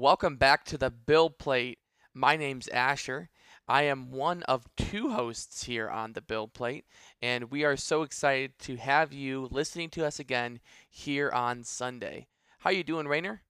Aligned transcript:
Welcome 0.00 0.36
back 0.36 0.64
to 0.66 0.78
the 0.78 0.92
Build 0.92 1.38
Plate. 1.38 1.80
My 2.14 2.36
name's 2.36 2.68
Asher. 2.68 3.30
I 3.66 3.82
am 3.82 4.12
one 4.12 4.44
of 4.44 4.68
two 4.76 5.10
hosts 5.10 5.64
here 5.64 5.90
on 5.90 6.12
the 6.12 6.20
Build 6.20 6.52
Plate, 6.52 6.84
and 7.20 7.50
we 7.50 7.64
are 7.64 7.76
so 7.76 8.02
excited 8.02 8.56
to 8.60 8.76
have 8.76 9.12
you 9.12 9.48
listening 9.50 9.90
to 9.90 10.06
us 10.06 10.20
again 10.20 10.60
here 10.88 11.32
on 11.32 11.64
Sunday. 11.64 12.28
How 12.60 12.70
are 12.70 12.74
you 12.74 12.84
doing, 12.84 13.08
Rainer? 13.08 13.42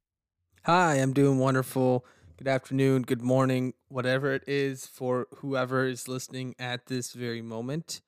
Hi, 0.64 0.94
I'm 0.94 1.12
doing 1.12 1.38
wonderful. 1.38 2.06
Good 2.38 2.48
afternoon, 2.48 3.02
good 3.02 3.20
morning, 3.20 3.74
whatever 3.88 4.32
it 4.32 4.44
is 4.46 4.86
for 4.86 5.26
whoever 5.40 5.84
is 5.84 6.08
listening 6.08 6.54
at 6.58 6.86
this 6.86 7.12
very 7.12 7.42
moment. 7.42 8.00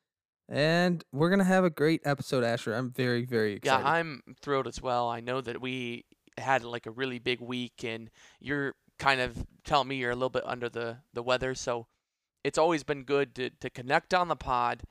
And 0.48 1.04
we're 1.12 1.29
going 1.29 1.41
to 1.41 1.45
have 1.45 1.64
a 1.64 1.70
great 1.70 2.00
episode, 2.07 2.43
Asher. 2.43 2.72
I'm 2.72 2.91
very, 2.91 3.27
very 3.27 3.57
excited. 3.57 3.84
Yeah, 3.84 3.88
I'm 3.88 4.22
thrilled 4.41 4.66
as 4.66 4.80
well. 4.80 5.10
I 5.10 5.20
know 5.20 5.42
that 5.42 5.60
we 5.60 6.06
had 6.40 6.64
like 6.64 6.86
a 6.86 6.90
really 6.90 7.18
big 7.18 7.40
week, 7.40 7.84
and 7.84 8.10
you're 8.40 8.74
kind 8.98 9.20
of 9.20 9.46
telling 9.64 9.88
me 9.88 9.96
you're 9.96 10.10
a 10.10 10.14
little 10.14 10.28
bit 10.28 10.44
under 10.46 10.68
the, 10.68 10.98
the 11.12 11.22
weather. 11.22 11.54
So 11.54 11.86
it's 12.44 12.58
always 12.58 12.84
been 12.84 13.02
good 13.02 13.34
to, 13.36 13.50
to 13.50 13.70
connect 13.70 14.14
on 14.14 14.28
the 14.28 14.36
pod 14.36 14.82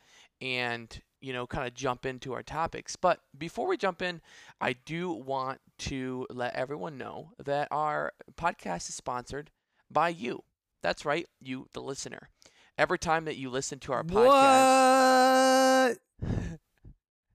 and, 0.42 1.02
you 1.22 1.32
know, 1.32 1.48
kind 1.48 1.68
of 1.68 1.74
jump 1.74 2.06
into 2.06 2.34
our 2.34 2.44
topics. 2.44 2.96
But 2.96 3.20
before 3.38 3.68
we 3.68 3.78
jump 3.78 4.02
in, 4.02 4.22
I 4.60 4.74
do 4.74 5.12
want 5.12 5.60
to 5.80 6.28
let 6.30 6.56
everyone 6.56 6.98
know 6.98 7.32
that 7.44 7.68
our 7.72 8.14
podcast 8.36 8.90
is 8.90 8.96
sponsored 8.96 9.52
by 9.92 10.10
you. 10.10 10.44
That's 10.82 11.06
right, 11.06 11.28
you, 11.42 11.68
the 11.74 11.82
listener. 11.82 12.30
Every 12.78 12.98
time 13.00 13.26
that 13.26 13.36
you 13.36 13.50
listen 13.50 13.80
to 13.80 13.94
our 13.94 14.04
podcast. 14.04 15.98
What? 16.20 16.60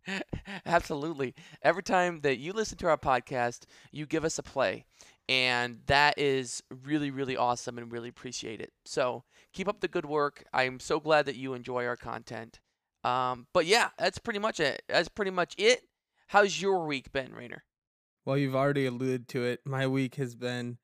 Absolutely. 0.67 1.35
Every 1.63 1.83
time 1.83 2.21
that 2.21 2.39
you 2.39 2.53
listen 2.53 2.79
to 2.79 2.89
our 2.89 2.99
podcast, 2.99 3.65
you 3.91 4.07
give 4.07 4.25
us 4.25 4.39
a 4.39 4.43
play. 4.43 4.85
And 5.29 5.81
that 5.87 6.19
is 6.19 6.63
really, 6.85 7.11
really 7.11 7.37
awesome 7.37 7.79
and 7.79 7.91
really 7.91 8.11
appreciate 8.11 8.61
it. 8.61 8.73
So 8.85 9.25
keep 9.53 9.69
up 9.69 9.81
the 9.81 9.89
good 9.89 10.05
work. 10.05 10.45
I'm 10.53 10.81
so 10.81 11.01
glad 11.01 11.27
that 11.27 11.37
you 11.37 11.55
enjoy 11.55 11.87
our 11.87 11.97
content. 11.97 12.61
Um, 13.05 13.47
but 13.53 13.67
yeah, 13.67 13.91
that's 13.99 14.19
pretty 14.19 14.39
much 14.39 14.61
it. 14.61 14.83
That's 14.89 15.09
pretty 15.09 15.31
much 15.31 15.55
it. 15.59 15.83
How's 16.29 16.61
your 16.61 16.87
week 16.87 17.13
been, 17.13 17.33
Rainer? 17.33 17.65
Well, 18.25 18.39
you've 18.39 18.57
already 18.57 18.87
alluded 18.87 19.29
to 19.29 19.45
it. 19.45 19.61
My 19.65 19.87
week 19.87 20.15
has 20.17 20.35
been 20.35 20.79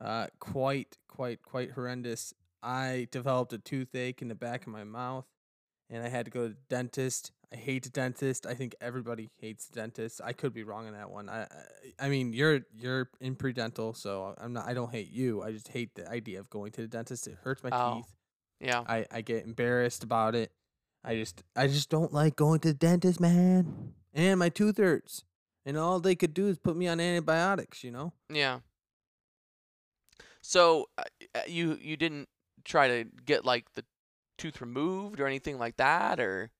uh, 0.00 0.28
quite, 0.38 0.96
quite, 1.08 1.42
quite 1.42 1.72
horrendous. 1.72 2.32
I 2.62 3.08
developed 3.10 3.52
a 3.52 3.58
toothache 3.58 4.22
in 4.22 4.28
the 4.28 4.34
back 4.34 4.62
of 4.62 4.72
my 4.72 4.84
mouth, 4.84 5.26
and 5.90 6.02
I 6.04 6.08
had 6.08 6.24
to 6.26 6.30
go 6.30 6.48
to 6.48 6.54
the 6.54 6.60
dentist. 6.68 7.32
I 7.52 7.56
hate 7.56 7.84
the 7.84 7.90
dentist. 7.90 8.44
I 8.46 8.52
think 8.54 8.74
everybody 8.80 9.30
hates 9.40 9.66
the 9.68 9.74
dentist. 9.80 10.20
I 10.22 10.32
could 10.34 10.52
be 10.52 10.62
wrong 10.64 10.86
on 10.86 10.92
that 10.92 11.10
one. 11.10 11.28
I, 11.30 11.42
I, 11.44 11.46
I 11.98 12.08
mean, 12.10 12.32
you're 12.34 12.60
you're 12.76 13.08
in 13.20 13.36
pre-dental, 13.36 13.94
so 13.94 14.34
I'm 14.38 14.52
not. 14.52 14.66
I 14.68 14.74
don't 14.74 14.90
hate 14.92 15.10
you. 15.10 15.42
I 15.42 15.52
just 15.52 15.68
hate 15.68 15.94
the 15.94 16.06
idea 16.10 16.40
of 16.40 16.50
going 16.50 16.72
to 16.72 16.82
the 16.82 16.88
dentist. 16.88 17.26
It 17.26 17.38
hurts 17.42 17.62
my 17.62 17.70
Oh. 17.72 17.96
teeth. 17.96 18.14
Yeah. 18.60 18.84
I, 18.86 19.06
I 19.10 19.20
get 19.22 19.44
embarrassed 19.44 20.02
about 20.04 20.34
it. 20.34 20.50
I 21.04 21.14
just 21.14 21.42
I 21.56 21.68
just 21.68 21.88
don't 21.88 22.12
like 22.12 22.36
going 22.36 22.60
to 22.60 22.68
the 22.68 22.74
dentist, 22.74 23.18
man. 23.20 23.94
And 24.12 24.38
my 24.38 24.48
tooth 24.50 24.76
hurts. 24.78 25.24
And 25.64 25.76
all 25.78 26.00
they 26.00 26.16
could 26.16 26.34
do 26.34 26.48
is 26.48 26.58
put 26.58 26.76
me 26.76 26.88
on 26.88 26.98
antibiotics, 26.98 27.84
you 27.84 27.90
know? 27.90 28.12
Yeah. 28.28 28.60
So 30.42 30.88
uh, 30.98 31.04
you 31.46 31.78
you 31.80 31.96
didn't 31.96 32.28
try 32.64 32.88
to 32.88 33.04
get 33.24 33.44
like 33.44 33.72
the 33.74 33.84
tooth 34.38 34.60
removed 34.60 35.20
or 35.20 35.26
anything 35.26 35.58
like 35.58 35.76
that, 35.76 36.20
or 36.20 36.52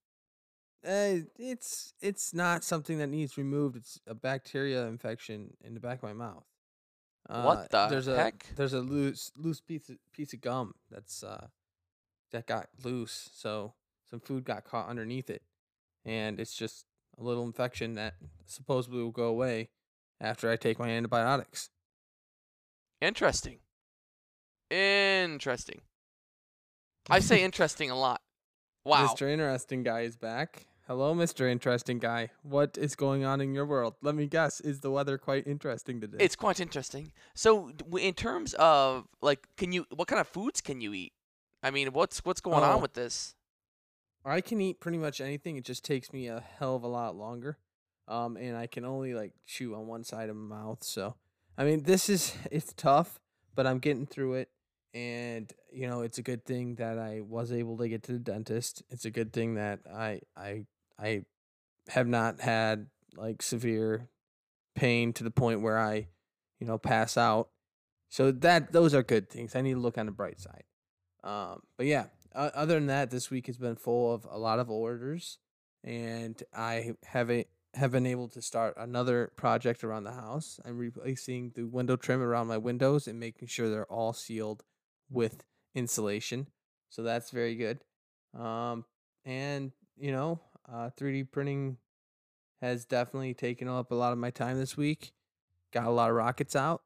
Uh, 0.87 1.27
it's 1.37 1.93
it's 2.01 2.33
not 2.33 2.63
something 2.63 2.99
that 2.99 3.09
needs 3.09 3.37
removed. 3.37 3.77
It's 3.77 4.01
a 4.07 4.15
bacteria 4.15 4.87
infection 4.87 5.57
in 5.61 5.75
the 5.75 5.81
back 5.81 5.99
of 5.99 6.03
my 6.05 6.13
mouth. 6.13 6.45
Uh, 7.29 7.43
What 7.43 7.71
the 7.71 7.89
there's 7.89 8.09
heck? 8.13 8.47
A, 8.53 8.55
there's 8.57 8.75
a 8.75 8.81
loose 8.81 9.33
loose 9.37 9.61
piece 9.61 9.89
of, 9.89 9.99
piece 10.13 10.33
of 10.33 10.41
gum 10.41 10.75
that's 10.91 11.23
uh 11.25 11.49
that 12.33 12.47
got 12.47 12.69
loose. 12.85 13.31
So 13.35 13.75
some 14.11 14.21
food 14.21 14.45
got 14.45 14.65
caught 14.65 14.89
underneath 14.89 15.31
it, 15.31 15.43
and 16.05 16.41
it's 16.41 16.57
just 16.57 16.87
a 17.19 17.23
little 17.25 17.45
infection 17.45 17.95
that 17.95 18.17
supposedly 18.47 19.03
will 19.03 19.13
go 19.13 19.27
away 19.29 19.71
after 20.21 20.51
I 20.51 20.57
take 20.57 20.79
my 20.79 20.91
antibiotics. 20.91 21.71
interesting. 23.01 23.59
Interesting. 24.71 25.83
I 27.11 27.21
say 27.21 27.43
interesting 27.43 27.91
a 27.91 27.99
lot. 27.99 28.21
Wow. 28.85 29.07
Mr. 29.07 29.29
Interesting 29.29 29.83
Guy 29.83 30.01
is 30.03 30.17
back. 30.17 30.67
Hello, 30.87 31.15
Mr. 31.15 31.51
Interesting 31.51 31.99
Guy. 31.99 32.31
What 32.43 32.79
is 32.79 32.95
going 32.95 33.25
on 33.25 33.41
in 33.41 33.55
your 33.55 33.67
world? 33.67 33.95
Let 34.03 34.15
me 34.15 34.27
guess. 34.27 34.61
Is 34.61 34.81
the 34.81 34.91
weather 34.91 35.19
quite 35.19 35.47
interesting 35.47 36.01
today? 36.01 36.17
It's 36.21 36.37
quite 36.37 36.61
interesting. 36.61 37.13
So, 37.35 37.73
in 37.99 38.15
terms 38.15 38.55
of 38.55 39.07
like, 39.21 39.47
can 39.57 39.73
you? 39.73 39.85
What 39.95 40.09
kind 40.09 40.21
of 40.21 40.29
foods 40.29 40.61
can 40.63 40.81
you 40.81 40.95
eat? 40.95 41.13
I 41.63 41.71
mean, 41.71 41.93
what's 41.93 42.25
what's 42.25 42.41
going 42.41 42.63
Oh. 42.65 42.77
on 42.77 42.81
with 42.81 42.95
this? 42.95 43.35
I 44.25 44.41
can 44.41 44.61
eat 44.61 44.81
pretty 44.81 44.99
much 44.99 45.21
anything. 45.21 45.57
It 45.57 45.65
just 45.65 45.85
takes 45.85 46.13
me 46.13 46.27
a 46.29 46.43
hell 46.59 46.77
of 46.77 46.83
a 46.83 46.89
lot 46.89 47.15
longer. 47.17 47.59
Um, 48.07 48.37
and 48.39 48.57
I 48.57 48.67
can 48.67 48.85
only 48.87 49.13
like 49.13 49.33
chew 49.47 49.75
on 49.75 49.87
one 49.87 50.05
side 50.05 50.31
of 50.31 50.37
my 50.37 50.57
mouth. 50.57 50.83
So, 50.83 51.17
I 51.59 51.65
mean, 51.65 51.83
this 51.83 52.09
is 52.09 52.35
it's 52.51 52.73
tough, 52.75 53.21
but 53.55 53.67
I'm 53.67 53.79
getting 53.79 54.07
through 54.07 54.35
it. 54.35 54.49
And 54.95 55.53
you 55.73 55.89
know, 55.89 56.01
it's 56.03 56.19
a 56.19 56.23
good 56.23 56.45
thing 56.45 56.77
that 56.77 56.99
I 56.99 57.21
was 57.21 57.53
able 57.53 57.77
to 57.79 57.89
get 57.89 58.03
to 58.05 58.13
the 58.13 58.19
dentist. 58.19 58.83
It's 58.91 59.05
a 59.05 59.11
good 59.11 59.33
thing 59.33 59.55
that 59.55 59.81
I 59.93 60.21
I 60.37 60.67
I 60.99 61.23
have 61.89 62.07
not 62.07 62.41
had 62.41 62.87
like 63.17 63.43
severe 63.43 64.09
pain 64.75 65.13
to 65.15 65.25
the 65.25 65.31
point 65.31 65.61
where 65.61 65.79
I, 65.79 66.09
you 66.59 66.67
know, 66.67 66.79
pass 66.79 67.17
out. 67.17 67.49
So 68.09 68.31
that 68.31 68.73
those 68.73 68.95
are 68.95 69.03
good 69.03 69.29
things. 69.29 69.55
I 69.55 69.61
need 69.61 69.75
to 69.75 69.81
look 69.81 69.99
on 69.99 70.07
the 70.07 70.13
bright 70.13 70.41
side. 70.41 70.65
Um, 71.23 71.63
but 71.77 71.87
yeah, 71.87 72.07
other 72.35 72.75
than 72.75 72.87
that, 72.87 73.11
this 73.11 73.31
week 73.31 73.47
has 73.47 73.59
been 73.59 73.77
full 73.77 74.15
of 74.15 74.27
a 74.31 74.39
lot 74.39 74.59
of 74.59 74.71
orders, 74.71 75.39
and 75.85 76.41
I 76.55 76.95
haven't 77.05 77.49
have 77.75 77.93
been 77.93 78.07
able 78.07 78.29
to 78.29 78.41
start 78.41 78.75
another 78.79 79.31
project 79.37 79.85
around 79.85 80.05
the 80.05 80.13
house. 80.13 80.59
I'm 80.65 80.79
replacing 80.79 81.53
the 81.55 81.65
window 81.65 81.97
trim 81.97 82.23
around 82.23 82.47
my 82.47 82.57
windows 82.57 83.07
and 83.07 83.21
making 83.21 83.49
sure 83.49 83.69
they're 83.69 83.93
all 83.93 84.13
sealed 84.13 84.65
with 85.11 85.45
insulation. 85.75 86.49
So 86.91 87.03
that's 87.03 87.31
very 87.31 87.55
good. 87.55 87.81
Um, 88.39 88.85
and 89.25 89.73
you 89.97 90.13
know, 90.13 90.41
uh, 90.71 90.91
3D 90.99 91.31
printing 91.31 91.79
has 92.61 92.85
definitely 92.85 93.35
taken 93.35 93.69
up 93.69 93.91
a 93.91 93.95
lot 93.95 94.13
of 94.13 94.19
my 94.19 94.31
time 94.31 94.59
this 94.59 94.77
week. 94.77 95.13
Got 95.73 95.85
a 95.85 95.91
lot 95.91 96.11
of 96.11 96.17
rockets 96.17 96.57
out, 96.57 96.83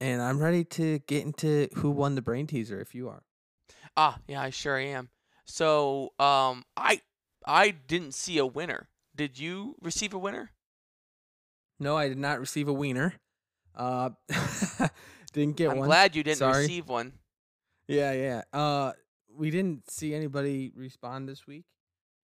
and 0.00 0.20
I'm 0.20 0.38
ready 0.40 0.64
to 0.64 0.98
get 1.00 1.24
into 1.24 1.68
who 1.76 1.90
won 1.90 2.16
the 2.16 2.22
brain 2.22 2.46
teaser. 2.46 2.80
If 2.80 2.94
you 2.94 3.08
are. 3.08 3.22
Ah, 3.96 4.18
yeah, 4.26 4.42
I 4.42 4.50
sure 4.50 4.76
am. 4.76 5.10
So, 5.44 6.12
um, 6.18 6.64
I 6.76 7.02
I 7.46 7.70
didn't 7.70 8.14
see 8.14 8.38
a 8.38 8.46
winner. 8.46 8.88
Did 9.14 9.38
you 9.38 9.76
receive 9.80 10.12
a 10.12 10.18
winner? 10.18 10.50
No, 11.78 11.96
I 11.96 12.08
did 12.08 12.18
not 12.18 12.40
receive 12.40 12.66
a 12.66 12.72
wiener. 12.72 13.14
Uh, 13.74 14.10
didn't 15.32 15.56
get 15.56 15.68
one 15.68 15.78
I'm 15.78 15.84
glad 15.84 16.16
you 16.16 16.22
didn't 16.22 16.38
Sorry. 16.38 16.62
receive 16.62 16.88
one. 16.88 17.12
Yeah, 17.88 18.12
yeah. 18.12 18.42
Uh, 18.52 18.92
we 19.34 19.50
didn't 19.50 19.90
see 19.90 20.14
anybody 20.14 20.72
respond 20.74 21.28
this 21.28 21.46
week, 21.46 21.64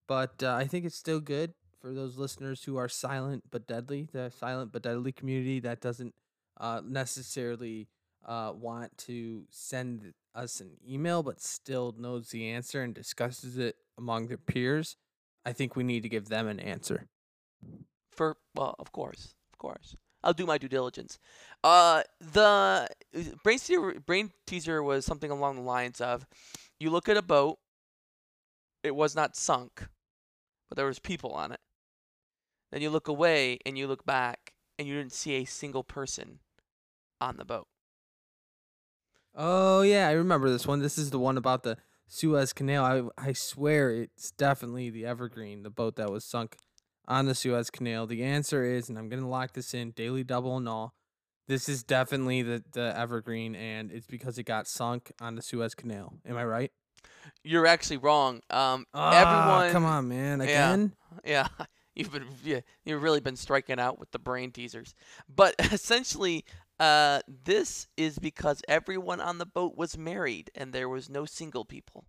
but 0.07 0.41
uh, 0.43 0.55
I 0.55 0.65
think 0.65 0.85
it's 0.85 0.95
still 0.95 1.19
good 1.19 1.53
for 1.79 1.93
those 1.93 2.17
listeners 2.17 2.63
who 2.63 2.77
are 2.77 2.89
silent 2.89 3.43
but 3.51 3.67
deadly. 3.67 4.07
The 4.11 4.31
silent 4.31 4.71
but 4.71 4.83
deadly 4.83 5.11
community 5.11 5.59
that 5.61 5.81
doesn't 5.81 6.13
uh, 6.59 6.81
necessarily 6.85 7.89
uh, 8.25 8.53
want 8.55 8.97
to 8.99 9.45
send 9.49 10.13
us 10.35 10.61
an 10.61 10.71
email, 10.87 11.23
but 11.23 11.41
still 11.41 11.95
knows 11.97 12.29
the 12.29 12.49
answer 12.49 12.81
and 12.83 12.93
discusses 12.93 13.57
it 13.57 13.75
among 13.97 14.27
their 14.27 14.37
peers. 14.37 14.95
I 15.45 15.53
think 15.53 15.75
we 15.75 15.83
need 15.83 16.03
to 16.03 16.09
give 16.09 16.29
them 16.29 16.47
an 16.47 16.59
answer. 16.59 17.07
For 18.11 18.37
well, 18.55 18.75
of 18.79 18.91
course, 18.91 19.33
of 19.51 19.57
course. 19.57 19.95
I'll 20.23 20.33
do 20.33 20.45
my 20.45 20.57
due 20.57 20.67
diligence. 20.67 21.19
Uh, 21.63 22.03
the 22.19 22.87
brain 23.43 23.59
teaser, 23.59 23.99
brain 24.05 24.31
teaser 24.45 24.83
was 24.83 25.05
something 25.05 25.31
along 25.31 25.55
the 25.55 25.61
lines 25.61 25.99
of, 25.99 26.25
you 26.79 26.89
look 26.89 27.09
at 27.09 27.17
a 27.17 27.21
boat, 27.21 27.57
it 28.83 28.95
was 28.95 29.15
not 29.15 29.35
sunk, 29.35 29.87
but 30.69 30.75
there 30.75 30.85
was 30.85 30.99
people 30.99 31.31
on 31.31 31.51
it. 31.51 31.59
Then 32.71 32.81
you 32.81 32.89
look 32.89 33.07
away 33.07 33.59
and 33.65 33.77
you 33.77 33.87
look 33.87 34.05
back 34.05 34.53
and 34.79 34.87
you 34.87 34.95
didn't 34.95 35.13
see 35.13 35.35
a 35.35 35.45
single 35.45 35.83
person 35.83 36.39
on 37.19 37.37
the 37.37 37.45
boat. 37.45 37.67
Oh 39.35 39.81
yeah, 39.81 40.07
I 40.07 40.11
remember 40.11 40.49
this 40.49 40.67
one. 40.67 40.79
This 40.79 40.97
is 40.97 41.09
the 41.09 41.19
one 41.19 41.37
about 41.37 41.63
the 41.63 41.77
Suez 42.07 42.53
Canal. 42.53 43.11
I 43.17 43.29
I 43.29 43.33
swear 43.33 43.91
it's 43.91 44.31
definitely 44.31 44.89
the 44.89 45.05
Evergreen, 45.05 45.63
the 45.63 45.69
boat 45.69 45.95
that 45.95 46.11
was 46.11 46.25
sunk 46.25 46.57
on 47.07 47.25
the 47.25 47.35
Suez 47.35 47.69
Canal. 47.69 48.07
The 48.07 48.23
answer 48.23 48.63
is, 48.63 48.89
and 48.89 48.97
I'm 48.97 49.09
gonna 49.09 49.27
lock 49.29 49.53
this 49.53 49.73
in, 49.73 49.91
daily 49.91 50.23
double 50.23 50.57
and 50.57 50.67
all. 50.69 50.93
This 51.47 51.67
is 51.67 51.83
definitely 51.83 52.41
the 52.43 52.63
the 52.73 52.93
Evergreen, 52.97 53.55
and 53.55 53.91
it's 53.91 54.07
because 54.07 54.37
it 54.37 54.43
got 54.43 54.67
sunk 54.67 55.11
on 55.19 55.35
the 55.35 55.41
Suez 55.41 55.75
Canal. 55.75 56.13
Am 56.25 56.37
I 56.37 56.45
right? 56.45 56.71
You're 57.43 57.65
actually 57.67 57.97
wrong. 57.97 58.41
Um, 58.49 58.85
Ah, 58.93 59.61
everyone, 59.61 59.71
come 59.71 59.85
on, 59.85 60.07
man, 60.07 60.39
yeah. 60.39 60.43
again. 60.45 60.93
Yeah, 61.25 61.47
you've 61.95 62.11
been 62.11 62.25
yeah, 62.43 62.61
you've 62.85 63.01
really 63.03 63.19
been 63.19 63.35
striking 63.35 63.79
out 63.79 63.99
with 63.99 64.11
the 64.11 64.19
brain 64.19 64.51
teasers. 64.51 64.93
But 65.27 65.55
essentially, 65.59 66.45
Uh, 66.79 67.21
this 67.27 67.87
is 67.95 68.17
because 68.17 68.61
everyone 68.67 69.21
on 69.21 69.37
the 69.37 69.45
boat 69.45 69.77
was 69.77 69.97
married 69.99 70.49
and 70.55 70.73
there 70.73 70.89
was 70.89 71.09
no 71.11 71.25
single 71.25 71.63
people 71.63 72.05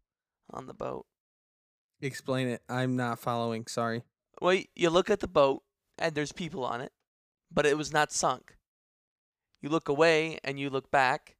on 0.50 0.66
the 0.66 0.72
boat. 0.72 1.04
Explain 2.00 2.48
it. 2.48 2.62
I'm 2.70 2.96
not 2.96 3.18
following. 3.18 3.66
Sorry. 3.66 4.02
Well, 4.42 4.58
you 4.74 4.90
look 4.90 5.08
at 5.08 5.20
the 5.20 5.28
boat 5.28 5.62
and 5.98 6.14
there's 6.14 6.32
people 6.32 6.64
on 6.64 6.80
it, 6.80 6.92
but 7.52 7.64
it 7.64 7.78
was 7.78 7.92
not 7.92 8.10
sunk. 8.10 8.56
You 9.60 9.68
look 9.68 9.88
away 9.88 10.38
and 10.42 10.58
you 10.58 10.68
look 10.68 10.90
back, 10.90 11.36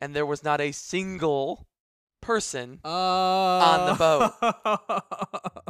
and 0.00 0.14
there 0.14 0.24
was 0.24 0.44
not 0.44 0.60
a 0.60 0.70
single 0.70 1.66
person. 2.20 2.78
on 2.84 3.86
the 3.86 3.94
boat. 3.94 4.32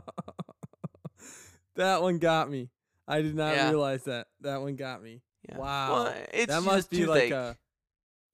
that 1.77 2.03
one 2.03 2.19
got 2.19 2.51
me. 2.51 2.71
I 3.09 3.23
did 3.23 3.35
not 3.35 3.55
Yeah. 3.55 3.71
realize 3.71 4.05
that. 4.05 4.29
That 4.41 4.61
one 4.61 4.77
got 4.77 5.03
me. 5.03 5.23
Yeah. 5.49 5.59
Wow. 5.59 5.93
Well, 5.95 6.15
it's 6.33 6.53
that 6.53 6.63
must 6.63 6.91
be 6.91 7.07
like 7.07 7.31
a 7.31 7.57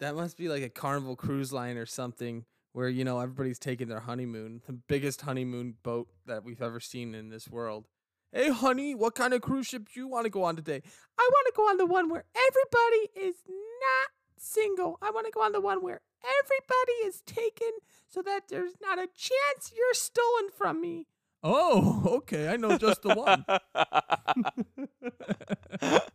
that 0.00 0.14
must 0.14 0.36
be 0.36 0.48
like 0.48 0.62
a 0.62 0.68
carnival 0.68 1.16
cruise 1.16 1.52
line 1.52 1.76
or 1.76 1.86
something 1.86 2.44
where 2.72 2.88
you 2.88 3.04
know 3.04 3.20
everybody's 3.20 3.58
taking 3.58 3.88
their 3.88 4.00
honeymoon 4.00 4.62
the 4.66 4.72
biggest 4.72 5.22
honeymoon 5.22 5.74
boat 5.82 6.08
that 6.26 6.44
we've 6.44 6.62
ever 6.62 6.80
seen 6.80 7.14
in 7.14 7.28
this 7.28 7.48
world 7.48 7.88
hey 8.32 8.50
honey 8.50 8.94
what 8.94 9.14
kind 9.14 9.34
of 9.34 9.40
cruise 9.40 9.66
ship 9.66 9.88
do 9.92 10.00
you 10.00 10.08
want 10.08 10.24
to 10.24 10.30
go 10.30 10.44
on 10.44 10.56
today 10.56 10.82
i 11.18 11.30
want 11.32 11.46
to 11.46 11.52
go 11.56 11.62
on 11.64 11.76
the 11.76 11.86
one 11.86 12.08
where 12.08 12.24
everybody 12.48 13.26
is 13.28 13.36
not 13.46 14.08
single 14.38 14.98
i 15.02 15.10
want 15.10 15.26
to 15.26 15.32
go 15.32 15.42
on 15.42 15.52
the 15.52 15.60
one 15.60 15.82
where 15.82 16.00
everybody 16.42 16.92
is 17.06 17.20
taken 17.22 17.70
so 18.08 18.22
that 18.22 18.42
there's 18.48 18.74
not 18.80 18.98
a 18.98 19.08
chance 19.16 19.72
you're 19.76 19.94
stolen 19.94 20.48
from 20.56 20.80
me 20.80 21.06
oh 21.42 22.02
okay 22.06 22.48
i 22.48 22.56
know 22.56 22.78
just 22.78 23.02
the 23.02 23.14
one 23.14 23.44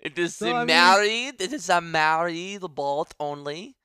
it 0.00 0.18
is 0.18 0.36
So, 0.36 0.48
a 0.48 0.54
I 0.54 0.58
mean- 0.60 0.66
married. 0.66 1.40
It 1.40 1.52
is 1.52 1.68
a 1.68 1.80
married 1.80 2.60
boat 2.74 3.08
only. 3.18 3.76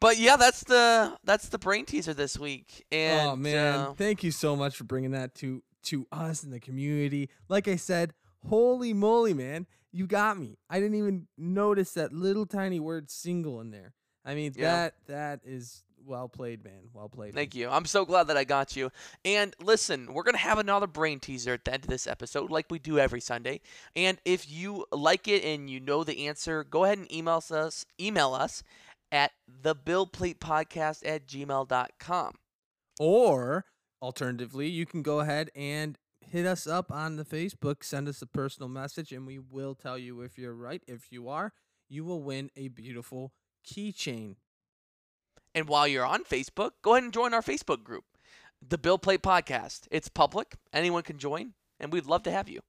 But 0.00 0.18
yeah, 0.18 0.36
that's 0.36 0.64
the 0.64 1.16
that's 1.24 1.48
the 1.48 1.58
brain 1.58 1.86
teaser 1.86 2.12
this 2.14 2.38
week. 2.38 2.84
And 2.92 3.28
oh 3.30 3.36
man, 3.36 3.74
uh, 3.74 3.92
thank 3.94 4.22
you 4.22 4.30
so 4.30 4.54
much 4.54 4.76
for 4.76 4.84
bringing 4.84 5.12
that 5.12 5.34
to 5.36 5.62
to 5.84 6.06
us 6.12 6.42
in 6.44 6.50
the 6.50 6.60
community. 6.60 7.28
Like 7.48 7.68
I 7.68 7.76
said, 7.76 8.14
holy 8.48 8.92
moly, 8.92 9.34
man, 9.34 9.66
you 9.92 10.06
got 10.06 10.38
me. 10.38 10.58
I 10.68 10.80
didn't 10.80 10.96
even 10.96 11.28
notice 11.38 11.92
that 11.92 12.12
little 12.12 12.46
tiny 12.46 12.80
word 12.80 13.10
"single" 13.10 13.60
in 13.60 13.70
there. 13.70 13.92
I 14.24 14.34
mean, 14.34 14.52
Yeah. 14.56 14.72
that 14.74 14.94
that 15.06 15.40
is 15.44 15.82
well 16.06 16.28
played, 16.28 16.62
man. 16.64 16.88
Well 16.92 17.08
played. 17.08 17.34
Thank 17.34 17.54
you. 17.54 17.68
I'm 17.70 17.86
so 17.86 18.04
glad 18.04 18.24
that 18.24 18.36
I 18.36 18.44
got 18.44 18.76
you. 18.76 18.90
And 19.24 19.54
listen, 19.60 20.12
we're 20.12 20.22
going 20.22 20.34
to 20.34 20.40
have 20.40 20.58
another 20.58 20.86
brain 20.86 21.18
teaser 21.20 21.54
at 21.54 21.64
the 21.64 21.72
end 21.72 21.84
of 21.84 21.88
this 21.88 22.06
episode, 22.06 22.50
like 22.50 22.66
we 22.70 22.78
do 22.78 22.98
every 22.98 23.20
Sunday. 23.20 23.60
And 23.96 24.18
if 24.26 24.50
you 24.50 24.84
like 24.92 25.28
it 25.28 25.44
and 25.44 25.70
you 25.70 25.80
know 25.80 26.04
the 26.04 26.26
answer, 26.26 26.62
go 26.64 26.84
ahead 26.84 26.98
and 26.98 27.10
email 27.10 27.42
us, 27.50 27.86
email 27.98 28.34
us 28.34 28.62
at 29.12 29.32
thebuildplatepodcast 29.62 31.06
at 31.06 31.26
gmail.com. 31.26 32.34
Or 33.00 33.64
alternatively, 34.04 34.68
you 34.68 34.84
can 34.84 35.02
go 35.02 35.20
ahead 35.20 35.50
and 35.56 35.98
hit 36.20 36.44
us 36.44 36.66
up 36.66 36.92
on 36.92 37.16
the 37.16 37.24
Facebook, 37.24 37.82
send 37.82 38.06
us 38.06 38.20
a 38.20 38.26
personal 38.26 38.68
message, 38.68 39.12
and 39.12 39.26
we 39.26 39.38
will 39.38 39.74
tell 39.74 39.96
you 39.96 40.20
if 40.20 40.36
you're 40.36 40.54
right. 40.54 40.82
If 40.86 41.10
you 41.10 41.28
are, 41.28 41.54
you 41.88 42.04
will 42.04 42.22
win 42.22 42.50
a 42.54 42.68
beautiful 42.68 43.32
keychain. 43.66 44.36
And 45.54 45.68
while 45.68 45.88
you're 45.88 46.04
on 46.04 46.24
Facebook, 46.24 46.72
go 46.82 46.92
ahead 46.92 47.04
and 47.04 47.12
join 47.14 47.32
our 47.32 47.40
Facebook 47.40 47.82
group, 47.82 48.04
The 48.66 48.76
Build 48.76 49.00
Plate 49.00 49.22
Podcast. 49.22 49.88
It's 49.90 50.08
public, 50.08 50.56
anyone 50.72 51.02
can 51.02 51.16
join, 51.16 51.54
and 51.80 51.90
we'd 51.90 52.06
love 52.06 52.24
to 52.24 52.30
have 52.30 52.48
you. 52.48 52.60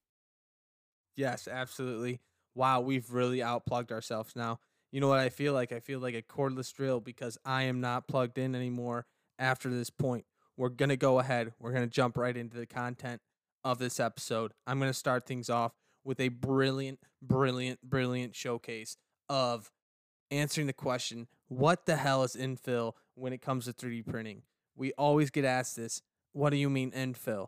Yes, 1.17 1.49
absolutely. 1.49 2.21
Wow, 2.53 2.79
we've 2.79 3.11
really 3.11 3.39
outplugged 3.39 3.91
ourselves 3.91 4.37
now. 4.37 4.59
You 4.93 5.01
know 5.01 5.09
what 5.09 5.19
I 5.19 5.27
feel 5.27 5.51
like? 5.51 5.73
I 5.73 5.81
feel 5.81 5.99
like 5.99 6.15
a 6.15 6.21
cordless 6.21 6.71
drill 6.73 7.01
because 7.01 7.37
I 7.43 7.63
am 7.63 7.81
not 7.81 8.07
plugged 8.07 8.37
in 8.37 8.55
anymore 8.55 9.05
after 9.37 9.69
this 9.69 9.89
point. 9.89 10.25
We're 10.57 10.69
going 10.69 10.89
to 10.89 10.97
go 10.97 11.19
ahead. 11.19 11.53
We're 11.59 11.71
going 11.71 11.83
to 11.83 11.89
jump 11.89 12.17
right 12.17 12.35
into 12.35 12.57
the 12.57 12.65
content 12.65 13.21
of 13.63 13.79
this 13.79 13.99
episode. 13.99 14.53
I'm 14.65 14.79
going 14.79 14.89
to 14.89 14.97
start 14.97 15.25
things 15.25 15.49
off 15.49 15.73
with 16.03 16.19
a 16.19 16.29
brilliant, 16.29 16.99
brilliant, 17.21 17.81
brilliant 17.81 18.35
showcase 18.35 18.97
of 19.27 19.71
answering 20.31 20.67
the 20.67 20.73
question 20.73 21.27
what 21.47 21.85
the 21.85 21.95
hell 21.95 22.23
is 22.23 22.35
infill 22.35 22.93
when 23.15 23.33
it 23.33 23.41
comes 23.41 23.65
to 23.65 23.73
3D 23.73 24.05
printing? 24.07 24.43
We 24.75 24.93
always 24.93 25.29
get 25.29 25.45
asked 25.45 25.75
this. 25.75 26.01
What 26.33 26.49
do 26.49 26.57
you 26.57 26.69
mean 26.69 26.91
infill? 26.91 27.47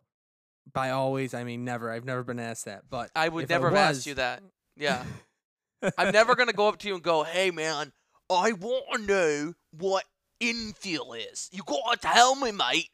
By 0.71 0.91
always, 0.91 1.33
I 1.33 1.43
mean 1.43 1.65
never. 1.65 1.91
I've 1.91 2.05
never 2.05 2.23
been 2.23 2.39
asked 2.39 2.65
that. 2.65 2.83
But 2.89 3.09
I 3.15 3.29
would 3.29 3.45
if 3.45 3.51
I 3.51 3.55
never 3.55 3.69
have 3.69 3.77
asked 3.77 4.05
you 4.05 4.15
that. 4.15 4.43
Yeah. 4.75 5.03
I'm 5.97 6.11
never 6.11 6.35
going 6.35 6.47
to 6.47 6.53
go 6.53 6.67
up 6.67 6.77
to 6.79 6.87
you 6.87 6.95
and 6.95 7.03
go, 7.03 7.23
hey, 7.23 7.51
man, 7.51 7.91
I 8.29 8.51
want 8.53 8.85
to 8.93 8.99
know 8.99 9.53
what 9.71 10.03
infill 10.39 11.17
is. 11.31 11.49
You 11.51 11.63
got 11.65 11.93
to 11.93 11.99
tell 11.99 12.35
me, 12.35 12.51
mate. 12.51 12.89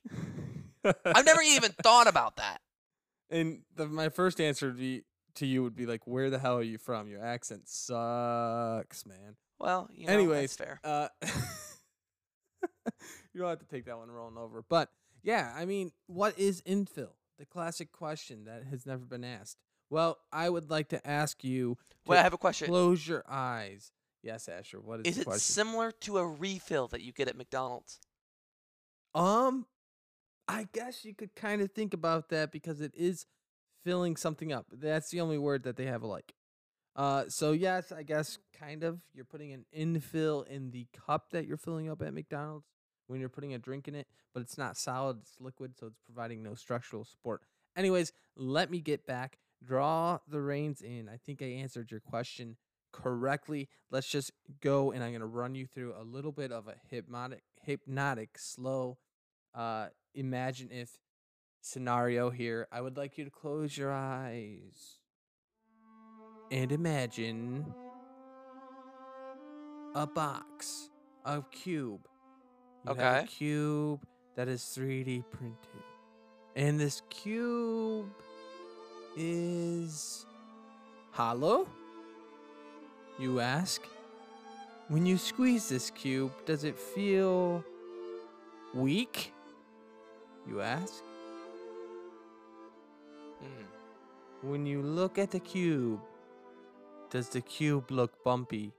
I've 1.06 1.26
never 1.26 1.42
even 1.42 1.72
thought 1.84 2.08
about 2.08 2.38
that. 2.38 2.60
And 3.30 3.62
the, 3.76 3.88
my 3.88 4.10
first 4.10 4.40
answer 4.42 4.72
to, 4.72 4.78
be, 4.78 5.04
to 5.36 5.46
you 5.46 5.64
would 5.64 5.76
be 5.76 5.86
like, 5.86 6.06
"Where 6.06 6.30
the 6.30 6.40
hell 6.40 6.58
are 6.58 6.64
you 6.64 6.78
from? 6.78 7.08
Your 7.08 7.24
accent 7.24 7.68
sucks, 7.68 9.06
man." 9.06 9.36
Well, 9.60 9.90
you 9.94 10.08
know, 10.08 10.14
Anyways, 10.14 10.56
that's 10.56 10.56
fair. 10.56 10.80
Uh, 10.84 11.08
you 13.34 13.40
don't 13.40 13.50
have 13.50 13.60
to 13.60 13.66
take 13.66 13.86
that 13.86 13.98
one 13.98 14.12
rolling 14.12 14.38
over, 14.38 14.64
but 14.68 14.90
yeah, 15.24 15.54
I 15.56 15.66
mean, 15.66 15.92
what 16.08 16.38
is 16.38 16.62
infill? 16.62 17.14
The 17.40 17.46
classic 17.46 17.92
question 17.92 18.46
that 18.46 18.66
has 18.70 18.86
never 18.86 19.06
been 19.06 19.24
asked. 19.24 19.58
Well, 19.90 20.18
I 20.32 20.50
would 20.50 20.70
like 20.70 20.90
to 20.90 21.08
ask 21.08 21.44
you. 21.44 21.78
To 22.06 22.12
Wait, 22.12 22.20
I 22.20 22.24
have 22.24 22.34
a 22.34 22.38
question. 22.38 22.68
Close 22.68 23.08
your 23.08 23.24
eyes. 23.28 23.92
Yes, 24.24 24.48
Asher. 24.48 24.80
What 24.80 25.02
is, 25.02 25.14
Is 25.14 25.18
it 25.20 25.26
question? 25.26 25.40
similar 25.42 25.92
to 25.92 26.18
a 26.18 26.26
refill 26.26 26.88
that 26.88 27.02
you 27.02 27.12
get 27.12 27.28
at 27.28 27.36
McDonald's? 27.36 28.00
Um, 29.14 29.66
I 30.48 30.68
guess 30.74 31.06
you 31.06 31.14
could 31.14 31.36
kind 31.36 31.62
of 31.62 31.72
think 31.72 31.94
about 31.94 32.30
that 32.30 32.52
because 32.52 32.82
it 32.82 32.94
is 32.96 33.26
filling 33.84 34.16
something 34.16 34.52
up. 34.52 34.66
That's 34.72 35.10
the 35.10 35.22
only 35.22 35.38
word 35.38 35.64
that 35.64 35.76
they 35.76 35.86
have 35.86 36.02
alike. 36.04 36.34
Uh, 36.96 37.26
so 37.28 37.52
yes, 37.52 37.92
I 37.92 38.04
guess 38.04 38.38
kind 38.58 38.84
of. 38.84 39.02
You're 39.14 39.26
putting 39.26 39.52
an 39.52 39.66
infill 39.78 40.48
in 40.48 40.72
the 40.72 40.88
cup 41.06 41.32
that 41.32 41.46
you're 41.46 41.58
filling 41.58 41.90
up 41.90 42.02
at 42.02 42.14
McDonald's 42.14 42.68
when 43.08 43.20
you're 43.20 43.30
putting 43.30 43.54
a 43.54 43.58
drink 43.58 43.88
in 43.88 43.96
it, 43.96 44.08
but 44.34 44.42
it's 44.42 44.58
not 44.58 44.78
solid; 44.78 45.18
it's 45.22 45.36
liquid, 45.40 45.74
so 45.78 45.88
it's 45.88 46.00
providing 46.06 46.44
no 46.44 46.54
structural 46.56 47.04
support. 47.04 47.42
Anyways, 47.76 48.14
let 48.38 48.70
me 48.72 48.80
get 48.80 49.06
back. 49.06 49.40
Draw 49.64 50.20
the 50.28 50.40
reins 50.40 50.82
in. 50.82 51.10
I 51.12 51.18
think 51.18 51.42
I 51.42 51.46
answered 51.46 51.90
your 51.90 52.00
question 52.00 52.58
correctly. 52.94 53.70
Let's 53.92 54.08
just 54.10 54.32
go, 54.62 54.92
and 54.92 55.04
I'm 55.04 55.12
going 55.12 55.22
to 55.22 55.28
run 55.28 55.56
you 55.56 55.68
through 55.68 55.96
a 56.00 56.04
little 56.04 56.32
bit 56.34 56.54
of 56.54 56.68
a 56.70 56.76
hypnotic, 56.90 57.44
hypnotic, 57.64 58.38
slow, 58.40 59.00
uh, 59.56 59.88
imagine 60.16 60.70
if 60.72 60.92
scenario 61.62 62.30
here. 62.32 62.68
I 62.72 62.82
would 62.82 62.98
like 62.98 63.18
you 63.18 63.26
to 63.26 63.32
close 63.32 63.78
your 63.78 63.92
eyes 63.92 65.00
and 66.52 66.72
imagine 66.72 67.74
a 69.96 70.08
box, 70.08 70.90
a 71.26 71.44
cube. 71.52 72.08
You 72.84 72.96
have 72.96 73.14
a 73.14 73.18
Okay. 73.18 73.28
cube 73.28 74.06
that 74.36 74.48
is 74.50 74.64
3D 74.64 75.24
printed, 75.32 75.84
and 76.56 76.80
this 76.80 77.02
cube 77.10 78.10
is 79.18 80.26
hollow. 81.12 81.68
You 83.20 83.40
ask. 83.40 83.82
When 84.88 85.06
you 85.06 85.18
squeeze 85.18 85.70
this 85.70 85.90
cube, 85.90 86.32
does 86.46 86.64
it 86.64 86.78
feel 86.78 87.64
weak? 88.74 89.34
You 90.48 90.62
ask. 90.62 91.04
Mm. 93.42 93.66
When 94.42 94.66
you 94.66 94.82
look 94.82 95.18
at 95.18 95.32
the 95.32 95.40
cube, 95.40 96.02
does 97.10 97.30
the 97.30 97.42
cube 97.42 97.92
look 97.92 98.24
bumpy? 98.24 98.74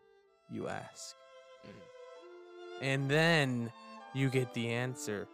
You 0.51 0.69
ask. 0.69 1.17
And 2.83 3.09
then 3.09 3.73
you 4.13 4.29
get 4.29 4.53
the 4.53 4.69
answer. 4.69 5.27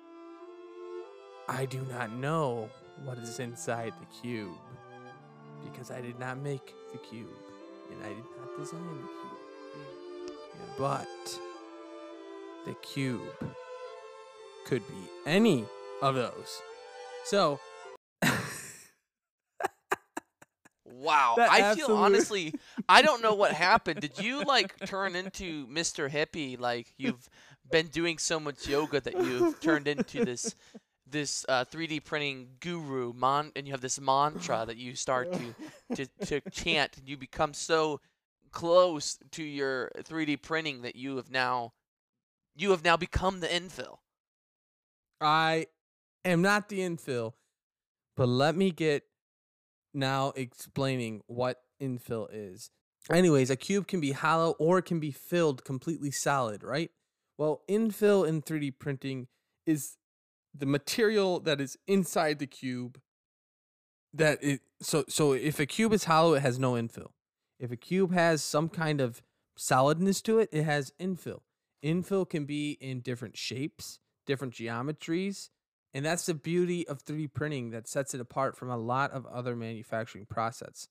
I 1.48 1.64
do 1.64 1.84
not 1.90 2.12
know 2.12 2.68
what 3.04 3.18
is 3.18 3.40
inside 3.40 3.92
the 3.98 4.06
cube 4.20 4.56
because 5.64 5.90
I 5.90 6.00
did 6.00 6.18
not 6.18 6.38
make 6.38 6.74
the 6.92 6.98
cube 6.98 7.49
and 7.92 8.02
I 8.04 8.08
did 8.08 8.24
not 8.38 8.58
design 8.58 8.80
the 9.00 9.08
cube. 9.08 10.36
But 10.78 11.38
the 12.66 12.74
cube 12.82 13.54
could 14.66 14.86
be 14.88 15.08
any 15.26 15.64
of 16.02 16.14
those. 16.14 16.60
So 17.24 17.60
Wow. 21.00 21.34
That 21.38 21.50
I 21.50 21.74
feel 21.74 21.96
honestly, 21.96 22.54
I 22.88 23.00
don't 23.02 23.22
know 23.22 23.34
what 23.34 23.52
happened. 23.52 24.00
Did 24.00 24.18
you 24.18 24.44
like 24.44 24.78
turn 24.86 25.16
into 25.16 25.66
Mr. 25.66 26.10
Hippie? 26.10 26.60
Like 26.60 26.92
you've 26.98 27.28
been 27.70 27.86
doing 27.86 28.18
so 28.18 28.38
much 28.38 28.68
yoga 28.68 29.00
that 29.00 29.14
you've 29.14 29.60
turned 29.60 29.88
into 29.88 30.24
this 30.24 30.54
this 31.10 31.44
uh, 31.48 31.64
3D 31.64 32.04
printing 32.04 32.48
guru 32.60 33.12
mon 33.12 33.52
and 33.56 33.66
you 33.66 33.72
have 33.72 33.80
this 33.80 34.00
mantra 34.00 34.64
that 34.66 34.76
you 34.76 34.94
start 34.94 35.32
to 35.32 35.54
to, 35.96 36.26
to 36.26 36.40
chant 36.50 36.96
and 36.96 37.08
you 37.08 37.16
become 37.16 37.54
so 37.54 38.00
close 38.50 39.18
to 39.30 39.42
your 39.42 39.90
3D 39.98 40.42
printing 40.42 40.82
that 40.82 40.96
you 40.96 41.16
have 41.16 41.30
now 41.30 41.72
you 42.56 42.70
have 42.70 42.84
now 42.84 42.96
become 42.96 43.40
the 43.40 43.46
infill. 43.46 43.98
I 45.20 45.66
am 46.24 46.42
not 46.42 46.68
the 46.68 46.80
infill, 46.80 47.34
but 48.16 48.28
let 48.28 48.56
me 48.56 48.70
get 48.70 49.04
now 49.94 50.32
explaining 50.36 51.22
what 51.26 51.58
infill 51.80 52.28
is. 52.30 52.70
Anyways, 53.10 53.50
a 53.50 53.56
cube 53.56 53.86
can 53.86 54.00
be 54.00 54.12
hollow 54.12 54.54
or 54.58 54.78
it 54.78 54.84
can 54.84 55.00
be 55.00 55.10
filled 55.10 55.64
completely 55.64 56.10
solid, 56.10 56.62
right? 56.62 56.90
Well, 57.38 57.62
infill 57.68 58.28
in 58.28 58.42
3D 58.42 58.78
printing 58.78 59.28
is 59.66 59.96
the 60.54 60.66
material 60.66 61.40
that 61.40 61.60
is 61.60 61.78
inside 61.86 62.38
the 62.38 62.46
cube 62.46 63.00
that 64.12 64.42
it 64.42 64.60
so 64.80 65.04
so 65.08 65.32
if 65.32 65.60
a 65.60 65.66
cube 65.66 65.92
is 65.92 66.04
hollow 66.04 66.34
it 66.34 66.42
has 66.42 66.58
no 66.58 66.72
infill. 66.72 67.10
If 67.58 67.70
a 67.70 67.76
cube 67.76 68.12
has 68.12 68.42
some 68.42 68.68
kind 68.68 69.00
of 69.00 69.22
solidness 69.56 70.22
to 70.22 70.38
it, 70.38 70.48
it 70.50 70.64
has 70.64 70.92
infill. 70.98 71.40
Infill 71.84 72.28
can 72.28 72.46
be 72.46 72.72
in 72.80 73.00
different 73.00 73.36
shapes, 73.36 73.98
different 74.26 74.54
geometries, 74.54 75.50
and 75.92 76.04
that's 76.04 76.26
the 76.26 76.34
beauty 76.34 76.86
of 76.88 77.04
3D 77.04 77.32
printing 77.32 77.70
that 77.70 77.88
sets 77.88 78.14
it 78.14 78.20
apart 78.20 78.56
from 78.56 78.70
a 78.70 78.76
lot 78.76 79.10
of 79.12 79.26
other 79.26 79.56
manufacturing 79.56 80.26
processes. 80.26 80.88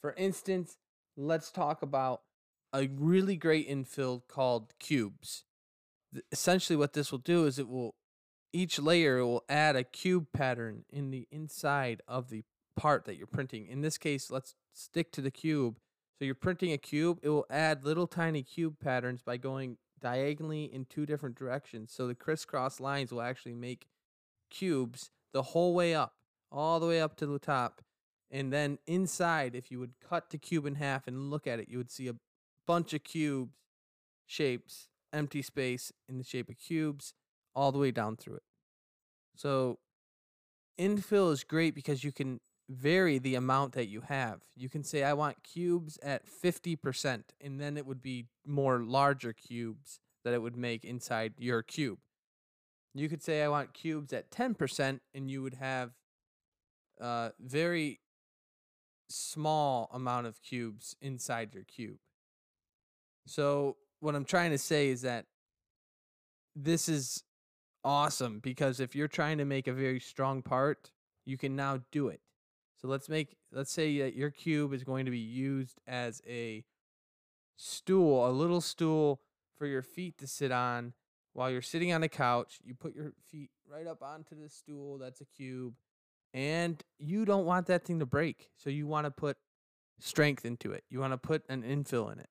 For 0.00 0.14
instance, 0.16 0.76
let's 1.16 1.50
talk 1.50 1.82
about 1.82 2.22
a 2.72 2.88
really 2.88 3.36
great 3.36 3.68
infill 3.68 4.22
called 4.28 4.72
cubes. 4.78 5.44
Essentially, 6.30 6.76
what 6.76 6.92
this 6.92 7.10
will 7.10 7.18
do 7.18 7.46
is 7.46 7.58
it 7.58 7.68
will, 7.68 7.94
each 8.52 8.78
layer 8.78 9.24
will 9.24 9.44
add 9.48 9.76
a 9.76 9.84
cube 9.84 10.26
pattern 10.32 10.84
in 10.90 11.10
the 11.10 11.26
inside 11.30 12.02
of 12.06 12.30
the 12.30 12.44
part 12.76 13.04
that 13.04 13.16
you're 13.16 13.26
printing. 13.26 13.66
In 13.66 13.80
this 13.80 13.98
case, 13.98 14.30
let's 14.30 14.54
stick 14.72 15.12
to 15.12 15.20
the 15.20 15.30
cube. 15.30 15.78
So 16.18 16.24
you're 16.24 16.34
printing 16.34 16.72
a 16.72 16.78
cube, 16.78 17.18
it 17.22 17.30
will 17.30 17.46
add 17.50 17.84
little 17.84 18.06
tiny 18.06 18.42
cube 18.42 18.78
patterns 18.78 19.22
by 19.22 19.38
going 19.38 19.78
diagonally 20.00 20.64
in 20.64 20.84
two 20.84 21.06
different 21.06 21.36
directions. 21.36 21.92
So 21.92 22.06
the 22.06 22.14
crisscross 22.14 22.80
lines 22.80 23.12
will 23.12 23.22
actually 23.22 23.54
make 23.54 23.88
cubes 24.50 25.10
the 25.32 25.42
whole 25.42 25.74
way 25.74 25.94
up, 25.94 26.14
all 26.50 26.78
the 26.78 26.86
way 26.86 27.00
up 27.00 27.16
to 27.16 27.26
the 27.26 27.38
top. 27.38 27.80
And 28.30 28.52
then 28.52 28.78
inside, 28.86 29.54
if 29.54 29.70
you 29.70 29.78
would 29.78 29.94
cut 30.06 30.30
the 30.30 30.38
cube 30.38 30.66
in 30.66 30.76
half 30.76 31.06
and 31.06 31.30
look 31.30 31.46
at 31.46 31.58
it, 31.58 31.68
you 31.68 31.78
would 31.78 31.90
see 31.90 32.08
a 32.08 32.14
bunch 32.66 32.94
of 32.94 33.04
cubes, 33.04 33.56
shapes, 34.26 34.88
empty 35.12 35.42
space 35.42 35.92
in 36.08 36.18
the 36.18 36.24
shape 36.24 36.48
of 36.48 36.58
cubes, 36.58 37.14
all 37.54 37.72
the 37.72 37.78
way 37.78 37.90
down 37.90 38.16
through 38.16 38.36
it. 38.36 38.42
So 39.36 39.78
infill 40.78 41.32
is 41.32 41.44
great 41.44 41.74
because 41.74 42.04
you 42.04 42.12
can 42.12 42.40
vary 42.68 43.18
the 43.18 43.34
amount 43.34 43.72
that 43.72 43.88
you 43.88 44.02
have. 44.02 44.42
You 44.56 44.68
can 44.68 44.84
say, 44.84 45.02
I 45.02 45.12
want 45.12 45.42
cubes 45.42 45.98
at 46.02 46.22
50%, 46.26 47.22
and 47.40 47.60
then 47.60 47.76
it 47.76 47.86
would 47.86 48.02
be 48.02 48.26
more 48.46 48.82
larger 48.82 49.32
cubes 49.32 50.00
that 50.24 50.34
it 50.34 50.42
would 50.42 50.56
make 50.56 50.84
inside 50.84 51.34
your 51.38 51.62
cube. 51.62 51.98
You 52.94 53.08
could 53.08 53.22
say, 53.22 53.42
I 53.42 53.48
want 53.48 53.74
cubes 53.74 54.12
at 54.12 54.30
10%, 54.30 55.00
and 55.14 55.30
you 55.30 55.42
would 55.42 55.54
have 55.54 55.92
a 57.00 57.32
very 57.40 58.00
small 59.08 59.90
amount 59.92 60.26
of 60.26 60.42
cubes 60.42 60.96
inside 61.00 61.54
your 61.54 61.64
cube. 61.64 61.98
So, 63.26 63.76
what 64.00 64.14
I'm 64.14 64.24
trying 64.24 64.50
to 64.50 64.58
say 64.58 64.88
is 64.88 65.02
that 65.02 65.26
this 66.56 66.88
is 66.88 67.22
awesome 67.84 68.40
because 68.40 68.80
if 68.80 68.94
you're 68.94 69.08
trying 69.08 69.38
to 69.38 69.44
make 69.44 69.66
a 69.66 69.72
very 69.72 70.00
strong 70.00 70.42
part, 70.42 70.90
you 71.24 71.36
can 71.36 71.56
now 71.56 71.80
do 71.90 72.08
it. 72.08 72.20
So 72.80 72.88
let's 72.88 73.08
make 73.08 73.36
let's 73.52 73.72
say 73.72 73.98
that 74.00 74.14
your 74.14 74.30
cube 74.30 74.72
is 74.72 74.82
going 74.82 75.04
to 75.04 75.10
be 75.10 75.18
used 75.18 75.80
as 75.86 76.20
a 76.26 76.64
stool, 77.56 78.28
a 78.28 78.30
little 78.30 78.60
stool 78.60 79.20
for 79.56 79.66
your 79.66 79.82
feet 79.82 80.18
to 80.18 80.26
sit 80.26 80.50
on 80.50 80.92
while 81.32 81.50
you're 81.50 81.62
sitting 81.62 81.92
on 81.92 82.02
a 82.02 82.08
couch. 82.08 82.58
You 82.64 82.74
put 82.74 82.94
your 82.94 83.12
feet 83.30 83.50
right 83.70 83.86
up 83.86 84.02
onto 84.02 84.40
the 84.40 84.48
stool 84.48 84.98
that's 84.98 85.20
a 85.20 85.24
cube 85.24 85.74
and 86.34 86.82
you 86.98 87.24
don't 87.24 87.44
want 87.44 87.66
that 87.66 87.84
thing 87.84 87.98
to 88.00 88.06
break. 88.06 88.50
So 88.56 88.70
you 88.70 88.86
want 88.86 89.06
to 89.06 89.10
put 89.10 89.36
strength 90.00 90.44
into 90.44 90.72
it. 90.72 90.84
You 90.90 91.00
want 91.00 91.12
to 91.12 91.18
put 91.18 91.42
an 91.48 91.62
infill 91.62 92.12
in 92.12 92.18
it. 92.18 92.28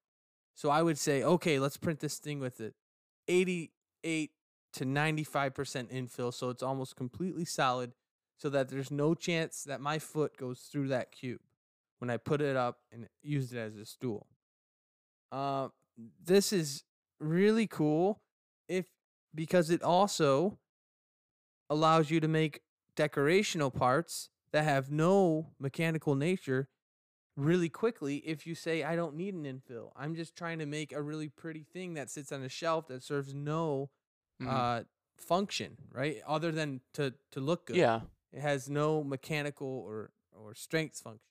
So 0.55 0.70
I 0.70 0.81
would 0.81 0.98
say, 0.98 1.24
okay, 1.24 1.60
let's 1.60 1.77
print 1.77 2.00
this 2.00 2.17
thing 2.17 2.39
with 2.39 2.60
it 2.60 2.75
88 3.27 4.31
to 4.74 4.86
95% 4.86 5.54
infill 5.92 6.34
so 6.34 6.50
it's 6.50 6.63
almost 6.63 6.96
completely 6.96 7.46
solid 7.46 7.94
so 8.38 8.50
that 8.50 8.70
there's 8.70 8.90
no 8.90 9.13
chance 9.13 9.63
that 9.63 9.82
my 9.82 10.00
foot 10.00 10.36
goes 10.38 10.62
through 10.62 10.88
that 10.88 11.12
cube 11.12 11.42
when 12.00 12.10
I 12.10 12.18
put 12.18 12.42
it 12.42 12.56
up 12.56 12.80
and 12.92 13.08
used 13.22 13.54
it 13.54 13.60
as 13.60 13.75
a 13.75 13.86
stool. 13.86 14.25
Uh, 15.32 15.68
this 16.24 16.51
is 16.51 16.84
really 17.20 17.68
cool 17.68 18.22
if 18.68 18.86
because 19.36 19.70
it 19.70 19.84
also 19.84 20.58
allows 21.70 22.10
you 22.10 22.20
to 22.20 22.28
make 22.28 22.62
decorational 22.98 23.74
parts 23.74 24.30
that 24.51 24.63
have 24.63 24.92
no 24.92 25.51
mechanical 25.60 26.16
nature 26.16 26.68
really 27.38 27.70
quickly 27.70 28.18
if 28.18 28.46
you 28.46 28.56
say 28.56 28.84
I 28.84 28.96
don't 28.96 29.16
need 29.16 29.36
an 29.36 29.44
infill. 29.44 29.92
I'm 29.96 30.16
just 30.16 30.36
trying 30.36 30.60
to 30.60 30.66
make 30.66 30.92
a 30.92 31.01
really 31.01 31.30
pretty 31.30 31.63
thing 31.63 31.94
that 31.94 32.10
sits 32.10 32.32
on 32.32 32.42
a 32.42 32.50
shelf 32.50 32.88
that 32.88 33.04
serves 33.04 33.34
no 33.34 33.92
mm-hmm. 34.41 34.50
uh, 34.50 34.81
function, 35.17 35.77
right? 35.91 36.17
Other 36.27 36.51
than 36.51 36.81
to 36.93 37.13
to 37.31 37.39
look 37.39 37.67
good. 37.67 37.75
Yeah. 37.75 38.01
It 38.33 38.41
has 38.41 38.69
no 38.69 39.03
mechanical 39.03 39.67
or 39.67 40.12
or 40.31 40.53
strength 40.55 41.00
function. 41.00 41.21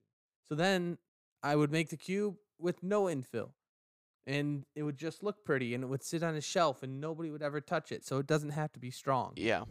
So 0.49 0.55
then 0.55 0.99
I 1.43 1.57
would 1.57 1.71
make 1.71 1.89
the 1.91 1.97
cube 1.97 2.37
with 2.59 2.83
no 2.83 3.05
infill. 3.05 3.51
And 4.27 4.65
it 4.77 4.83
would 4.83 4.99
just 4.99 5.23
look 5.23 5.45
pretty 5.45 5.75
and 5.75 5.83
it 5.83 5.87
would 5.89 6.05
sit 6.05 6.23
on 6.23 6.37
a 6.37 6.41
shelf 6.41 6.83
and 6.83 7.01
nobody 7.01 7.31
would 7.31 7.43
ever 7.43 7.61
touch 7.61 7.91
it. 7.91 8.05
So 8.05 8.19
it 8.19 8.27
doesn't 8.27 8.51
have 8.51 8.71
to 8.73 8.79
be 8.79 8.91
strong. 8.91 9.33
Yeah. 9.37 9.65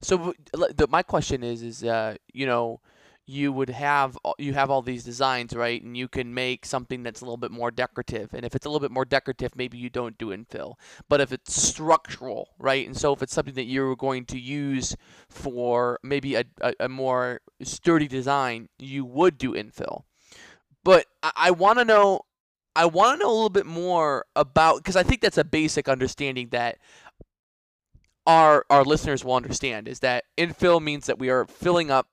So 0.00 0.34
the, 0.52 0.86
my 0.88 1.02
question 1.02 1.42
is 1.42 1.62
is 1.62 1.82
uh 1.82 2.16
you 2.32 2.46
know 2.46 2.80
you 3.26 3.52
would 3.52 3.70
have 3.70 4.18
uh, 4.24 4.32
you 4.38 4.52
have 4.54 4.70
all 4.70 4.82
these 4.82 5.04
designs 5.04 5.54
right? 5.54 5.82
And 5.82 5.96
you 5.96 6.08
can 6.08 6.34
make 6.34 6.66
something 6.66 7.02
that's 7.02 7.20
a 7.20 7.24
little 7.24 7.36
bit 7.36 7.50
more 7.50 7.70
decorative. 7.70 8.34
And 8.34 8.44
if 8.44 8.54
it's 8.54 8.66
a 8.66 8.68
little 8.68 8.80
bit 8.80 8.90
more 8.90 9.04
decorative 9.04 9.56
maybe 9.56 9.78
you 9.78 9.90
don't 9.90 10.18
do 10.18 10.28
infill 10.28 10.74
but 11.08 11.20
if 11.20 11.32
it's 11.32 11.54
structural 11.60 12.50
right? 12.58 12.86
And 12.86 12.96
so 12.96 13.12
if 13.12 13.22
it's 13.22 13.32
something 13.32 13.54
that 13.54 13.64
you're 13.64 13.96
going 13.96 14.24
to 14.26 14.38
use 14.38 14.96
for 15.28 15.98
maybe 16.02 16.34
a, 16.34 16.44
a, 16.60 16.74
a 16.80 16.88
more 16.88 17.40
sturdy 17.62 18.08
design 18.08 18.68
you 18.78 19.04
would 19.04 19.38
do 19.38 19.52
infill 19.52 20.02
but 20.82 21.06
i, 21.22 21.32
I 21.36 21.50
want 21.50 21.78
to 21.78 21.84
know 21.84 22.20
i 22.76 22.84
want 22.84 23.18
to 23.18 23.24
know 23.24 23.30
a 23.30 23.34
little 23.34 23.50
bit 23.50 23.66
more 23.66 24.26
about 24.36 24.78
because 24.78 24.96
i 24.96 25.02
think 25.02 25.20
that's 25.20 25.38
a 25.38 25.44
basic 25.44 25.88
understanding 25.88 26.48
that 26.50 26.78
our 28.26 28.64
our 28.70 28.84
listeners 28.84 29.24
will 29.24 29.34
understand 29.34 29.88
is 29.88 30.00
that 30.00 30.24
infill 30.38 30.82
means 30.82 31.06
that 31.06 31.18
we 31.18 31.30
are 31.30 31.44
filling 31.46 31.90
up 31.90 32.08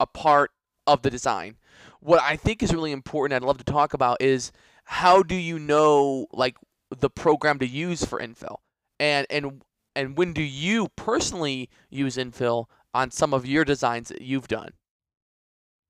a 0.00 0.06
part 0.06 0.50
of 0.86 1.02
the 1.02 1.10
design. 1.10 1.56
What 2.00 2.20
I 2.20 2.34
think 2.34 2.62
is 2.62 2.74
really 2.74 2.92
important, 2.92 3.36
I'd 3.36 3.46
love 3.46 3.58
to 3.58 3.64
talk 3.64 3.94
about, 3.94 4.20
is 4.20 4.50
how 4.84 5.22
do 5.22 5.36
you 5.36 5.58
know 5.58 6.26
like 6.32 6.56
the 6.90 7.10
program 7.10 7.58
to 7.60 7.66
use 7.66 8.04
for 8.04 8.18
infill, 8.18 8.56
and 8.98 9.26
and 9.30 9.62
and 9.94 10.16
when 10.16 10.32
do 10.32 10.42
you 10.42 10.88
personally 10.96 11.68
use 11.90 12.16
infill 12.16 12.66
on 12.92 13.10
some 13.10 13.32
of 13.32 13.46
your 13.46 13.64
designs 13.64 14.08
that 14.08 14.22
you've 14.22 14.48
done? 14.48 14.70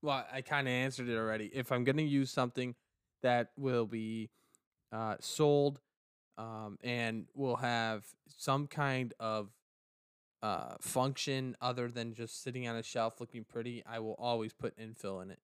Well, 0.03 0.27
I 0.33 0.43
kind 0.43 0.67
of 0.67 0.73
answered 0.73 1.09
it 1.09 1.17
already. 1.17 1.51
If 1.53 1.73
I'm 1.73 1.85
going 1.85 1.99
to 1.99 2.03
use 2.03 2.31
something 2.31 2.75
that 3.23 3.49
will 3.57 3.87
be 3.87 4.31
uh, 4.93 5.17
sold 5.21 5.81
um, 6.39 6.79
and 6.83 7.27
will 7.35 7.57
have 7.57 8.05
some 8.29 8.67
kind 8.67 9.13
of 9.21 9.51
uh, 10.43 10.75
function 10.81 11.57
other 11.61 11.89
than 11.89 12.15
just 12.15 12.43
sitting 12.43 12.67
on 12.67 12.77
a 12.77 12.83
shelf 12.83 13.21
looking 13.21 13.45
pretty, 13.45 13.83
I 13.87 13.99
will 13.99 14.17
always 14.19 14.53
put 14.53 14.79
infill 14.79 15.23
in 15.23 15.31
it. 15.31 15.41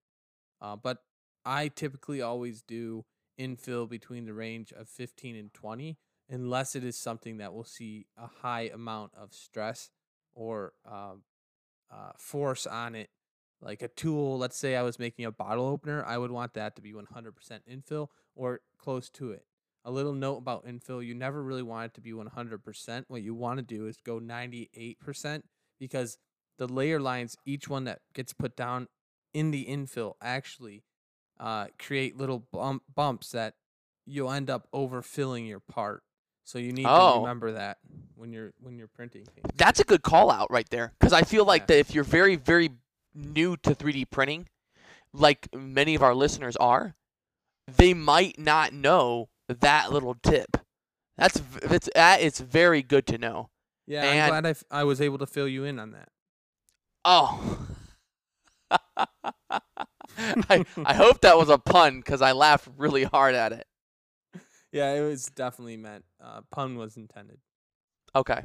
Uh, 0.61 0.75
but 0.75 0.99
I 1.45 1.67
typically 1.67 2.21
always 2.21 2.61
do 2.61 3.05
infill 3.39 3.87
between 3.87 4.25
the 4.25 4.33
range 4.33 4.71
of 4.71 4.89
15 4.89 5.35
and 5.35 5.53
20, 5.53 5.97
unless 6.29 6.75
it 6.75 6.83
is 6.83 6.97
something 6.97 7.37
that 7.37 7.53
will 7.53 7.63
see 7.63 8.07
a 8.17 8.27
high 8.27 8.71
amount 8.73 9.11
of 9.15 9.33
stress 9.33 9.91
or 10.33 10.73
um, 10.85 11.21
uh, 11.91 12.11
force 12.17 12.65
on 12.65 12.95
it. 12.95 13.09
Like 13.61 13.81
a 13.81 13.87
tool, 13.87 14.37
let's 14.37 14.57
say 14.57 14.75
I 14.75 14.83
was 14.83 14.99
making 14.99 15.25
a 15.25 15.31
bottle 15.31 15.65
opener, 15.65 16.03
I 16.05 16.17
would 16.17 16.31
want 16.31 16.53
that 16.55 16.75
to 16.75 16.81
be 16.81 16.93
100% 16.93 17.01
infill 17.67 18.09
or 18.35 18.61
close 18.77 19.09
to 19.11 19.31
it 19.31 19.45
a 19.87 19.91
little 19.91 20.13
note 20.13 20.37
about 20.37 20.67
infill 20.67 21.03
you 21.03 21.15
never 21.15 21.41
really 21.41 21.63
want 21.63 21.85
it 21.85 21.93
to 21.95 22.01
be 22.01 22.11
100% 22.11 23.05
what 23.07 23.23
you 23.23 23.33
want 23.33 23.57
to 23.57 23.63
do 23.63 23.87
is 23.87 23.97
go 24.05 24.19
98% 24.19 25.41
because 25.79 26.17
the 26.59 26.67
layer 26.67 26.99
lines 26.99 27.37
each 27.45 27.69
one 27.69 27.85
that 27.85 28.01
gets 28.13 28.33
put 28.33 28.55
down 28.55 28.87
in 29.33 29.51
the 29.51 29.65
infill 29.65 30.13
actually 30.21 30.83
uh, 31.39 31.67
create 31.79 32.17
little 32.17 32.47
bump, 32.51 32.83
bumps 32.93 33.31
that 33.31 33.53
you'll 34.05 34.31
end 34.31 34.49
up 34.49 34.67
overfilling 34.73 35.47
your 35.47 35.61
part 35.61 36.03
so 36.43 36.59
you 36.59 36.73
need 36.73 36.85
oh. 36.87 37.13
to 37.13 37.19
remember 37.21 37.53
that 37.53 37.77
when 38.15 38.33
you're 38.33 38.53
when 38.59 38.77
you're 38.77 38.87
printing 38.87 39.23
things. 39.23 39.45
that's 39.55 39.79
a 39.79 39.83
good 39.85 40.01
call 40.01 40.29
out 40.29 40.51
right 40.51 40.69
there 40.69 40.91
because 40.99 41.13
i 41.13 41.21
feel 41.21 41.45
like 41.45 41.61
yeah. 41.63 41.65
that 41.67 41.79
if 41.79 41.95
you're 41.95 42.03
very 42.03 42.35
very 42.35 42.71
new 43.15 43.55
to 43.57 43.73
3d 43.73 44.09
printing 44.11 44.47
like 45.13 45.47
many 45.55 45.95
of 45.95 46.03
our 46.03 46.13
listeners 46.13 46.57
are 46.57 46.95
they 47.67 47.93
might 47.93 48.37
not 48.37 48.73
know 48.73 49.29
that 49.47 49.91
little 49.91 50.15
tip. 50.15 50.57
That's 51.17 51.41
it's 51.63 51.89
that 51.95 52.21
is 52.21 52.39
very 52.39 52.83
good 52.83 53.07
to 53.07 53.17
know. 53.17 53.49
Yeah, 53.87 54.03
And- 54.03 54.19
I'm 54.21 54.29
glad 54.29 54.45
I, 54.45 54.49
f- 54.51 54.63
I 54.69 54.83
was 54.83 55.01
able 55.01 55.17
to 55.19 55.25
fill 55.25 55.47
you 55.47 55.63
in 55.63 55.79
on 55.79 55.91
that. 55.91 56.09
Oh. 57.05 57.67
I 60.19 60.65
I 60.85 60.93
hope 60.93 61.21
that 61.21 61.37
was 61.37 61.49
a 61.49 61.57
pun 61.57 61.97
because 61.99 62.21
I 62.21 62.31
laughed 62.33 62.67
really 62.77 63.03
hard 63.03 63.35
at 63.35 63.51
it. 63.53 63.65
Yeah, 64.71 64.93
it 64.93 65.01
was 65.01 65.27
definitely 65.27 65.77
meant. 65.77 66.03
Uh, 66.21 66.41
pun 66.51 66.75
was 66.77 66.97
intended. 66.97 67.39
Okay. 68.15 68.43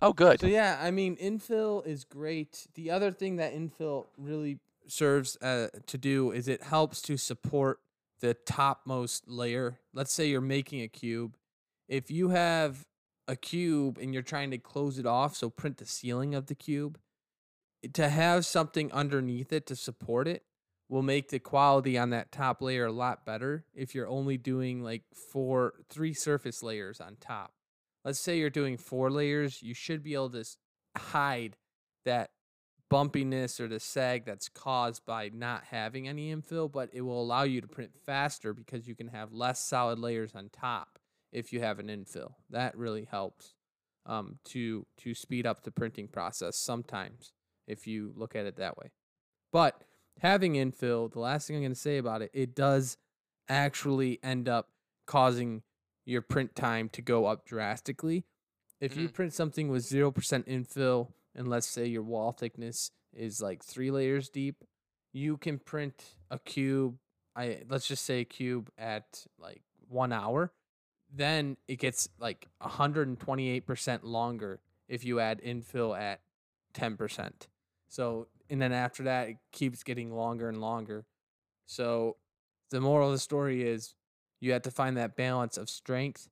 Oh, 0.00 0.12
good. 0.12 0.40
So 0.40 0.46
yeah, 0.46 0.78
I 0.80 0.90
mean, 0.90 1.16
infill 1.16 1.86
is 1.86 2.04
great. 2.04 2.66
The 2.74 2.90
other 2.90 3.10
thing 3.10 3.36
that 3.36 3.54
infill 3.54 4.06
really 4.16 4.58
serves 4.86 5.36
uh, 5.42 5.68
to 5.86 5.98
do 5.98 6.30
is 6.32 6.48
it 6.48 6.62
helps 6.62 7.02
to 7.02 7.16
support 7.16 7.80
the 8.20 8.34
topmost 8.34 9.28
layer. 9.28 9.80
Let's 9.92 10.12
say 10.12 10.28
you're 10.28 10.40
making 10.40 10.82
a 10.82 10.88
cube. 10.88 11.36
If 11.88 12.10
you 12.10 12.30
have 12.30 12.86
a 13.28 13.36
cube 13.36 13.98
and 13.98 14.12
you're 14.12 14.22
trying 14.22 14.50
to 14.52 14.58
close 14.58 14.98
it 14.98 15.06
off, 15.06 15.36
so 15.36 15.50
print 15.50 15.78
the 15.78 15.86
ceiling 15.86 16.34
of 16.34 16.46
the 16.46 16.54
cube, 16.54 16.98
eh, 17.84 17.88
to 17.94 18.08
have 18.08 18.46
something 18.46 18.90
underneath 18.92 19.52
it 19.52 19.66
to 19.66 19.76
support 19.76 20.28
it 20.28 20.44
will 20.88 21.02
make 21.02 21.30
the 21.30 21.38
quality 21.40 21.98
on 21.98 22.10
that 22.10 22.30
top 22.30 22.62
layer 22.62 22.86
a 22.86 22.92
lot 22.92 23.26
better 23.26 23.64
if 23.74 23.94
you're 23.94 24.08
only 24.08 24.36
doing 24.36 24.82
like 24.82 25.02
four 25.12 25.74
three 25.90 26.14
surface 26.14 26.62
layers 26.62 27.00
on 27.00 27.16
top 27.20 27.52
let's 28.06 28.20
say 28.20 28.38
you're 28.38 28.48
doing 28.48 28.76
four 28.76 29.10
layers, 29.10 29.62
you 29.62 29.74
should 29.74 30.02
be 30.02 30.14
able 30.14 30.30
to 30.30 30.44
hide 30.96 31.56
that 32.04 32.30
bumpiness 32.90 33.58
or 33.60 33.68
the 33.68 33.80
sag 33.80 34.24
that's 34.24 34.48
caused 34.48 35.04
by 35.04 35.28
not 35.32 35.64
having 35.64 36.06
any 36.06 36.34
infill, 36.34 36.70
but 36.70 36.88
it 36.92 37.00
will 37.02 37.20
allow 37.20 37.42
you 37.42 37.60
to 37.60 37.66
print 37.66 37.92
faster 38.04 38.54
because 38.54 38.86
you 38.86 38.94
can 38.94 39.08
have 39.08 39.32
less 39.32 39.64
solid 39.64 39.98
layers 39.98 40.34
on 40.34 40.48
top 40.50 40.98
if 41.32 41.52
you 41.52 41.60
have 41.60 41.78
an 41.78 41.88
infill. 41.88 42.34
That 42.50 42.76
really 42.76 43.04
helps 43.04 43.54
um, 44.06 44.38
to 44.46 44.86
to 44.98 45.14
speed 45.14 45.46
up 45.46 45.64
the 45.64 45.72
printing 45.72 46.06
process 46.08 46.56
sometimes 46.56 47.32
if 47.66 47.86
you 47.86 48.12
look 48.14 48.36
at 48.36 48.46
it 48.46 48.56
that 48.56 48.78
way. 48.78 48.92
But 49.52 49.82
having 50.20 50.54
infill, 50.54 51.10
the 51.12 51.18
last 51.20 51.46
thing 51.48 51.56
I'm 51.56 51.62
going 51.62 51.72
to 51.72 51.78
say 51.78 51.98
about 51.98 52.22
it, 52.22 52.30
it 52.32 52.54
does 52.54 52.96
actually 53.48 54.20
end 54.22 54.48
up 54.48 54.68
causing 55.06 55.62
your 56.04 56.22
print 56.22 56.54
time 56.54 56.88
to 56.90 57.02
go 57.02 57.26
up 57.26 57.44
drastically. 57.44 58.26
If 58.80 58.96
you 58.96 59.08
Mhm. 59.08 59.12
print 59.14 59.32
something 59.32 59.68
with 59.68 59.82
0% 59.84 60.46
infill, 60.46 61.12
and 61.36 61.48
let's 61.48 61.66
say 61.66 61.86
your 61.86 62.02
wall 62.02 62.32
thickness 62.32 62.90
is 63.14 63.40
like 63.40 63.62
three 63.62 63.90
layers 63.90 64.28
deep, 64.28 64.64
you 65.12 65.36
can 65.36 65.58
print 65.58 66.16
a 66.30 66.38
cube. 66.38 66.96
I 67.36 67.62
let's 67.68 67.86
just 67.86 68.04
say 68.04 68.20
a 68.20 68.24
cube 68.24 68.70
at 68.78 69.26
like 69.38 69.62
one 69.88 70.12
hour. 70.12 70.52
Then 71.14 71.56
it 71.68 71.78
gets 71.78 72.08
like 72.18 72.48
128% 72.62 74.00
longer 74.02 74.60
if 74.88 75.04
you 75.04 75.20
add 75.20 75.40
infill 75.40 75.98
at 75.98 76.20
10%. 76.74 77.30
So, 77.88 78.26
and 78.50 78.60
then 78.60 78.72
after 78.72 79.04
that, 79.04 79.28
it 79.28 79.36
keeps 79.52 79.84
getting 79.84 80.12
longer 80.12 80.48
and 80.48 80.60
longer. 80.60 81.04
So, 81.66 82.16
the 82.70 82.80
moral 82.80 83.08
of 83.08 83.14
the 83.14 83.20
story 83.20 83.62
is 83.62 83.94
you 84.40 84.52
have 84.52 84.62
to 84.62 84.70
find 84.72 84.96
that 84.96 85.16
balance 85.16 85.56
of 85.56 85.70
strength 85.70 86.28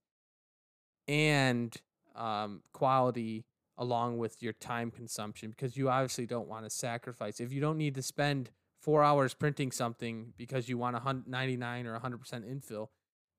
and 1.07 1.75
um, 2.17 2.63
quality 2.73 3.45
along 3.76 4.19
with 4.19 4.43
your 4.43 4.52
time 4.52 4.90
consumption 4.90 5.50
because 5.50 5.76
you 5.76 5.88
obviously 5.88 6.26
don't 6.26 6.49
want 6.49 6.64
to 6.64 6.71
sacrifice. 6.71 7.40
If 7.40 7.52
you 7.52 7.61
don't 7.61 7.78
need 7.78 7.95
to 7.97 8.02
spend 8.02 8.50
four 8.81 9.02
hours 9.02 9.35
printing 9.35 9.73
something 9.73 10.33
because 10.37 10.69
you 10.69 10.78
want 10.78 10.97
a 10.97 11.00
hun- 11.00 11.25
99 11.26 11.87
or 11.87 11.99
100% 11.99 12.18
infill, 12.44 12.88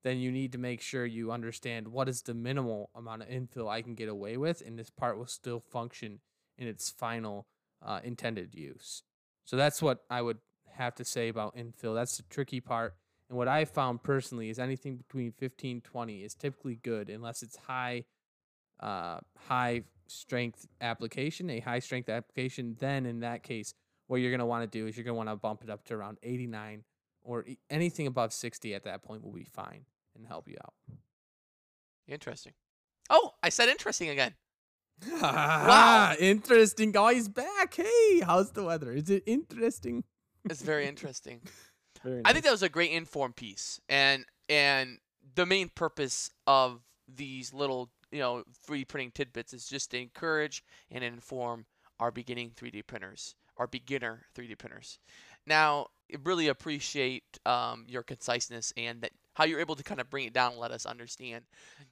then 0.03 0.17
you 0.19 0.31
need 0.31 0.51
to 0.51 0.57
make 0.57 0.81
sure 0.81 1.05
you 1.05 1.31
understand 1.31 1.88
what 1.88 2.10
is 2.10 2.21
the 2.21 2.33
minimal 2.33 2.89
amount 2.95 3.21
of 3.21 3.29
infill 3.29 3.69
I 3.69 3.81
can 3.81 3.95
get 3.95 4.10
away 4.10 4.38
with, 4.38 4.62
and 4.65 4.77
this 4.77 4.89
part 4.89 5.17
will 5.17 5.25
still 5.25 5.60
function 5.60 6.19
in 6.57 6.67
its 6.67 6.89
final 6.89 7.47
uh, 7.83 8.01
intended 8.03 8.53
use. 8.53 9.03
So 9.45 9.55
that's 9.55 9.81
what 9.81 9.99
I 10.10 10.21
would 10.21 10.38
have 10.73 10.95
to 10.95 11.05
say 11.05 11.29
about 11.29 11.55
infill. 11.55 11.95
That's 11.95 12.17
the 12.17 12.23
tricky 12.23 12.60
part. 12.60 12.95
And 13.29 13.38
what 13.38 13.47
I 13.47 13.65
found 13.65 14.03
personally 14.03 14.49
is 14.49 14.60
anything 14.60 14.97
between 14.97 15.31
15 15.31 15.81
20 15.81 16.23
is 16.23 16.36
typically 16.36 16.75
good 16.75 17.10
unless 17.10 17.41
it's 17.41 17.57
high 17.57 18.05
uh 18.79 19.19
high 19.47 19.83
strength 20.07 20.67
application, 20.81 21.49
a 21.49 21.59
high 21.59 21.79
strength 21.79 22.09
application, 22.09 22.75
then 22.79 23.05
in 23.05 23.21
that 23.21 23.43
case 23.43 23.73
what 24.07 24.17
you're 24.17 24.31
going 24.31 24.39
to 24.39 24.45
want 24.45 24.69
to 24.69 24.79
do 24.79 24.87
is 24.87 24.95
you're 24.95 25.03
going 25.03 25.13
to 25.13 25.17
want 25.17 25.29
to 25.29 25.35
bump 25.35 25.63
it 25.63 25.69
up 25.69 25.83
to 25.85 25.93
around 25.93 26.17
89 26.21 26.83
or 27.23 27.45
anything 27.69 28.07
above 28.07 28.33
60 28.33 28.73
at 28.75 28.83
that 28.83 29.03
point 29.03 29.23
will 29.23 29.31
be 29.31 29.45
fine 29.45 29.85
and 30.15 30.27
help 30.27 30.47
you 30.47 30.57
out. 30.63 30.73
Interesting. 32.07 32.53
Oh, 33.09 33.31
I 33.41 33.49
said 33.49 33.69
interesting 33.69 34.09
again. 34.09 34.35
wow, 35.11 36.13
interesting 36.19 36.89
oh, 36.89 36.91
guys 36.91 37.27
back. 37.27 37.75
Hey, 37.75 38.21
how's 38.25 38.51
the 38.51 38.63
weather? 38.63 38.91
Is 38.91 39.09
it 39.09 39.23
interesting? 39.25 40.03
It's 40.45 40.61
very 40.61 40.87
interesting. 40.87 41.41
Very 42.03 42.21
I 42.23 42.33
think 42.33 42.45
that 42.45 42.51
was 42.51 42.61
a 42.61 42.69
great 42.69 42.91
inform 42.91 43.33
piece, 43.33 43.79
and 43.89 44.25
and 44.47 44.99
the 45.33 45.47
main 45.47 45.69
purpose 45.73 46.29
of 46.45 46.81
these 47.07 47.51
little 47.51 47.89
you 48.11 48.19
know 48.19 48.43
3D 48.67 48.87
printing 48.87 49.11
tidbits 49.11 49.53
is 49.53 49.67
just 49.67 49.91
to 49.91 49.99
encourage 49.99 50.63
and 50.91 51.03
inform 51.03 51.65
our 51.99 52.11
beginning 52.11 52.51
3D 52.55 52.85
printers, 52.87 53.35
our 53.57 53.67
beginner 53.67 54.23
3D 54.35 54.57
printers. 54.57 54.99
Now, 55.47 55.87
I 56.11 56.17
really 56.23 56.47
appreciate 56.47 57.23
um, 57.45 57.85
your 57.87 58.03
conciseness 58.03 58.73
and 58.77 59.01
that 59.01 59.11
how 59.33 59.45
you're 59.45 59.59
able 59.59 59.75
to 59.75 59.83
kind 59.83 59.99
of 59.99 60.09
bring 60.09 60.25
it 60.25 60.33
down 60.33 60.53
and 60.53 60.61
let 60.61 60.71
us 60.71 60.85
understand. 60.85 61.43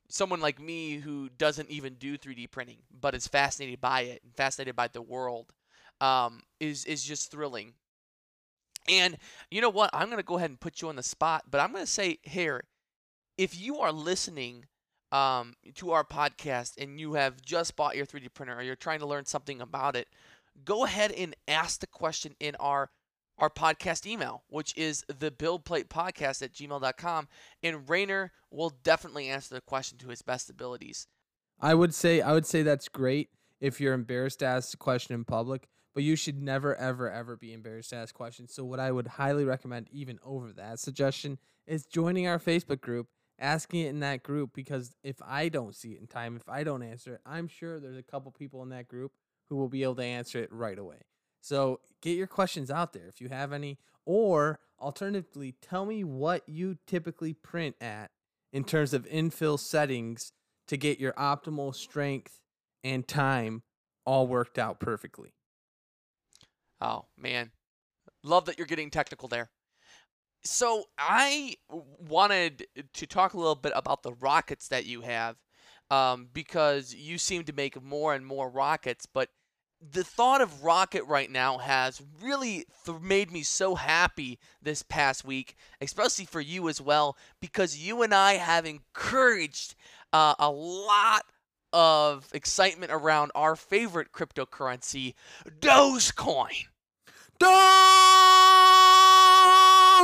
Someone 0.09 0.39
like 0.39 0.59
me 0.59 0.95
who 0.95 1.29
doesn't 1.37 1.69
even 1.69 1.95
do 1.95 2.17
3D 2.17 2.51
printing 2.51 2.79
but 3.01 3.15
is 3.15 3.27
fascinated 3.27 3.81
by 3.81 4.01
it 4.01 4.21
and 4.23 4.35
fascinated 4.35 4.75
by 4.75 4.87
the 4.87 5.01
world 5.01 5.53
um, 6.01 6.41
is 6.59 6.85
is 6.85 7.03
just 7.03 7.31
thrilling. 7.31 7.73
And 8.89 9.17
you 9.49 9.61
know 9.61 9.69
what? 9.69 9.89
I'm 9.93 10.07
to 10.17 10.23
go 10.23 10.37
ahead 10.37 10.49
and 10.49 10.59
put 10.59 10.81
you 10.81 10.89
on 10.89 10.97
the 10.97 11.03
spot, 11.03 11.43
but 11.49 11.61
I'm 11.61 11.71
to 11.85 11.87
say 11.87 12.19
here 12.23 12.65
if 13.37 13.59
you 13.59 13.79
are 13.79 13.91
listening 13.91 14.65
um, 15.13 15.53
to 15.75 15.91
our 15.91 16.03
podcast 16.03 16.73
and 16.77 16.99
you 16.99 17.13
have 17.13 17.39
just 17.41 17.75
bought 17.75 17.95
your 17.95 18.05
3D 18.05 18.33
printer 18.33 18.57
or 18.57 18.63
you're 18.63 18.75
trying 18.75 18.99
to 18.99 19.05
learn 19.05 19.25
something 19.25 19.61
about 19.61 19.95
it, 19.95 20.07
go 20.65 20.83
ahead 20.83 21.11
and 21.11 21.35
ask 21.47 21.79
the 21.79 21.87
question 21.87 22.35
in 22.39 22.55
our 22.55 22.89
our 23.39 23.49
podcast 23.49 24.05
email, 24.05 24.43
which 24.47 24.77
is 24.77 25.03
the 25.07 25.31
buildplate 25.31 25.85
podcast 25.85 26.43
at 26.43 26.53
gmail.com. 26.53 27.27
And 27.63 27.89
Rainer 27.89 28.31
will 28.51 28.71
definitely 28.83 29.27
answer 29.27 29.55
the 29.55 29.61
question 29.61 29.97
to 29.99 30.09
his 30.09 30.21
best 30.21 30.51
abilities. 30.51 31.07
I 31.59 31.73
would 31.73 31.93
say 31.93 32.21
I 32.21 32.33
would 32.33 32.45
say 32.45 32.63
that's 32.63 32.89
great 32.89 33.29
if 33.59 33.79
you're 33.79 33.93
embarrassed 33.93 34.39
to 34.39 34.45
ask 34.45 34.73
a 34.73 34.77
question 34.77 35.13
in 35.13 35.25
public, 35.25 35.67
but 35.93 36.03
you 36.03 36.15
should 36.15 36.41
never 36.41 36.75
ever 36.75 37.09
ever 37.09 37.37
be 37.37 37.53
embarrassed 37.53 37.91
to 37.91 37.97
ask 37.97 38.13
questions. 38.15 38.53
So 38.53 38.65
what 38.65 38.79
I 38.79 38.91
would 38.91 39.07
highly 39.07 39.45
recommend 39.45 39.89
even 39.91 40.19
over 40.23 40.51
that 40.53 40.79
suggestion 40.79 41.37
is 41.65 41.85
joining 41.85 42.27
our 42.27 42.39
Facebook 42.39 42.81
group, 42.81 43.07
asking 43.39 43.81
it 43.81 43.89
in 43.89 43.99
that 44.01 44.23
group 44.23 44.51
because 44.53 44.95
if 45.03 45.21
I 45.25 45.49
don't 45.49 45.75
see 45.75 45.93
it 45.93 46.01
in 46.01 46.07
time, 46.07 46.35
if 46.35 46.47
I 46.47 46.63
don't 46.63 46.83
answer 46.83 47.15
it, 47.15 47.21
I'm 47.25 47.47
sure 47.47 47.79
there's 47.79 47.97
a 47.97 48.03
couple 48.03 48.31
people 48.31 48.61
in 48.63 48.69
that 48.69 48.87
group 48.87 49.13
who 49.49 49.55
will 49.55 49.69
be 49.69 49.83
able 49.83 49.95
to 49.95 50.03
answer 50.03 50.39
it 50.41 50.51
right 50.51 50.77
away. 50.77 51.01
So 51.41 51.79
get 52.01 52.17
your 52.17 52.27
questions 52.27 52.71
out 52.71 52.93
there 52.93 53.07
if 53.07 53.19
you 53.19 53.29
have 53.29 53.51
any 53.51 53.77
or 54.05 54.59
alternatively 54.79 55.55
tell 55.61 55.85
me 55.85 56.03
what 56.03 56.47
you 56.47 56.77
typically 56.87 57.33
print 57.33 57.75
at 57.81 58.11
in 58.51 58.63
terms 58.63 58.93
of 58.93 59.05
infill 59.07 59.59
settings 59.59 60.31
to 60.67 60.77
get 60.77 60.99
your 60.99 61.13
optimal 61.13 61.75
strength 61.75 62.39
and 62.83 63.07
time 63.07 63.63
all 64.05 64.27
worked 64.27 64.57
out 64.57 64.79
perfectly. 64.79 65.33
Oh, 66.79 67.05
man. 67.17 67.51
Love 68.23 68.45
that 68.45 68.57
you're 68.57 68.67
getting 68.67 68.89
technical 68.89 69.27
there. 69.27 69.49
So, 70.45 70.85
I 70.97 71.55
wanted 71.69 72.67
to 72.93 73.07
talk 73.07 73.33
a 73.33 73.37
little 73.37 73.55
bit 73.55 73.71
about 73.75 74.03
the 74.03 74.13
rockets 74.13 74.67
that 74.67 74.85
you 74.85 75.01
have 75.01 75.37
um, 75.89 76.27
because 76.33 76.93
you 76.93 77.17
seem 77.17 77.43
to 77.45 77.53
make 77.53 77.81
more 77.81 78.13
and 78.13 78.25
more 78.25 78.49
rockets, 78.49 79.05
but 79.05 79.29
the 79.91 80.03
thought 80.03 80.41
of 80.41 80.63
rocket 80.63 81.03
right 81.05 81.29
now 81.29 81.57
has 81.57 82.01
really 82.21 82.65
th- 82.85 82.99
made 83.01 83.31
me 83.31 83.43
so 83.43 83.75
happy 83.75 84.39
this 84.61 84.81
past 84.81 85.25
week, 85.25 85.55
especially 85.81 86.25
for 86.25 86.41
you 86.41 86.69
as 86.69 86.79
well, 86.81 87.17
because 87.41 87.77
you 87.77 88.01
and 88.01 88.13
I 88.13 88.33
have 88.33 88.65
encouraged 88.65 89.75
uh, 90.13 90.35
a 90.39 90.49
lot 90.49 91.23
of 91.73 92.29
excitement 92.33 92.91
around 92.93 93.31
our 93.35 93.55
favorite 93.55 94.11
cryptocurrency, 94.13 95.15
Dogecoin. 95.59 96.65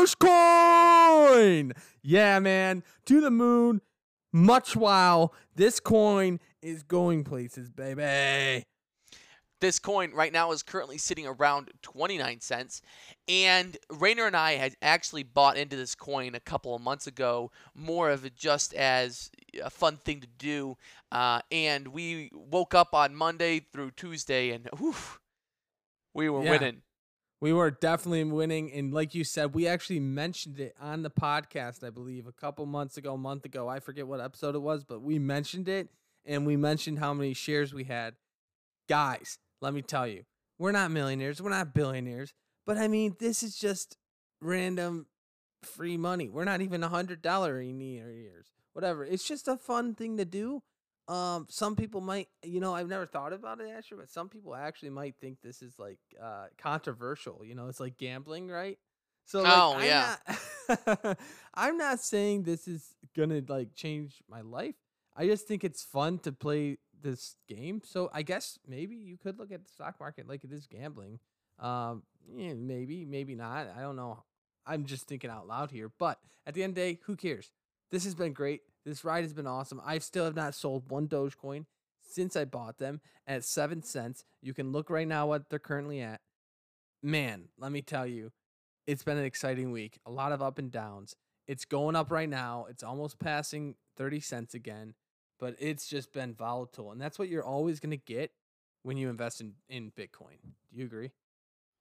Dogecoin! 0.06 1.72
Yeah, 2.02 2.40
man. 2.40 2.84
To 3.06 3.22
the 3.22 3.32
moon. 3.32 3.82
Much 4.32 4.76
wow. 4.76 5.32
This 5.56 5.80
coin 5.80 6.40
is 6.62 6.84
going 6.84 7.24
places, 7.24 7.70
baby. 7.72 8.64
This 9.62 9.78
coin 9.80 10.14
right 10.14 10.32
now 10.32 10.52
is 10.52 10.64
currently 10.64 10.98
sitting 10.98 11.28
around 11.28 11.70
29 11.82 12.40
cents. 12.40 12.82
And 13.28 13.76
Rainer 13.90 14.26
and 14.26 14.36
I 14.38 14.54
had 14.54 14.76
actually 14.82 15.24
bought 15.24 15.58
into 15.58 15.76
this 15.76 15.96
coin 15.96 16.34
a 16.34 16.40
couple 16.40 16.74
of 16.76 16.82
months 16.82 17.08
ago, 17.08 17.52
more 17.76 18.10
of 18.10 18.24
it 18.24 18.38
just 18.38 18.74
as 18.74 19.32
a 19.62 19.70
fun 19.70 19.98
thing 19.98 20.22
to 20.22 20.28
do. 20.38 20.78
Uh, 21.12 21.42
and 21.52 21.90
we 21.90 22.30
woke 22.34 22.74
up 22.74 22.94
on 22.94 23.14
Monday 23.16 23.60
through 23.74 23.92
Tuesday 23.92 24.52
and 24.52 24.70
whew, 24.78 24.96
we 26.14 26.30
were 26.30 26.44
Yeah. 26.44 26.52
winning. 26.52 26.82
We 27.42 27.54
were 27.54 27.72
definitely 27.72 28.26
winning, 28.26 28.72
and 28.74 28.94
like 28.94 29.16
you 29.16 29.24
said, 29.24 29.56
we 29.56 29.66
actually 29.66 30.02
mentioned 30.02 30.60
it 30.60 30.76
on 30.80 31.04
the 31.04 31.10
podcast. 31.10 31.86
I 31.86 31.90
believe 31.90 32.28
a 32.28 32.34
couple 32.34 32.66
months 32.66 32.98
ago, 32.98 33.14
a 33.14 33.18
month 33.18 33.46
ago. 33.46 33.70
I 33.70 33.80
forget 33.80 34.08
what 34.08 34.20
episode 34.20 34.56
it 34.56 34.62
was, 34.62 34.84
but 34.84 35.02
we 35.02 35.20
mentioned 35.20 35.70
it, 35.70 35.88
and 36.26 36.46
we 36.46 36.58
mentioned 36.58 37.00
how 37.00 37.14
many 37.14 37.34
shares 37.34 37.74
we 37.74 37.86
had. 37.86 38.16
Guys, 38.90 39.40
let 39.62 39.74
me 39.74 39.82
tell 39.82 40.06
you, 40.06 40.26
we're 40.58 40.74
not 40.74 40.92
millionaires, 40.92 41.42
we're 41.42 41.50
not 41.50 41.74
billionaires, 41.74 42.34
but 42.66 42.78
I 42.78 42.90
mean, 42.90 43.16
this 43.20 43.42
is 43.42 43.56
just 43.56 43.96
random 44.42 45.06
free 45.64 45.98
money. 45.98 46.28
We're 46.28 46.46
not 46.46 46.62
even 46.62 46.84
a 46.84 46.90
hundred 46.90 47.22
dollar 47.22 47.62
in 47.62 47.80
years, 47.80 48.48
whatever. 48.74 49.06
It's 49.06 49.28
just 49.28 49.48
a 49.48 49.56
fun 49.56 49.96
thing 49.96 50.18
to 50.18 50.26
do. 50.26 50.64
Um, 51.10 51.48
some 51.50 51.76
people 51.76 52.02
might, 52.02 52.28
you 52.44 52.60
know, 52.60 52.74
I've 52.76 52.88
never 52.88 53.06
thought 53.08 53.34
about 53.34 53.60
it 53.60 53.70
actually, 53.76 53.98
but 53.98 54.10
some 54.10 54.30
people 54.30 54.56
actually 54.56 54.92
might 54.92 55.16
think 55.20 55.40
this 55.42 55.62
is 55.62 55.80
like 55.80 55.98
uh 56.22 56.46
controversial. 56.58 57.42
You 57.44 57.56
know, 57.56 57.68
it's 57.68 57.80
like 57.80 57.98
gambling, 57.98 58.48
right? 58.48 58.78
So 59.26 59.42
like, 59.42 59.52
Oh, 59.52 59.74
I'm 59.76 59.86
yeah. 59.86 60.16
Not, 60.70 61.18
I'm 61.56 61.78
not 61.78 62.00
saying 62.00 62.44
this 62.44 62.68
is 62.68 62.94
gonna 63.18 63.42
like 63.48 63.74
change 63.74 64.22
my 64.30 64.42
life. 64.42 64.76
I 65.18 65.26
just 65.26 65.48
think 65.48 65.64
it's 65.64 65.84
fun 65.84 66.20
to 66.20 66.32
play 66.32 66.78
this 67.02 67.36
game. 67.48 67.82
So 67.84 68.10
I 68.14 68.22
guess 68.22 68.60
maybe 68.68 68.96
you 68.96 69.18
could 69.18 69.40
look 69.40 69.52
at 69.52 69.64
the 69.64 69.72
stock 69.72 70.00
market 70.00 70.28
like 70.28 70.44
it 70.44 70.52
is 70.52 70.68
gambling. 70.68 71.20
Um, 71.60 72.04
yeah, 72.36 72.54
maybe, 72.54 73.06
maybe 73.06 73.36
not. 73.36 73.68
I 73.76 73.82
don't 73.82 73.96
know. 73.96 74.24
I'm 74.66 74.86
just 74.86 75.08
thinking 75.08 75.30
out 75.30 75.48
loud 75.48 75.72
here. 75.72 75.92
But 75.98 76.20
at 76.46 76.54
the 76.54 76.64
end 76.64 76.72
of 76.72 76.76
the 76.76 76.82
day, 76.94 77.00
who 77.06 77.16
cares? 77.16 77.52
This 77.92 78.04
has 78.04 78.14
been 78.16 78.34
great. 78.34 78.62
This 78.86 79.04
ride 79.04 79.24
has 79.24 79.34
been 79.34 79.48
awesome. 79.48 79.82
I 79.86 80.00
still 80.00 80.26
have 80.26 80.36
not 80.36 80.56
sold 80.56 80.90
one 80.90 81.08
Dogecoin 81.08 81.66
since 82.02 82.36
I 82.36 82.46
bought 82.46 82.78
them 82.78 83.02
at 83.28 83.44
seven 83.44 83.84
cents. 83.84 84.24
You 84.42 84.54
can 84.54 84.72
look 84.72 84.90
right 84.90 85.08
now 85.08 85.28
what 85.28 85.50
they're 85.50 85.60
currently 85.60 86.02
at. 86.02 86.22
Man, 87.02 87.50
let 87.58 87.72
me 87.72 87.82
tell 87.82 88.08
you, 88.08 88.32
it's 88.88 89.04
been 89.04 89.18
an 89.18 89.26
exciting 89.26 89.72
week. 89.72 90.00
A 90.06 90.12
lot 90.12 90.32
of 90.32 90.42
up 90.42 90.58
and 90.58 90.72
downs. 90.72 91.16
It's 91.48 91.66
going 91.66 91.96
up 91.96 92.12
right 92.12 92.30
now. 92.30 92.66
It's 92.70 92.84
almost 92.84 93.20
passing 93.20 93.76
30 93.98 94.20
cents 94.20 94.54
again, 94.54 94.94
but 95.40 95.56
it's 95.60 95.88
just 95.88 96.14
been 96.14 96.34
volatile. 96.34 96.92
And 96.92 97.02
that's 97.02 97.18
what 97.18 97.30
you're 97.30 97.46
always 97.46 97.80
going 97.80 97.92
to 97.92 97.98
get 97.98 98.32
when 98.84 98.98
you 98.98 99.10
invest 99.10 99.42
in, 99.42 99.54
in 99.68 99.92
Bitcoin. 99.92 100.38
Do 100.72 100.80
you 100.80 100.86
agree? 100.86 101.12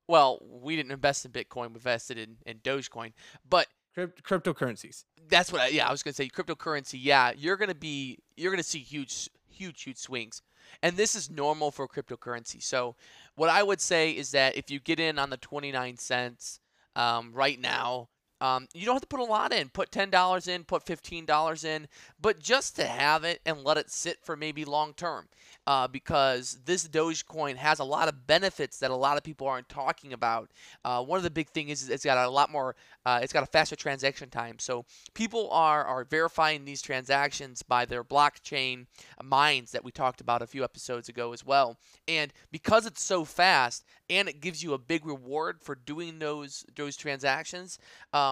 Well, 0.07 0.41
we 0.43 0.75
didn't 0.75 0.93
invest 0.93 1.25
in 1.25 1.33
Bitcoin, 1.33 1.69
we 1.69 1.75
invested 1.75 2.17
in, 2.19 2.37
in 2.47 2.59
Dogecoin. 2.59 3.13
But 3.49 3.67
Crypt- 3.99 4.23
cryptocurrencies. 4.23 5.05
that's 5.29 5.53
what 5.53 5.61
I, 5.61 5.69
yeah, 5.69 5.89
I 5.89 5.91
was 5.91 6.05
going 6.05 6.13
to 6.13 6.17
say 6.17 6.29
cryptocurrency. 6.29 6.99
Yeah, 7.01 7.33
you're 7.37 7.57
going 7.57 7.69
to 7.69 7.75
be 7.75 8.19
you're 8.37 8.53
going 8.53 8.63
to 8.63 8.69
see 8.69 8.79
huge 8.79 9.29
huge 9.51 9.83
huge 9.83 9.99
swings. 9.99 10.41
And 10.83 10.97
this 10.97 11.17
is 11.17 11.31
normal 11.31 11.71
for 11.73 11.89
cryptocurrency. 11.89 12.63
So, 12.63 12.95
what 13.35 13.51
I 13.51 13.63
would 13.63 13.81
say 13.81 14.11
is 14.13 14.31
that 14.33 14.57
if 14.57 14.71
you 14.71 14.79
get 14.79 15.01
in 15.01 15.19
on 15.19 15.31
the 15.31 15.37
29 15.37 15.97
cents 15.97 16.61
um, 16.95 17.33
right 17.33 17.59
now, 17.59 18.09
um, 18.41 18.69
you 18.75 18.87
don't 18.87 18.95
have 18.95 19.03
to 19.03 19.09
put 19.09 19.21
a 19.21 19.25
lot 19.25 19.53
in. 19.53 19.69
Put 19.69 19.91
$10 19.91 20.49
in, 20.49 20.65
put 20.65 20.85
$15 20.85 21.65
in, 21.65 21.89
but 22.21 22.39
just 22.39 22.77
to 22.77 22.85
have 22.85 23.25
it 23.25 23.41
and 23.45 23.65
let 23.65 23.77
it 23.77 23.91
sit 23.91 24.19
for 24.23 24.37
maybe 24.37 24.65
long 24.65 24.95
term. 24.95 25.29
Uh, 25.67 25.87
because 25.87 26.59
this 26.65 26.89
Dogecoin 26.89 27.57
has 27.57 27.79
a 27.79 27.85
lot 27.85 28.09
of 28.09 28.27
benefits 28.27 28.79
that 28.79 28.91
a 28.91 28.97
lot 28.97 29.19
of 29.19 29.23
people 29.23 29.47
aren't 29.47 29.69
talking 29.69 30.13
about. 30.15 30.51
Uh, 30.85 31.03
one 31.03 31.19
of 31.19 31.23
the 31.23 31.31
big 31.31 31.49
things 31.49 31.83
is 31.83 31.91
it's 31.91 32.05
got 32.05 32.17
a 32.27 32.31
lot 32.31 32.51
more, 32.51 32.75
uh, 33.05 33.21
it's 33.23 33.33
got 33.33 33.43
a 33.43 33.47
faster 33.47 33.77
transaction 33.77 34.31
time. 34.31 34.59
So 34.59 34.87
people 35.13 35.51
are, 35.51 35.85
are 35.85 36.05
verifying 36.05 36.65
these 36.65 36.81
transactions 36.81 37.63
by 37.63 37.85
their 37.85 38.03
blockchain 38.03 38.87
mines 39.23 39.73
that 39.73 39.85
we 39.85 39.91
talked 39.91 40.23
about 40.23 40.41
a 40.41 40.47
few 40.47 40.65
episodes 40.65 41.09
ago 41.11 41.33
as 41.33 41.45
well. 41.45 41.77
And 42.07 42.33
because 42.51 42.87
it's 42.87 43.03
so 43.03 43.25
fast 43.25 43.85
and 44.09 44.29
it 44.29 44.41
gives 44.41 44.63
you 44.63 44.73
a 44.73 44.79
big 44.79 45.05
reward 45.05 45.61
for 45.61 45.75
doing 45.75 46.19
those 46.19 46.65
those 46.77 46.97
transactions, 46.97 47.79
um, 48.15 48.28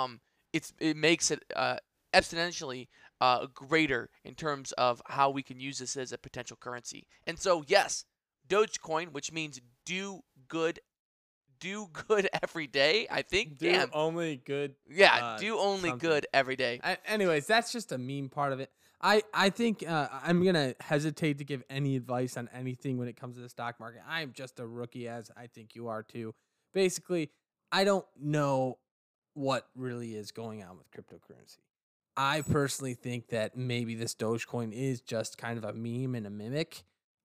it's 0.52 0.72
it 0.80 0.96
makes 0.96 1.30
it 1.30 1.44
uh, 1.54 1.76
exponentially 2.14 2.88
uh, 3.20 3.46
greater 3.54 4.10
in 4.24 4.34
terms 4.34 4.72
of 4.72 5.02
how 5.06 5.30
we 5.30 5.42
can 5.42 5.60
use 5.60 5.78
this 5.78 5.96
as 5.96 6.12
a 6.12 6.18
potential 6.18 6.56
currency. 6.58 7.06
And 7.26 7.38
so 7.38 7.64
yes, 7.66 8.04
Dogecoin, 8.48 9.12
which 9.12 9.32
means 9.32 9.60
do 9.84 10.20
good, 10.48 10.80
do 11.60 11.88
good 12.08 12.28
every 12.42 12.66
day. 12.66 13.06
I 13.10 13.22
think. 13.22 13.58
Do 13.58 13.70
Damn. 13.70 13.90
only 13.92 14.36
good. 14.44 14.74
Yeah, 14.88 15.14
uh, 15.14 15.38
do 15.38 15.58
only 15.58 15.90
something. 15.90 16.08
good 16.08 16.26
every 16.32 16.56
day. 16.56 16.80
A- 16.82 17.10
anyways, 17.10 17.46
that's 17.46 17.72
just 17.72 17.92
a 17.92 17.98
meme 17.98 18.28
part 18.28 18.52
of 18.52 18.60
it. 18.60 18.70
I 19.00 19.22
I 19.34 19.50
think 19.50 19.86
uh, 19.86 20.08
I'm 20.24 20.44
gonna 20.44 20.74
hesitate 20.80 21.38
to 21.38 21.44
give 21.44 21.62
any 21.68 21.96
advice 21.96 22.36
on 22.36 22.48
anything 22.54 22.98
when 22.98 23.08
it 23.08 23.16
comes 23.16 23.36
to 23.36 23.42
the 23.42 23.48
stock 23.48 23.78
market. 23.78 24.00
I'm 24.08 24.32
just 24.32 24.58
a 24.58 24.66
rookie, 24.66 25.08
as 25.08 25.30
I 25.36 25.48
think 25.48 25.74
you 25.74 25.88
are 25.88 26.02
too. 26.02 26.34
Basically, 26.72 27.30
I 27.70 27.84
don't 27.84 28.06
know 28.18 28.78
what 29.36 29.68
really 29.76 30.16
is 30.16 30.32
going 30.32 30.62
on 30.62 30.78
with 30.78 30.90
cryptocurrency. 30.90 31.58
I 32.16 32.40
personally 32.40 32.94
think 32.94 33.28
that 33.28 33.56
maybe 33.56 33.94
this 33.94 34.14
Dogecoin 34.14 34.72
is 34.72 35.02
just 35.02 35.36
kind 35.36 35.58
of 35.58 35.64
a 35.64 35.74
meme 35.74 36.14
and 36.14 36.26
a 36.26 36.30
mimic. 36.30 36.84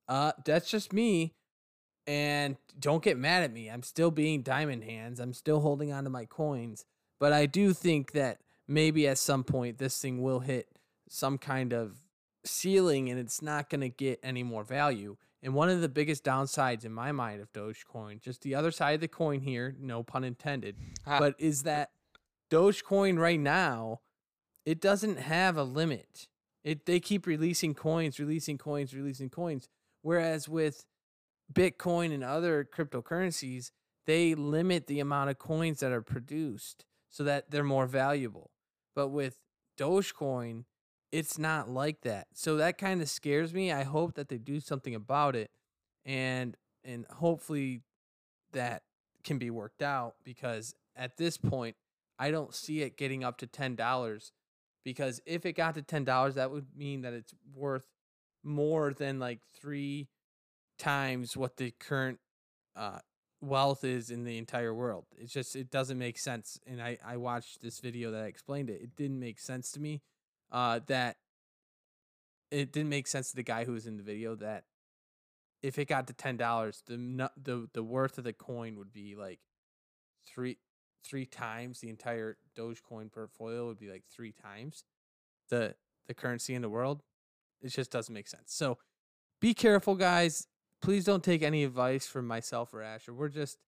Uh, 0.10 0.34
that's 0.44 0.70
just 0.70 0.92
me. 0.92 1.34
And 2.06 2.58
don't 2.78 3.02
get 3.02 3.18
mad 3.18 3.44
at 3.44 3.54
me. 3.54 3.70
I'm 3.70 3.84
still 3.84 4.12
being 4.12 4.42
diamond 4.42 4.84
hands. 4.84 5.22
I'm 5.22 5.34
still 5.34 5.62
holding 5.62 5.94
on 5.94 6.04
to 6.04 6.10
my 6.10 6.26
coins. 6.26 6.84
But 7.20 7.32
I 7.32 7.46
do 7.46 7.72
think 7.72 8.12
that 8.12 8.40
maybe 8.68 9.08
at 9.08 9.18
some 9.18 9.46
point 9.46 9.78
this 9.78 9.98
thing 10.02 10.22
will 10.22 10.40
hit 10.40 10.68
some 11.08 11.38
kind 11.38 11.72
of 11.72 11.98
ceiling 12.44 13.10
and 13.10 13.20
it's 13.20 13.42
not 13.42 13.70
going 13.70 13.82
to 13.82 13.90
get 13.90 14.20
any 14.22 14.44
more 14.44 14.66
value. 14.66 15.16
And 15.44 15.54
one 15.54 15.70
of 15.70 15.80
the 15.80 15.90
biggest 15.90 16.26
downsides 16.26 16.84
in 16.84 16.92
my 16.92 17.14
mind 17.14 17.42
of 17.42 17.54
Dogecoin, 17.54 18.22
just 18.22 18.42
the 18.42 18.56
other 18.56 18.72
side 18.72 18.96
of 18.96 19.02
the 19.02 19.08
coin 19.08 19.40
here, 19.40 19.76
no 19.80 20.04
pun 20.04 20.24
intended, 20.24 20.76
but 21.06 21.36
is 21.40 21.64
that 21.64 21.92
Dogecoin 22.52 23.18
right 23.18 23.40
now, 23.40 24.02
it 24.66 24.82
doesn't 24.82 25.20
have 25.20 25.58
a 25.58 25.64
limit. 25.64 26.28
It 26.64 26.86
they 26.86 27.00
keep 27.00 27.26
releasing 27.26 27.74
coins, 27.74 28.20
releasing 28.20 28.58
coins, 28.58 28.94
releasing 28.94 29.30
coins. 29.30 29.68
Whereas 30.02 30.48
with 30.50 30.86
Bitcoin 31.52 32.14
and 32.14 32.24
other 32.24 32.64
cryptocurrencies, 32.66 33.72
they 34.06 34.36
limit 34.36 34.88
the 34.88 35.00
amount 35.00 35.30
of 35.30 35.40
coins 35.40 35.80
that 35.80 35.92
are 35.92 36.02
produced 36.02 36.86
so 37.10 37.24
that 37.24 37.52
they're 37.52 37.64
more 37.64 37.88
valuable. 37.88 38.52
But 38.96 39.10
with 39.10 39.38
Dogecoin, 39.78 40.66
it's 41.12 41.38
not 41.38 41.70
like 41.70 42.02
that. 42.02 42.28
So 42.34 42.58
that 42.58 42.78
kind 42.78 43.02
of 43.02 43.10
scares 43.10 43.54
me. 43.54 43.72
I 43.72 43.84
hope 43.84 44.16
that 44.16 44.30
they 44.30 44.38
do 44.38 44.60
something 44.60 44.96
about 44.96 45.36
it 45.36 45.52
and 46.06 46.58
and 46.84 47.06
hopefully 47.12 47.82
that 48.54 48.84
can 49.24 49.38
be 49.38 49.50
worked 49.50 49.82
out 49.82 50.16
because 50.24 50.74
at 50.96 51.18
this 51.18 51.38
point 51.38 51.76
I 52.22 52.30
don't 52.30 52.54
see 52.54 52.84
it 52.84 52.98
getting 52.98 53.24
up 53.24 53.40
to 53.40 53.48
$10 53.48 54.32
because 54.86 55.22
if 55.26 55.44
it 55.46 55.54
got 55.54 55.74
to 55.74 55.82
$10 55.82 56.34
that 56.36 56.52
would 56.52 56.68
mean 56.76 57.02
that 57.02 57.14
it's 57.14 57.34
worth 57.56 57.88
more 58.44 58.94
than 58.94 59.20
like 59.20 59.40
3 59.60 60.08
times 60.78 61.36
what 61.36 61.58
the 61.58 61.72
current 61.80 62.20
uh 62.76 63.00
wealth 63.42 63.84
is 63.84 64.12
in 64.12 64.24
the 64.24 64.38
entire 64.38 64.74
world. 64.74 65.06
It's 65.18 65.34
just 65.34 65.56
it 65.56 65.72
doesn't 65.72 65.98
make 65.98 66.20
sense. 66.20 66.60
And 66.68 66.82
I 66.82 66.98
I 67.04 67.18
watched 67.18 67.62
this 67.62 67.80
video 67.80 68.12
that 68.12 68.26
explained 68.26 68.70
it. 68.70 68.82
It 68.82 68.96
didn't 68.96 69.20
make 69.20 69.40
sense 69.40 69.72
to 69.72 69.80
me. 69.80 70.02
Uh, 70.52 70.80
that 70.88 71.18
it 72.52 72.72
didn't 72.72 72.90
make 72.90 73.08
sense 73.08 73.32
to 73.32 73.36
the 73.36 73.44
guy 73.44 73.66
who 73.66 73.72
was 73.72 73.88
in 73.88 73.98
the 73.98 74.04
video 74.04 74.36
that 74.36 74.66
if 75.64 75.80
it 75.80 75.88
got 75.88 76.08
to 76.08 76.14
ten 76.14 76.38
dollars, 76.38 76.84
the 76.86 77.32
the 77.42 77.68
the 77.74 77.84
worth 77.84 78.18
of 78.18 78.24
the 78.24 78.34
coin 78.34 78.78
would 78.78 78.94
be 78.94 79.16
like 79.16 79.40
three 80.28 80.58
three 81.04 81.26
times 81.26 81.80
the 81.80 81.90
entire 81.90 82.38
Dogecoin 82.58 83.12
portfolio 83.12 83.68
would 83.68 83.80
be 83.80 83.90
like 83.90 84.04
three 84.10 84.32
times 84.32 84.84
the 85.50 85.76
the 86.08 86.14
currency 86.14 86.54
in 86.56 86.62
the 86.62 86.70
world. 86.70 87.04
It 87.62 87.70
just 87.70 87.92
doesn't 87.92 88.14
make 88.14 88.28
sense. 88.28 88.54
So 88.54 88.78
be 89.40 89.54
careful, 89.54 89.96
guys. 89.96 90.48
Please 90.82 91.06
don't 91.06 91.24
take 91.24 91.44
any 91.44 91.64
advice 91.64 92.08
from 92.08 92.26
myself 92.26 92.74
or 92.74 92.82
Asher. 92.82 93.14
We're 93.14 93.30
just, 93.30 93.60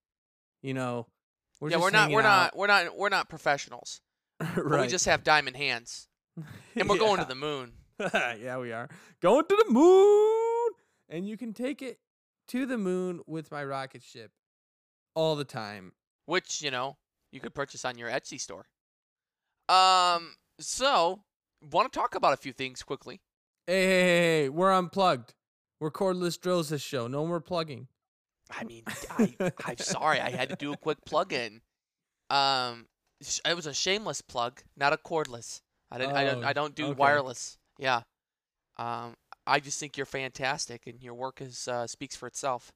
you 0.62 0.74
know, 0.74 1.06
we're 1.60 1.70
yeah, 1.70 1.76
just 1.76 1.82
we're 1.84 1.90
not 1.90 2.10
we're 2.10 2.20
out. 2.20 2.24
not 2.24 2.56
we're 2.56 2.66
not 2.66 2.98
we're 2.98 3.08
not 3.08 3.28
professionals. 3.28 4.00
Right. 4.56 4.82
We 4.82 4.88
just 4.88 5.06
have 5.06 5.22
diamond 5.22 5.56
hands. 5.56 6.08
And 6.74 6.88
we're 6.88 6.98
going 6.98 7.20
to 7.20 7.24
the 7.24 7.36
moon. 7.36 7.72
yeah, 8.00 8.58
we 8.58 8.72
are 8.72 8.88
going 9.22 9.44
to 9.46 9.56
the 9.56 9.72
moon, 9.72 10.70
and 11.08 11.28
you 11.28 11.36
can 11.36 11.52
take 11.52 11.80
it 11.80 12.00
to 12.48 12.66
the 12.66 12.76
moon 12.76 13.20
with 13.28 13.52
my 13.52 13.64
rocket 13.64 14.02
ship 14.02 14.32
all 15.14 15.36
the 15.36 15.44
time. 15.44 15.92
which 16.26 16.60
you 16.60 16.72
know 16.72 16.96
you 17.34 17.40
could 17.40 17.54
purchase 17.54 17.84
on 17.84 17.98
your 17.98 18.08
Etsy 18.08 18.40
store. 18.40 18.66
Um, 19.68 20.36
so 20.60 21.20
want 21.72 21.92
to 21.92 21.98
talk 21.98 22.14
about 22.14 22.32
a 22.32 22.36
few 22.36 22.52
things 22.52 22.82
quickly. 22.82 23.20
Hey, 23.66 23.82
hey, 23.82 24.00
hey, 24.00 24.42
hey, 24.42 24.48
we're 24.48 24.72
unplugged. 24.72 25.34
We're 25.80 25.90
cordless 25.90 26.40
drills 26.40 26.68
this 26.68 26.82
show. 26.82 27.08
No 27.08 27.26
more 27.26 27.40
plugging. 27.40 27.88
I 28.50 28.64
mean, 28.64 28.84
I, 29.10 29.34
I'm 29.64 29.78
sorry, 29.78 30.20
I 30.20 30.30
had 30.30 30.50
to 30.50 30.56
do 30.56 30.72
a 30.72 30.76
quick 30.76 30.98
plug-in. 31.04 31.62
Um, 32.30 32.86
it 33.20 33.56
was 33.56 33.66
a 33.66 33.74
shameless 33.74 34.20
plug, 34.20 34.62
not 34.76 34.92
a 34.92 34.96
cordless. 34.96 35.60
I 35.90 35.98
didn't. 35.98 36.16
I 36.16 36.24
don't. 36.24 36.44
Oh, 36.44 36.46
I 36.46 36.52
don't 36.52 36.74
do 36.74 36.86
okay. 36.86 36.94
wireless. 36.94 37.58
Yeah. 37.78 38.02
Um, 38.76 39.14
I 39.46 39.60
just 39.60 39.78
think 39.78 39.96
you're 39.96 40.06
fantastic, 40.06 40.86
and 40.86 41.02
your 41.02 41.14
work 41.14 41.40
is 41.40 41.68
uh, 41.68 41.86
speaks 41.86 42.16
for 42.16 42.26
itself. 42.26 42.72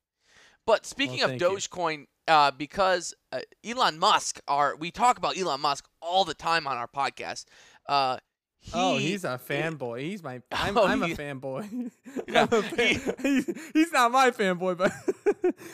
But 0.67 0.87
speaking 0.87 1.23
of 1.23 1.33
Dogecoin, 1.33 2.01
you. 2.01 2.07
Uh, 2.29 2.51
because 2.51 3.15
uh, 3.33 3.41
Elon 3.65 3.99
Musk 3.99 4.41
are 4.47 4.77
we 4.77 4.91
talk 4.91 5.17
about 5.19 5.37
Elon 5.39 5.61
Musk 5.61 5.89
all 6.03 6.25
the 6.25 6.35
time 6.35 6.67
on 6.67 6.77
our 6.77 6.87
podcast. 6.87 7.47
Uh, 7.89 8.19
he, 8.61 8.73
oh, 8.75 8.99
he's 8.99 9.25
a 9.25 9.39
fanboy. 9.39 10.01
He's 10.03 10.23
my. 10.23 10.43
I'm, 10.53 10.77
Oh, 10.77 10.85
I'm 10.85 11.03
a 11.03 11.09
fanboy. 11.09 11.91
Yeah, 12.29 12.47
a 12.51 12.63
fan, 12.63 13.15
he's, 13.23 13.71
he's 13.73 13.93
not 13.93 14.11
my 14.13 14.31
fanboy, 14.31 14.77
but 14.77 14.93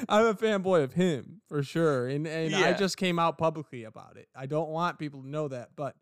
I'm 0.09 0.27
a 0.27 0.35
fanboy 0.35 0.85
of 0.85 0.93
him 0.93 1.41
for 1.49 1.63
sure. 1.63 2.07
And 2.09 2.27
and 2.27 2.55
I 2.55 2.73
just 2.75 2.97
came 2.97 3.19
out 3.19 3.39
publicly 3.39 3.85
about 3.85 4.17
it. 4.17 4.29
I 4.37 4.47
don't 4.47 4.69
want 4.69 4.99
people 4.99 5.23
to 5.23 5.29
know 5.29 5.49
that, 5.49 5.71
but 5.75 5.97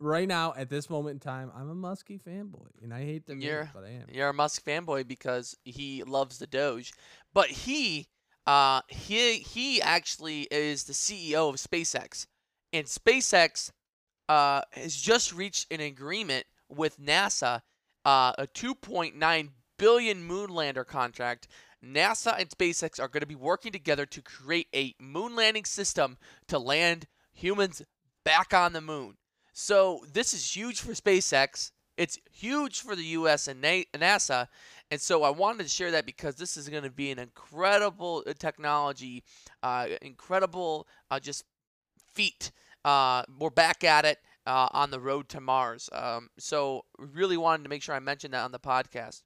right 0.00 0.26
now 0.26 0.52
at 0.56 0.68
this 0.68 0.90
moment 0.90 1.14
in 1.14 1.20
time, 1.20 1.52
I'm 1.54 1.70
a 1.70 1.74
Muskie 1.74 2.20
fanboy, 2.20 2.66
and 2.82 2.92
I 2.92 3.04
hate 3.04 3.26
the 3.26 3.36
You're- 3.36 3.68
but 3.72 3.84
I 3.84 3.90
am. 3.90 4.06
You're 4.12 4.30
a 4.30 4.34
Musk 4.34 4.64
fanboy 4.64 5.06
because 5.06 5.56
he 5.64 6.02
loves 6.02 6.38
the 6.38 6.46
Doge, 6.48 6.92
but 7.32 7.48
he, 7.48 8.08
uh, 8.46 8.80
he 8.88 9.38
he 9.38 9.80
actually 9.80 10.42
is 10.50 10.84
the 10.84 10.92
CEO 10.92 11.48
of 11.48 11.56
SpaceX, 11.56 12.26
and 12.72 12.86
SpaceX, 12.86 13.70
uh, 14.28 14.62
has 14.72 14.96
just 14.96 15.32
reached 15.32 15.72
an 15.72 15.80
agreement 15.80 16.46
with 16.68 16.98
NASA, 17.00 17.60
uh, 18.04 18.32
a 18.38 18.46
2.9 18.46 19.48
billion 19.78 20.24
moon 20.24 20.50
lander 20.50 20.84
contract. 20.84 21.48
NASA 21.84 22.38
and 22.38 22.48
SpaceX 22.48 23.00
are 23.00 23.08
going 23.08 23.22
to 23.22 23.26
be 23.26 23.34
working 23.34 23.72
together 23.72 24.06
to 24.06 24.22
create 24.22 24.68
a 24.74 24.94
moon 25.00 25.34
landing 25.34 25.64
system 25.64 26.16
to 26.46 26.58
land 26.58 27.06
humans 27.32 27.82
back 28.24 28.54
on 28.54 28.72
the 28.72 28.80
moon. 28.80 29.16
So 29.52 30.04
this 30.12 30.32
is 30.32 30.56
huge 30.56 30.80
for 30.80 30.92
SpaceX. 30.92 31.72
It's 31.98 32.18
huge 32.30 32.80
for 32.80 32.96
the 32.96 33.04
U.S. 33.04 33.48
and 33.48 33.62
NASA, 33.62 34.48
and 34.92 35.00
so 35.00 35.22
I 35.22 35.30
wanted 35.30 35.62
to 35.62 35.68
share 35.70 35.90
that 35.92 36.04
because 36.04 36.34
this 36.34 36.58
is 36.58 36.68
going 36.68 36.82
to 36.82 36.90
be 36.90 37.10
an 37.10 37.18
incredible 37.18 38.22
uh, 38.26 38.34
technology, 38.38 39.24
uh, 39.62 39.86
incredible 40.02 40.86
uh, 41.10 41.18
just 41.18 41.44
feat. 42.12 42.52
Uh, 42.84 43.22
we're 43.38 43.48
back 43.48 43.84
at 43.84 44.04
it 44.04 44.18
uh, 44.46 44.68
on 44.72 44.90
the 44.90 45.00
road 45.00 45.30
to 45.30 45.40
Mars. 45.40 45.88
Um, 45.94 46.28
so 46.38 46.84
really 46.98 47.38
wanted 47.38 47.62
to 47.62 47.70
make 47.70 47.82
sure 47.82 47.94
I 47.94 48.00
mentioned 48.00 48.34
that 48.34 48.42
on 48.42 48.52
the 48.52 48.58
podcast. 48.58 49.22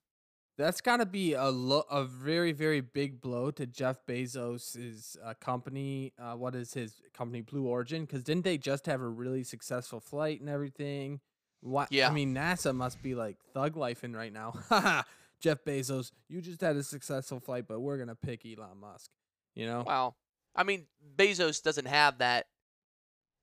That's 0.57 0.81
got 0.81 0.99
to 0.99 1.07
be 1.07 1.33
a 1.33 1.49
lo- 1.49 1.85
a 1.91 2.05
very 2.05 2.53
very 2.53 2.81
big 2.81 3.21
blow 3.21 3.51
to 3.51 3.67
Jeff 3.67 4.07
Bezos' 4.07 5.17
uh, 5.23 5.35
company. 5.41 6.13
Uh, 6.17 6.35
what 6.35 6.55
is 6.55 6.75
his 6.75 6.95
company, 7.13 7.41
Blue 7.41 7.67
Origin? 7.67 8.05
Because 8.05 8.23
didn't 8.23 8.45
they 8.45 8.57
just 8.57 8.87
have 8.87 9.01
a 9.01 9.09
really 9.09 9.43
successful 9.43 9.99
flight 9.99 10.41
and 10.41 10.49
everything? 10.49 11.19
What? 11.61 11.91
Yeah. 11.91 12.09
I 12.09 12.13
mean, 12.13 12.33
NASA 12.33 12.73
must 12.73 13.03
be 13.03 13.17
like 13.17 13.37
thug 13.53 13.75
lifing 13.75 14.15
right 14.15 14.33
now. 14.33 14.55
Jeff 15.47 15.65
Bezos, 15.65 16.11
you 16.29 16.41
just 16.41 16.61
had 16.61 16.75
a 16.75 16.83
successful 16.83 17.39
flight, 17.39 17.67
but 17.69 17.79
we're 17.79 17.99
gonna 17.99 18.17
pick 18.17 18.45
Elon 18.45 18.79
Musk. 18.81 19.13
You 19.55 19.67
know? 19.67 19.85
Well, 19.87 20.17
I 20.57 20.65
mean, 20.65 20.87
Bezos 21.17 21.63
doesn't 21.63 21.87
have 21.87 22.19
that. 22.19 22.47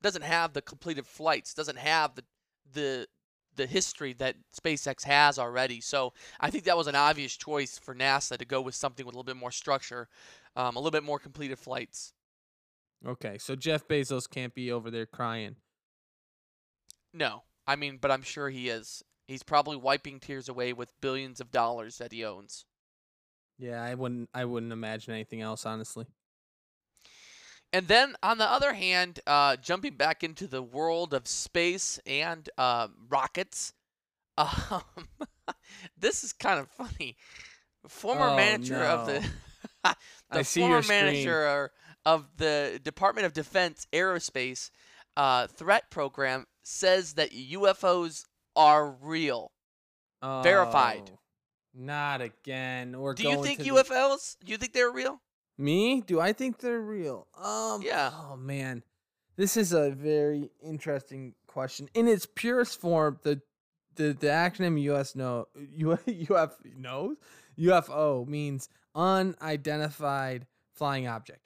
Doesn't 0.02 0.24
have 0.24 0.52
the 0.52 0.62
completed 0.62 1.08
flights. 1.08 1.54
Doesn't 1.54 1.78
have 1.78 2.16
the 2.16 2.26
the 2.74 3.08
the 3.56 3.66
history 3.66 4.12
that 4.16 4.36
SpaceX 4.54 5.06
has 5.06 5.40
already. 5.40 5.80
So 5.80 6.12
I 6.42 6.50
think 6.50 6.66
that 6.66 6.76
was 6.76 6.88
an 6.88 6.96
obvious 6.96 7.38
choice 7.38 7.78
for 7.78 7.96
NASA 7.96 8.38
to 8.38 8.44
go 8.44 8.60
with 8.60 8.76
something 8.76 9.06
with 9.06 9.16
a 9.16 9.18
little 9.18 9.24
bit 9.24 9.40
more 9.40 9.52
structure, 9.52 10.10
um, 10.58 10.76
a 10.76 10.80
little 10.80 10.92
bit 10.92 11.04
more 11.04 11.20
completed 11.20 11.58
flights. 11.58 12.12
Okay, 13.08 13.38
so 13.38 13.56
Jeff 13.56 13.88
Bezos 13.88 14.30
can't 14.30 14.54
be 14.54 14.74
over 14.74 14.92
there 14.92 15.06
crying. 15.06 15.56
No, 17.14 17.44
I 17.66 17.78
mean, 17.78 17.98
but 18.02 18.12
I'm 18.12 18.24
sure 18.24 18.50
he 18.50 18.68
is. 18.68 19.04
He's 19.28 19.44
probably 19.44 19.78
wiping 19.78 20.20
tears 20.20 20.50
away 20.50 20.74
with 20.74 21.00
billions 21.02 21.40
of 21.40 21.52
dollars 21.52 21.98
that 21.98 22.12
he 22.12 22.26
owns. 22.26 22.66
Yeah, 23.58 23.82
I 23.82 23.94
wouldn't. 23.96 24.30
I 24.34 24.46
wouldn't 24.46 24.74
imagine 24.74 25.14
anything 25.14 25.42
else, 25.42 25.66
honestly. 25.66 26.06
And 27.72 27.88
then 27.88 28.16
on 28.22 28.38
the 28.38 28.46
other 28.46 28.74
hand, 28.74 29.20
uh, 29.26 29.56
jumping 29.56 29.96
back 29.96 30.24
into 30.24 30.46
the 30.46 30.62
world 30.62 31.14
of 31.14 31.28
space 31.28 32.00
and 32.06 32.48
uh, 32.58 32.88
rockets, 33.10 33.74
um, 34.38 34.84
this 35.98 36.24
is 36.24 36.34
kind 36.34 36.60
of 36.60 36.70
funny. 36.70 37.18
Former 37.88 38.30
Oh, 38.30 38.36
manager 38.36 38.78
of 38.78 39.08
the, 39.08 39.26
the 39.84 39.96
I 40.40 40.44
former 40.44 40.84
manager 40.88 41.72
of 42.06 42.28
the 42.38 42.80
Department 42.84 43.26
of 43.26 43.34
Defense 43.34 43.88
Aerospace 43.92 44.70
uh, 45.18 45.48
Threat 45.48 45.90
Program 45.90 46.46
says 46.64 47.14
that 47.14 47.32
UFOs 47.32 48.26
are 48.56 48.92
real. 49.02 49.52
Verified. 50.22 51.12
Oh, 51.14 51.20
Not 51.74 52.22
again. 52.22 52.98
We're 53.00 53.14
Do 53.14 53.24
you 53.28 53.44
think 53.44 53.60
the- 53.60 53.70
UFOs? 53.70 54.38
Do 54.44 54.52
you 54.52 54.58
think 54.58 54.74
they're 54.74 54.92
real? 54.92 55.22
Me? 55.58 56.02
Do 56.02 56.20
I 56.20 56.34
think 56.34 56.60
they're 56.60 56.82
real? 56.82 57.28
Um 57.38 57.82
Yeah. 57.82 58.12
Oh 58.14 58.36
man. 58.38 58.84
This 59.36 59.58
is 59.58 59.74
a 59.74 59.92
very 59.92 60.52
interesting 60.64 61.34
question. 61.48 61.90
In 61.94 62.08
its 62.08 62.26
purest 62.26 62.80
form, 62.80 63.20
the 63.24 63.42
the, 63.96 64.14
the 64.14 64.28
acronym 64.28 64.82
US 64.94 65.16
no 65.16 65.48
U, 65.56 65.98
UF 66.30 66.58
knows 66.78 67.18
UFO 67.60 68.28
means 68.28 68.70
unidentified 68.96 70.48
flying 70.74 71.08
object. 71.08 71.42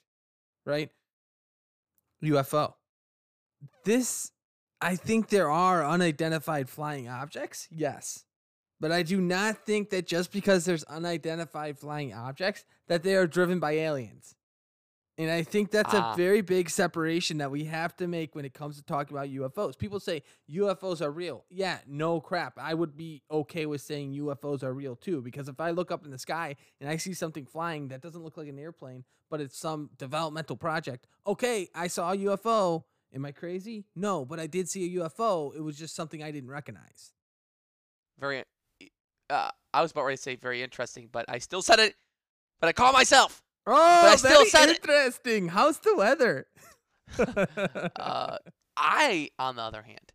Right? 0.64 0.90
UFO. 2.22 2.74
This 3.84 4.32
I 4.80 4.96
think 4.96 5.28
there 5.28 5.50
are 5.50 5.84
unidentified 5.84 6.68
flying 6.68 7.08
objects. 7.08 7.68
Yes. 7.70 8.24
But 8.80 8.92
I 8.92 9.02
do 9.02 9.20
not 9.20 9.66
think 9.66 9.90
that 9.90 10.06
just 10.06 10.30
because 10.32 10.64
there's 10.64 10.84
unidentified 10.84 11.78
flying 11.78 12.14
objects 12.14 12.64
that 12.86 13.02
they 13.02 13.16
are 13.16 13.26
driven 13.26 13.58
by 13.58 13.72
aliens. 13.72 14.36
And 15.20 15.32
I 15.32 15.42
think 15.42 15.72
that's 15.72 15.92
Ah. 15.92 16.12
a 16.12 16.16
very 16.16 16.42
big 16.42 16.70
separation 16.70 17.38
that 17.38 17.50
we 17.50 17.64
have 17.64 17.96
to 17.96 18.06
make 18.06 18.36
when 18.36 18.44
it 18.44 18.54
comes 18.54 18.76
to 18.76 18.84
talking 18.84 19.16
about 19.16 19.28
UFOs. 19.28 19.76
People 19.76 19.98
say 19.98 20.22
UFOs 20.48 21.00
are 21.00 21.10
real. 21.10 21.44
Yeah, 21.50 21.78
no 21.88 22.20
crap. 22.20 22.56
I 22.56 22.72
would 22.74 22.96
be 22.96 23.24
okay 23.28 23.66
with 23.66 23.80
saying 23.80 24.12
UFOs 24.12 24.62
are 24.62 24.72
real 24.72 24.94
too 24.94 25.20
because 25.20 25.48
if 25.48 25.58
I 25.58 25.72
look 25.72 25.90
up 25.90 26.04
in 26.04 26.12
the 26.12 26.18
sky 26.18 26.54
and 26.80 26.88
I 26.88 26.98
see 26.98 27.14
something 27.14 27.46
flying 27.46 27.88
that 27.88 28.00
doesn't 28.00 28.22
look 28.22 28.36
like 28.36 28.46
an 28.46 28.60
airplane, 28.60 29.02
but 29.28 29.40
it's 29.40 29.58
some 29.58 29.90
developmental 29.98 30.56
project, 30.56 31.08
okay, 31.26 31.68
I 31.74 31.88
saw 31.88 32.12
a 32.12 32.16
UFO. 32.16 32.84
Am 33.14 33.24
I 33.24 33.32
crazy? 33.32 33.84
No, 33.96 34.24
but 34.24 34.38
I 34.38 34.46
did 34.46 34.68
see 34.68 34.84
a 34.96 35.00
UFO. 35.00 35.54
It 35.56 35.62
was 35.62 35.78
just 35.78 35.94
something 35.94 36.22
I 36.22 36.30
didn't 36.30 36.50
recognize. 36.50 37.12
Very. 38.18 38.44
Uh, 39.30 39.50
I 39.72 39.82
was 39.82 39.92
about 39.92 40.04
ready 40.04 40.16
to 40.16 40.22
say 40.22 40.36
very 40.36 40.62
interesting, 40.62 41.08
but 41.10 41.24
I 41.28 41.38
still 41.38 41.62
said 41.62 41.78
it. 41.78 41.94
But 42.60 42.68
I 42.68 42.72
call 42.72 42.92
myself. 42.92 43.42
Oh, 43.66 43.74
I 43.74 44.16
still 44.16 44.30
very 44.30 44.48
said 44.48 44.68
it. 44.70 44.76
interesting. 44.76 45.48
How's 45.48 45.78
the 45.78 45.94
weather? 45.96 46.46
Uh, 47.96 48.36
I, 48.76 49.30
on 49.38 49.56
the 49.56 49.62
other 49.62 49.80
hand, 49.80 50.12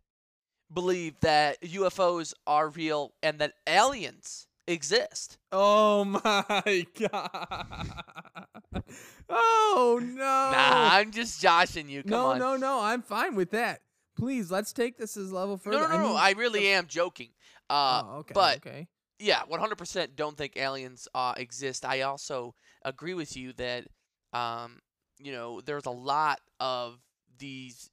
believe 0.72 1.18
that 1.20 1.60
UFOs 1.62 2.32
are 2.46 2.68
real 2.68 3.12
and 3.22 3.40
that 3.40 3.54
aliens 3.66 4.46
exist. 4.66 5.38
oh 5.52 6.04
my 6.04 6.86
god. 6.98 7.92
Oh 9.28 10.00
no. 10.02 10.14
Nah, 10.16 10.88
I'm 10.92 11.10
just 11.10 11.40
joshing 11.40 11.88
you. 11.88 12.02
Come 12.02 12.10
no, 12.10 12.26
on. 12.26 12.38
no, 12.38 12.56
no. 12.56 12.80
I'm 12.80 13.02
fine 13.02 13.34
with 13.34 13.50
that. 13.52 13.80
Please, 14.16 14.50
let's 14.50 14.72
take 14.72 14.96
this 14.96 15.16
as 15.16 15.32
level 15.32 15.56
further. 15.56 15.78
no, 15.78 15.86
no, 15.88 15.92
no, 15.92 15.98
no. 15.98 16.08
mean, 16.10 16.16
I 16.18 16.32
really 16.32 16.60
the- 16.60 16.68
am 16.72 16.86
joking. 16.86 17.30
Uh, 17.68 18.02
oh, 18.04 18.16
okay. 18.18 18.32
but 18.34 18.56
okay. 18.58 18.88
yeah, 19.18 19.40
100% 19.50 20.08
don't 20.16 20.36
think 20.36 20.56
aliens 20.56 21.08
uh, 21.14 21.32
exist. 21.36 21.84
I 21.84 22.02
also 22.02 22.54
agree 22.84 23.14
with 23.14 23.36
you 23.36 23.54
that, 23.54 23.86
um, 24.34 24.80
you 25.18 25.32
know, 25.32 25.60
there's 25.62 25.86
a 25.86 25.90
lot 25.90 26.40
of 26.60 26.98
these 27.38 27.88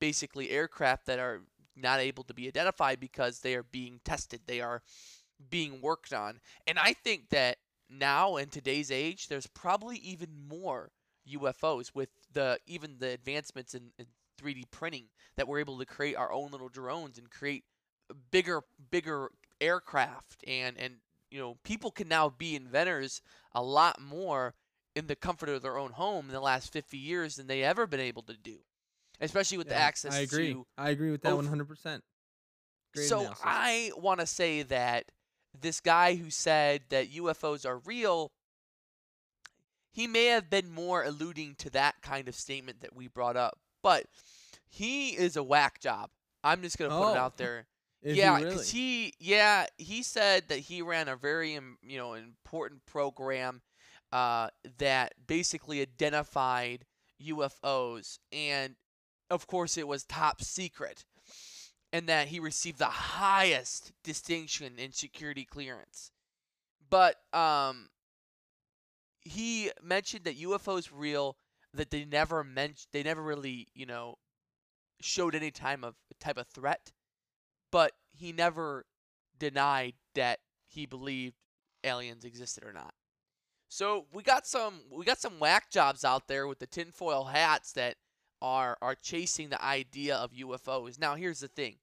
basically 0.00 0.50
aircraft 0.50 1.06
that 1.06 1.18
are 1.18 1.42
not 1.76 2.00
able 2.00 2.24
to 2.24 2.34
be 2.34 2.46
identified 2.48 3.00
because 3.00 3.40
they 3.40 3.54
are 3.54 3.62
being 3.62 4.00
tested. 4.04 4.40
They 4.46 4.60
are 4.60 4.82
being 5.50 5.80
worked 5.80 6.12
on. 6.12 6.40
And 6.66 6.78
I 6.78 6.92
think 6.92 7.30
that 7.30 7.58
now 7.90 8.36
in 8.36 8.48
today's 8.48 8.90
age, 8.90 9.28
there's 9.28 9.46
probably 9.46 9.96
even 9.98 10.28
more 10.48 10.90
UFOs 11.28 11.94
with 11.94 12.10
the 12.32 12.58
even 12.66 12.96
the 12.98 13.10
advancements 13.10 13.74
in, 13.74 13.92
in 13.98 14.06
3D 14.40 14.64
printing 14.70 15.04
that 15.36 15.48
we're 15.48 15.60
able 15.60 15.78
to 15.78 15.86
create 15.86 16.16
our 16.16 16.32
own 16.32 16.50
little 16.50 16.68
drones 16.68 17.18
and 17.18 17.30
create 17.30 17.64
bigger 18.30 18.62
bigger 18.90 19.30
aircraft 19.60 20.44
and 20.46 20.76
and 20.78 20.96
you 21.30 21.38
know 21.38 21.56
people 21.64 21.90
can 21.90 22.08
now 22.08 22.28
be 22.28 22.54
inventors 22.54 23.22
a 23.52 23.62
lot 23.62 24.00
more 24.00 24.54
in 24.94 25.06
the 25.06 25.16
comfort 25.16 25.48
of 25.48 25.62
their 25.62 25.78
own 25.78 25.92
home 25.92 26.26
in 26.26 26.32
the 26.32 26.40
last 26.40 26.72
50 26.72 26.98
years 26.98 27.36
than 27.36 27.46
they 27.46 27.62
ever 27.62 27.86
been 27.86 28.00
able 28.00 28.22
to 28.22 28.36
do 28.36 28.58
especially 29.20 29.58
with 29.58 29.68
the 29.68 29.76
access 29.76 30.14
I 30.14 30.20
agree. 30.20 30.52
to 30.52 30.66
I 30.76 30.90
agree 30.90 31.10
with 31.10 31.22
that 31.22 31.32
over- 31.32 31.42
100%. 31.42 32.00
Great 32.94 33.08
so 33.08 33.20
analysis. 33.20 33.42
I 33.44 33.90
want 33.96 34.20
to 34.20 34.26
say 34.26 34.62
that 34.62 35.10
this 35.60 35.80
guy 35.80 36.16
who 36.16 36.30
said 36.30 36.82
that 36.90 37.12
UFOs 37.12 37.64
are 37.66 37.78
real, 37.78 38.32
he 39.92 40.06
may 40.06 40.26
have 40.26 40.50
been 40.50 40.70
more 40.72 41.02
alluding 41.04 41.54
to 41.56 41.70
that 41.70 42.02
kind 42.02 42.28
of 42.28 42.34
statement 42.34 42.80
that 42.80 42.94
we 42.94 43.06
brought 43.08 43.36
up, 43.36 43.58
but 43.82 44.06
he 44.68 45.10
is 45.10 45.36
a 45.36 45.42
whack 45.42 45.80
job. 45.80 46.10
I'm 46.42 46.62
just 46.62 46.76
gonna 46.78 46.90
put 46.90 47.12
it 47.12 47.16
Oh. 47.16 47.20
out 47.20 47.36
there. 47.36 47.66
Yeah, 48.06 48.36
he 48.36 48.44
really? 48.44 48.54
because 48.56 48.70
he, 48.70 49.14
yeah, 49.18 49.66
he 49.78 50.02
said 50.02 50.48
that 50.48 50.58
he 50.58 50.82
ran 50.82 51.08
a 51.08 51.16
very, 51.16 51.52
you 51.54 51.96
know, 51.96 52.12
important 52.12 52.84
program 52.84 53.62
uh, 54.12 54.50
that 54.76 55.14
basically 55.26 55.80
identified 55.80 56.84
UFOs, 57.22 58.18
and 58.30 58.76
of 59.30 59.46
course 59.46 59.78
it 59.78 59.88
was 59.88 60.04
top 60.04 60.42
secret, 60.42 61.06
and 61.94 62.10
that 62.10 62.28
he 62.28 62.40
received 62.40 62.78
the 62.78 62.86
highest 62.86 63.92
distinction 64.02 64.74
in 64.78 64.92
security 64.92 65.46
clearance. 65.46 66.10
But 66.90 67.16
um, 67.32 67.88
he 69.22 69.70
mentioned 69.82 70.24
that 70.24 70.38
UFOs 70.38 70.90
real, 70.92 71.36
that 71.72 71.90
they 71.90 72.04
never 72.04 72.44
mentioned, 72.44 72.88
they 72.92 73.02
never 73.02 73.22
really, 73.22 73.68
you 73.74 73.86
know, 73.86 74.16
showed 75.00 75.34
any 75.34 75.50
time 75.50 75.84
of 75.84 75.94
type 76.20 76.36
of 76.38 76.48
threat 76.48 76.92
but 77.74 77.90
he 78.16 78.30
never 78.32 78.84
denied 79.36 79.94
that 80.14 80.38
he 80.68 80.86
believed 80.86 81.34
aliens 81.82 82.24
existed 82.24 82.62
or 82.62 82.72
not. 82.72 82.94
So 83.68 84.06
we 84.12 84.22
got 84.22 84.46
some 84.46 84.82
we 84.92 85.04
got 85.04 85.18
some 85.18 85.40
whack 85.40 85.72
jobs 85.72 86.04
out 86.04 86.28
there 86.28 86.46
with 86.46 86.60
the 86.60 86.68
tinfoil 86.68 87.24
hats 87.24 87.72
that 87.72 87.96
are 88.40 88.78
are 88.80 88.94
chasing 88.94 89.48
the 89.48 89.60
idea 89.60 90.14
of 90.14 90.30
UFOs. 90.30 91.00
Now 91.00 91.16
here's 91.16 91.40
the 91.40 91.48
thing. 91.48 91.78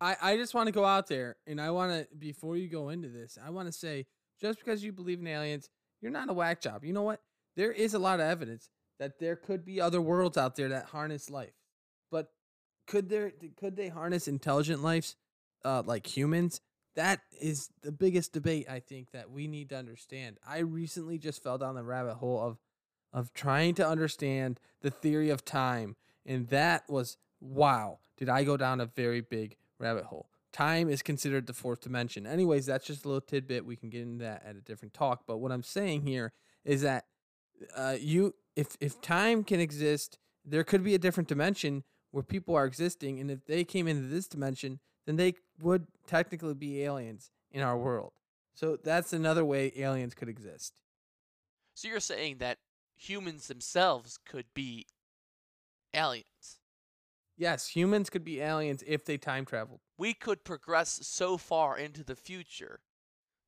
I, 0.00 0.16
I 0.20 0.36
just 0.36 0.54
want 0.54 0.66
to 0.66 0.72
go 0.72 0.84
out 0.84 1.08
there 1.08 1.36
and 1.46 1.60
I 1.60 1.70
want 1.70 1.92
to, 1.92 2.16
before 2.16 2.56
you 2.56 2.68
go 2.68 2.88
into 2.90 3.08
this, 3.08 3.38
I 3.44 3.50
want 3.50 3.66
to 3.66 3.72
say 3.72 4.06
just 4.40 4.58
because 4.58 4.84
you 4.84 4.92
believe 4.92 5.20
in 5.20 5.26
aliens, 5.26 5.68
you're 6.00 6.12
not 6.12 6.30
a 6.30 6.32
whack 6.32 6.60
job. 6.60 6.84
You 6.84 6.92
know 6.92 7.02
what? 7.02 7.20
There 7.56 7.72
is 7.72 7.94
a 7.94 7.98
lot 7.98 8.20
of 8.20 8.26
evidence 8.26 8.70
that 8.98 9.18
there 9.18 9.36
could 9.36 9.64
be 9.64 9.80
other 9.80 10.00
worlds 10.00 10.36
out 10.36 10.56
there 10.56 10.68
that 10.68 10.86
harness 10.86 11.30
life. 11.30 11.54
But 12.10 12.30
could 12.86 13.08
there 13.08 13.32
could 13.56 13.76
they 13.76 13.88
harness 13.88 14.28
intelligent 14.28 14.82
lives 14.82 15.16
uh, 15.64 15.82
like 15.84 16.06
humans? 16.06 16.60
That 16.94 17.20
is 17.40 17.70
the 17.82 17.92
biggest 17.92 18.32
debate 18.32 18.68
I 18.68 18.80
think 18.80 19.10
that 19.12 19.30
we 19.30 19.46
need 19.46 19.70
to 19.70 19.76
understand. 19.76 20.38
I 20.46 20.58
recently 20.58 21.18
just 21.18 21.42
fell 21.42 21.58
down 21.58 21.74
the 21.74 21.84
rabbit 21.84 22.14
hole 22.14 22.40
of 22.40 22.58
of 23.12 23.32
trying 23.34 23.74
to 23.74 23.88
understand 23.88 24.60
the 24.82 24.90
theory 24.90 25.30
of 25.30 25.44
time 25.44 25.96
and 26.26 26.48
that 26.48 26.88
was 26.88 27.16
wow, 27.40 27.98
did 28.16 28.28
I 28.28 28.44
go 28.44 28.56
down 28.56 28.80
a 28.80 28.86
very 28.86 29.20
big 29.20 29.56
rabbit 29.78 30.04
hole. 30.04 30.28
Time 30.52 30.88
is 30.88 31.02
considered 31.02 31.46
the 31.46 31.52
fourth 31.52 31.82
dimension. 31.82 32.26
Anyways, 32.26 32.66
that's 32.66 32.86
just 32.86 33.04
a 33.04 33.08
little 33.08 33.20
tidbit. 33.20 33.66
We 33.66 33.76
can 33.76 33.90
get 33.90 34.02
into 34.02 34.24
that 34.24 34.42
at 34.46 34.56
a 34.56 34.60
different 34.60 34.94
talk. 34.94 35.24
But 35.26 35.38
what 35.38 35.52
I'm 35.52 35.62
saying 35.62 36.02
here 36.02 36.32
is 36.64 36.82
that 36.82 37.04
uh, 37.76 37.96
you, 37.98 38.34
if 38.56 38.76
if 38.80 39.00
time 39.00 39.44
can 39.44 39.60
exist, 39.60 40.18
there 40.44 40.64
could 40.64 40.82
be 40.82 40.94
a 40.94 40.98
different 40.98 41.28
dimension 41.28 41.84
where 42.10 42.22
people 42.22 42.54
are 42.54 42.64
existing, 42.64 43.20
and 43.20 43.30
if 43.30 43.44
they 43.44 43.64
came 43.64 43.86
into 43.86 44.08
this 44.08 44.26
dimension, 44.26 44.80
then 45.06 45.16
they 45.16 45.34
would 45.60 45.86
technically 46.06 46.54
be 46.54 46.82
aliens 46.82 47.30
in 47.50 47.62
our 47.62 47.76
world. 47.76 48.12
So 48.54 48.76
that's 48.82 49.12
another 49.12 49.44
way 49.44 49.72
aliens 49.76 50.14
could 50.14 50.28
exist. 50.28 50.80
So 51.74 51.88
you're 51.88 52.00
saying 52.00 52.38
that 52.38 52.58
humans 52.96 53.46
themselves 53.46 54.18
could 54.26 54.46
be 54.54 54.86
aliens. 55.94 56.58
Yes, 57.38 57.68
humans 57.68 58.10
could 58.10 58.24
be 58.24 58.40
aliens 58.40 58.82
if 58.84 59.04
they 59.04 59.16
time 59.16 59.44
traveled. 59.44 59.80
We 59.96 60.12
could 60.12 60.44
progress 60.44 60.98
so 61.02 61.36
far 61.36 61.78
into 61.78 62.02
the 62.02 62.16
future 62.16 62.80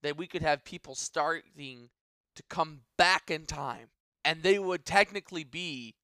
that 0.02 0.16
we 0.16 0.28
could 0.28 0.42
have 0.42 0.64
people 0.64 0.94
starting 0.94 1.90
to 2.36 2.42
come 2.48 2.82
back 2.96 3.30
in 3.30 3.46
time 3.46 3.88
and 4.24 4.42
they 4.42 4.60
would 4.60 4.84
technically 4.84 5.42
be 5.42 5.96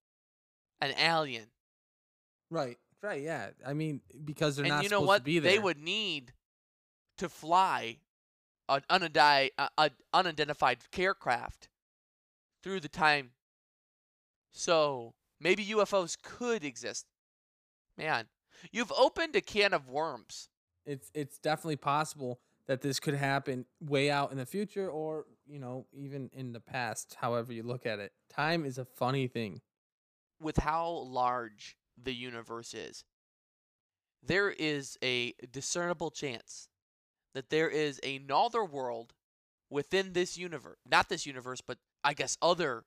an 0.80 0.94
alien. 0.98 1.46
Right. 2.50 2.76
Right. 3.02 3.22
Yeah. 3.22 3.50
I 3.64 3.72
mean, 3.72 4.00
because 4.24 4.56
they're 4.56 4.64
and 4.64 4.74
not 4.74 4.82
you 4.82 4.88
know 4.88 4.96
supposed 4.96 5.08
what? 5.08 5.18
to 5.18 5.24
be 5.24 5.38
there. 5.38 5.52
They 5.52 5.58
would 5.60 5.78
need 5.78 6.32
to 7.18 7.28
fly 7.28 7.98
an 8.68 8.82
unidi- 8.90 9.50
uh, 9.56 9.68
uh, 9.78 9.88
unidentified 10.12 10.78
aircraft 10.96 11.68
through 12.62 12.80
the 12.80 12.88
time. 12.88 13.30
So 14.52 15.14
maybe 15.40 15.64
UFOs 15.66 16.16
could 16.20 16.64
exist. 16.64 17.06
Man, 17.96 18.26
you've 18.70 18.92
opened 18.92 19.36
a 19.36 19.40
can 19.40 19.72
of 19.72 19.88
worms. 19.88 20.48
it's 20.84 21.10
it's 21.14 21.38
definitely 21.38 21.76
possible 21.76 22.40
that 22.66 22.82
this 22.82 22.98
could 23.00 23.14
happen 23.14 23.64
way 23.80 24.10
out 24.10 24.32
in 24.32 24.38
the 24.38 24.46
future 24.46 24.88
or 24.88 25.24
you 25.46 25.58
know 25.58 25.86
even 25.92 26.30
in 26.32 26.52
the 26.52 26.60
past 26.60 27.16
however 27.20 27.52
you 27.52 27.62
look 27.62 27.86
at 27.86 27.98
it 27.98 28.12
time 28.28 28.64
is 28.64 28.78
a 28.78 28.84
funny 28.84 29.26
thing 29.28 29.60
with 30.40 30.58
how 30.58 30.90
large 30.90 31.76
the 32.00 32.14
universe 32.14 32.74
is, 32.74 33.04
there 34.22 34.50
is 34.50 34.98
a 35.02 35.32
discernible 35.50 36.10
chance 36.10 36.68
that 37.34 37.50
there 37.50 37.68
is 37.68 38.00
another 38.02 38.64
world 38.64 39.14
within 39.70 40.12
this 40.12 40.36
universe. 40.36 40.78
Not 40.88 41.08
this 41.08 41.26
universe, 41.26 41.60
but 41.60 41.78
I 42.02 42.14
guess 42.14 42.36
other 42.42 42.84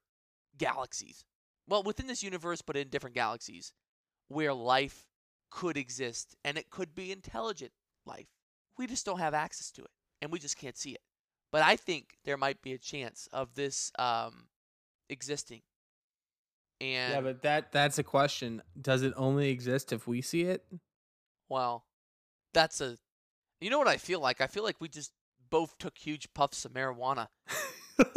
galaxies. 0.57 1.23
Well, 1.67 1.83
within 1.83 2.07
this 2.07 2.23
universe, 2.23 2.61
but 2.61 2.77
in 2.77 2.89
different 2.89 3.15
galaxies, 3.15 3.73
where 4.29 4.53
life 4.53 5.07
could 5.51 5.77
exist 5.77 6.35
and 6.45 6.57
it 6.57 6.69
could 6.69 6.95
be 6.95 7.11
intelligent 7.11 7.71
life. 8.05 8.27
We 8.77 8.87
just 8.87 9.05
don't 9.05 9.19
have 9.19 9.33
access 9.33 9.71
to 9.71 9.81
it 9.81 9.91
and 10.21 10.31
we 10.31 10.39
just 10.39 10.57
can't 10.57 10.77
see 10.77 10.91
it. 10.91 11.01
But 11.51 11.63
I 11.63 11.75
think 11.75 12.17
there 12.25 12.37
might 12.37 12.61
be 12.61 12.73
a 12.73 12.77
chance 12.77 13.27
of 13.33 13.55
this 13.55 13.91
um, 13.99 14.45
existing. 15.09 15.61
And 16.81 17.13
yeah 17.13 17.19
but 17.19 17.41
that 17.41 17.73
that's 17.73 17.99
a 17.99 18.03
question 18.03 18.61
does 18.79 19.03
it 19.03 19.11
only 19.17 19.49
exist 19.49 19.91
if 19.91 20.07
we 20.07 20.21
see 20.21 20.43
it 20.43 20.63
Well, 21.49 21.83
that's 22.53 22.79
a. 22.79 22.97
You 23.59 23.69
know 23.69 23.77
what 23.77 23.89
I 23.89 23.97
feel 23.97 24.21
like? 24.21 24.39
I 24.39 24.47
feel 24.47 24.63
like 24.63 24.79
we 24.79 24.87
just 24.87 25.11
both 25.49 25.77
took 25.77 25.97
huge 25.97 26.33
puffs 26.33 26.63
of 26.63 26.71
marijuana. 26.71 27.27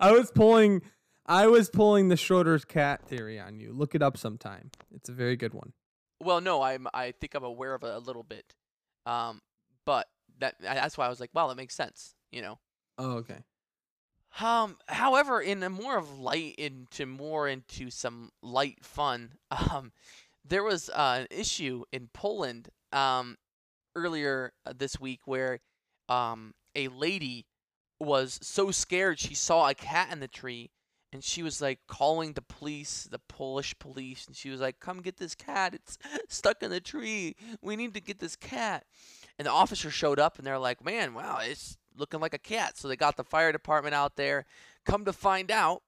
i 0.00 0.12
was 0.12 0.30
pulling 0.30 0.82
i 1.26 1.46
was 1.46 1.68
pulling 1.70 2.08
the 2.08 2.16
schroeder's 2.16 2.64
cat 2.64 3.06
theory 3.06 3.38
on 3.40 3.58
you 3.60 3.72
look 3.72 3.94
it 3.94 4.02
up 4.02 4.16
sometime 4.16 4.70
it's 4.94 5.08
a 5.08 5.12
very 5.12 5.36
good 5.36 5.54
one 5.54 5.72
Well, 6.20 6.40
no, 6.40 6.62
I'm. 6.62 6.86
I 6.94 7.12
think 7.12 7.34
I'm 7.34 7.44
aware 7.44 7.74
of 7.74 7.82
it 7.82 7.90
a 7.92 7.98
little 7.98 8.22
bit, 8.22 8.54
um, 9.04 9.42
but 9.84 10.06
that 10.38 10.54
that's 10.60 10.96
why 10.96 11.04
I 11.06 11.10
was 11.10 11.20
like, 11.20 11.30
wow, 11.34 11.48
that 11.48 11.56
makes 11.56 11.74
sense, 11.74 12.14
you 12.32 12.40
know. 12.40 12.58
oh 12.98 13.16
okay 13.18 13.40
Um, 14.40 14.76
however, 14.88 15.40
in 15.40 15.62
a 15.62 15.68
more 15.70 15.96
of 15.98 16.18
light 16.18 16.54
into 16.56 17.04
more 17.06 17.46
into 17.48 17.90
some 17.90 18.30
light 18.42 18.84
fun, 18.84 19.32
um, 19.50 19.92
there 20.44 20.64
was 20.64 20.88
uh, 20.88 21.18
an 21.22 21.26
issue 21.30 21.84
in 21.92 22.08
Poland 22.12 22.68
um 22.92 23.36
earlier 23.96 24.52
uh, 24.66 24.72
this 24.76 24.98
week 25.00 25.20
where 25.26 25.60
um 26.08 26.54
a 26.74 26.88
lady 26.88 27.46
was 28.00 28.38
so 28.42 28.70
scared 28.70 29.18
she 29.18 29.34
saw 29.34 29.68
a 29.68 29.74
cat 29.74 30.08
in 30.12 30.20
the 30.20 30.28
tree 30.28 30.70
and 31.14 31.22
she 31.22 31.44
was 31.44 31.62
like 31.62 31.78
calling 31.86 32.32
the 32.32 32.42
police, 32.42 33.04
the 33.08 33.20
Polish 33.20 33.78
police, 33.78 34.26
and 34.26 34.34
she 34.34 34.50
was 34.50 34.60
like, 34.60 34.80
"Come 34.80 35.00
get 35.00 35.16
this 35.16 35.36
cat! 35.36 35.72
It's 35.72 35.96
stuck 36.28 36.60
in 36.60 36.70
the 36.72 36.80
tree. 36.80 37.36
We 37.62 37.76
need 37.76 37.94
to 37.94 38.00
get 38.00 38.18
this 38.18 38.34
cat." 38.34 38.84
And 39.38 39.46
the 39.46 39.52
officer 39.52 39.92
showed 39.92 40.18
up, 40.18 40.38
and 40.38 40.46
they're 40.46 40.58
like, 40.58 40.84
"Man, 40.84 41.14
wow, 41.14 41.38
it's 41.40 41.78
looking 41.96 42.18
like 42.18 42.34
a 42.34 42.38
cat." 42.38 42.76
So 42.76 42.88
they 42.88 42.96
got 42.96 43.16
the 43.16 43.22
fire 43.22 43.52
department 43.52 43.94
out 43.94 44.16
there. 44.16 44.44
Come 44.84 45.04
to 45.04 45.12
find 45.12 45.52
out, 45.52 45.82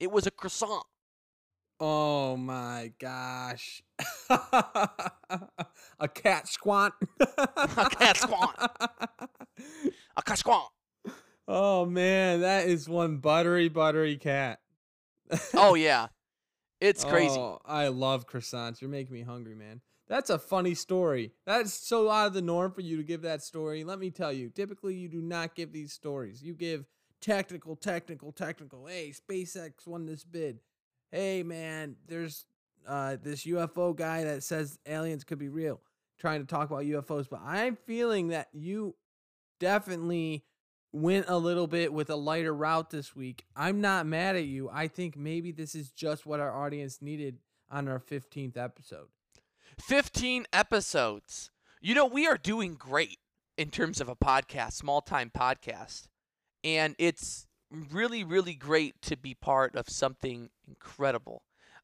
it 0.00 0.10
was 0.10 0.26
a 0.26 0.30
croissant. 0.30 0.86
Oh 1.78 2.38
my 2.38 2.92
gosh. 2.98 3.82
a 4.30 6.08
cat 6.14 6.48
squant. 6.48 6.94
A 7.20 7.88
cat 7.90 8.16
squant. 8.16 8.56
A 8.58 10.22
cat 10.22 10.24
croissant. 10.24 10.70
Oh 11.52 11.84
man, 11.84 12.42
that 12.42 12.68
is 12.68 12.88
one 12.88 13.16
buttery, 13.16 13.68
buttery 13.68 14.16
cat. 14.16 14.60
Oh 15.52 15.74
yeah, 15.74 16.06
it's 16.80 17.04
crazy. 17.04 17.36
Oh, 17.36 17.58
I 17.66 17.88
love 17.88 18.28
croissants. 18.28 18.80
You're 18.80 18.88
making 18.88 19.14
me 19.14 19.22
hungry, 19.22 19.56
man. 19.56 19.80
That's 20.06 20.30
a 20.30 20.38
funny 20.38 20.76
story. 20.76 21.32
That's 21.46 21.72
so 21.72 22.08
out 22.08 22.28
of 22.28 22.34
the 22.34 22.40
norm 22.40 22.70
for 22.70 22.82
you 22.82 22.96
to 22.98 23.02
give 23.02 23.22
that 23.22 23.42
story. 23.42 23.82
Let 23.82 23.98
me 23.98 24.12
tell 24.12 24.32
you, 24.32 24.50
typically 24.50 24.94
you 24.94 25.08
do 25.08 25.20
not 25.20 25.56
give 25.56 25.72
these 25.72 25.92
stories. 25.92 26.40
You 26.40 26.54
give 26.54 26.86
technical, 27.20 27.74
technical, 27.74 28.30
technical. 28.30 28.86
Hey, 28.86 29.12
SpaceX 29.12 29.88
won 29.88 30.06
this 30.06 30.22
bid. 30.22 30.60
Hey, 31.10 31.42
man, 31.42 31.96
there's 32.06 32.44
uh, 32.86 33.16
this 33.20 33.44
UFO 33.44 33.96
guy 33.96 34.22
that 34.22 34.44
says 34.44 34.78
aliens 34.86 35.24
could 35.24 35.40
be 35.40 35.48
real, 35.48 35.80
trying 36.16 36.42
to 36.42 36.46
talk 36.46 36.70
about 36.70 36.84
UFOs. 36.84 37.28
But 37.28 37.40
I'm 37.44 37.74
feeling 37.74 38.28
that 38.28 38.50
you 38.52 38.94
definitely 39.58 40.44
went 40.92 41.26
a 41.28 41.38
little 41.38 41.66
bit 41.66 41.92
with 41.92 42.10
a 42.10 42.16
lighter 42.16 42.54
route 42.54 42.90
this 42.90 43.14
week. 43.14 43.44
I'm 43.56 43.80
not 43.80 44.06
mad 44.06 44.36
at 44.36 44.44
you. 44.44 44.68
I 44.72 44.88
think 44.88 45.16
maybe 45.16 45.52
this 45.52 45.74
is 45.74 45.90
just 45.90 46.26
what 46.26 46.40
our 46.40 46.54
audience 46.54 47.00
needed 47.00 47.38
on 47.70 47.88
our 47.88 48.00
15th 48.00 48.56
episode. 48.56 49.06
15 49.78 50.46
episodes. 50.52 51.50
You 51.80 51.94
know, 51.94 52.06
we 52.06 52.26
are 52.26 52.36
doing 52.36 52.74
great 52.74 53.18
in 53.56 53.70
terms 53.70 54.00
of 54.00 54.08
a 54.08 54.16
podcast, 54.16 54.72
small 54.72 55.00
time 55.00 55.30
podcast. 55.36 56.08
And 56.64 56.94
it's 56.98 57.46
really, 57.70 58.24
really 58.24 58.54
great 58.54 59.00
to 59.02 59.16
be 59.16 59.34
part 59.34 59.76
of 59.76 59.88
something 59.88 60.50
incredible. 60.66 61.42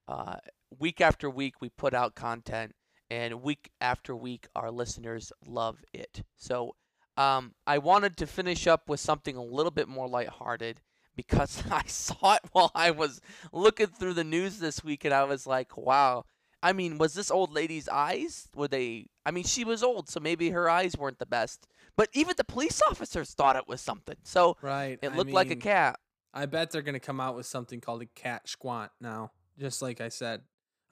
Uh, 0.09 0.37
week 0.79 1.01
after 1.01 1.31
week, 1.31 1.61
we 1.61 1.69
put 1.69 1.95
out 1.95 2.15
content, 2.15 2.75
and 3.11 3.43
week 3.43 3.71
after 3.81 4.15
week, 4.15 4.47
our 4.55 4.71
listeners 4.71 5.33
love 5.47 5.79
it. 5.93 6.23
So, 6.37 6.75
um, 7.17 7.55
I 7.67 7.79
wanted 7.79 8.17
to 8.19 8.27
finish 8.27 8.67
up 8.67 8.89
with 8.89 9.01
something 9.01 9.37
a 9.37 9.43
little 9.43 9.71
bit 9.71 9.89
more 9.89 10.09
lighthearted 10.09 10.81
because 11.15 11.63
I 11.71 11.83
saw 11.87 12.35
it 12.35 12.43
while 12.53 12.71
I 12.75 12.91
was 12.91 13.21
looking 13.53 13.89
through 13.89 14.15
the 14.15 14.25
news 14.25 14.59
this 14.59 14.85
week, 14.85 15.05
and 15.05 15.15
I 15.15 15.25
was 15.25 15.47
like, 15.47 15.77
wow. 15.77 16.25
I 16.63 16.73
mean, 16.73 16.99
was 16.99 17.15
this 17.15 17.31
old 17.31 17.53
lady's 17.53 17.89
eyes? 17.89 18.49
Were 18.55 18.67
they? 18.69 19.07
I 19.25 19.31
mean, 19.31 19.45
she 19.45 19.65
was 19.65 19.83
old, 19.83 20.09
so 20.09 20.21
maybe 20.21 20.51
her 20.51 20.69
eyes 20.69 20.97
weren't 20.97 21.19
the 21.19 21.27
best. 21.27 21.67
But 21.97 22.09
even 22.13 22.35
the 22.37 22.45
police 22.45 22.83
officers 22.91 23.33
thought 23.35 23.57
it 23.57 23.69
was 23.69 23.81
something. 23.81 24.17
So 24.25 24.57
Right. 24.63 24.99
it 25.01 25.13
I 25.13 25.17
looked 25.17 25.31
like 25.33 25.51
a 25.51 25.57
cat. 25.57 25.99
I 26.35 26.47
bet 26.47 26.71
they're 26.71 26.83
gonna 26.83 27.01
come 27.01 27.21
out 27.21 27.37
with 27.37 27.47
something 27.47 27.81
called 27.81 28.03
a 28.03 28.07
cat 28.07 28.49
squat 28.49 28.93
now. 29.01 29.33
Just 29.59 29.81
like 29.81 30.01
I 30.01 30.09
said, 30.09 30.43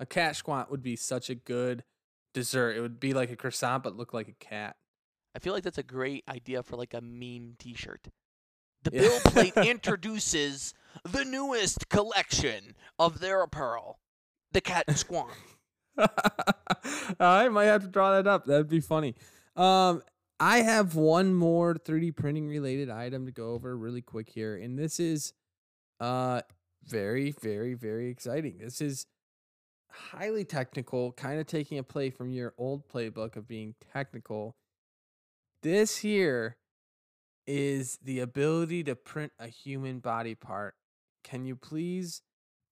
a 0.00 0.06
cat 0.06 0.36
squat 0.36 0.70
would 0.70 0.82
be 0.82 0.96
such 0.96 1.28
a 1.28 1.34
good 1.34 1.84
dessert. 2.32 2.76
It 2.76 2.80
would 2.80 3.00
be 3.00 3.12
like 3.12 3.30
a 3.30 3.36
croissant 3.36 3.82
but 3.82 3.96
look 3.96 4.14
like 4.14 4.28
a 4.28 4.44
cat. 4.44 4.76
I 5.34 5.38
feel 5.38 5.52
like 5.52 5.64
that's 5.64 5.78
a 5.78 5.82
great 5.82 6.24
idea 6.28 6.62
for 6.62 6.76
like 6.76 6.94
a 6.94 7.00
meme 7.00 7.56
T-shirt. 7.58 8.08
The 8.84 8.90
Yeah. 8.92 9.00
Build 9.00 9.22
Plate 9.24 9.56
introduces 9.68 10.74
the 11.04 11.24
newest 11.24 11.88
collection 11.88 12.74
of 12.98 13.20
their 13.20 13.42
apparel, 13.42 13.98
the 14.52 14.60
cat 14.60 14.84
and 14.86 14.96
swan. 14.96 15.30
I 17.20 17.48
might 17.48 17.64
have 17.64 17.82
to 17.82 17.88
draw 17.88 18.12
that 18.12 18.26
up. 18.26 18.44
That'd 18.44 18.68
be 18.68 18.80
funny. 18.80 19.14
Um, 19.56 20.02
I 20.40 20.58
have 20.58 20.94
one 20.96 21.34
more 21.34 21.74
3D 21.74 22.16
printing 22.16 22.48
related 22.48 22.90
item 22.90 23.26
to 23.26 23.32
go 23.32 23.52
over 23.52 23.76
really 23.76 24.02
quick 24.02 24.28
here, 24.28 24.56
and 24.56 24.78
this 24.78 24.98
is 24.98 25.32
uh 26.00 26.42
very, 26.84 27.30
very, 27.30 27.74
very 27.74 28.10
exciting. 28.10 28.58
This 28.58 28.80
is 28.80 29.06
highly 29.90 30.44
technical, 30.44 31.12
kind 31.12 31.40
of 31.40 31.46
taking 31.46 31.78
a 31.78 31.82
play 31.82 32.10
from 32.10 32.32
your 32.32 32.52
old 32.58 32.88
playbook 32.88 33.36
of 33.36 33.46
being 33.48 33.74
technical. 33.92 34.56
This 35.64 35.96
here 35.96 36.58
is 37.46 37.98
the 38.02 38.20
ability 38.20 38.84
to 38.84 38.94
print 38.94 39.32
a 39.38 39.46
human 39.46 39.98
body 39.98 40.34
part. 40.34 40.74
Can 41.24 41.46
you 41.46 41.56
please 41.56 42.20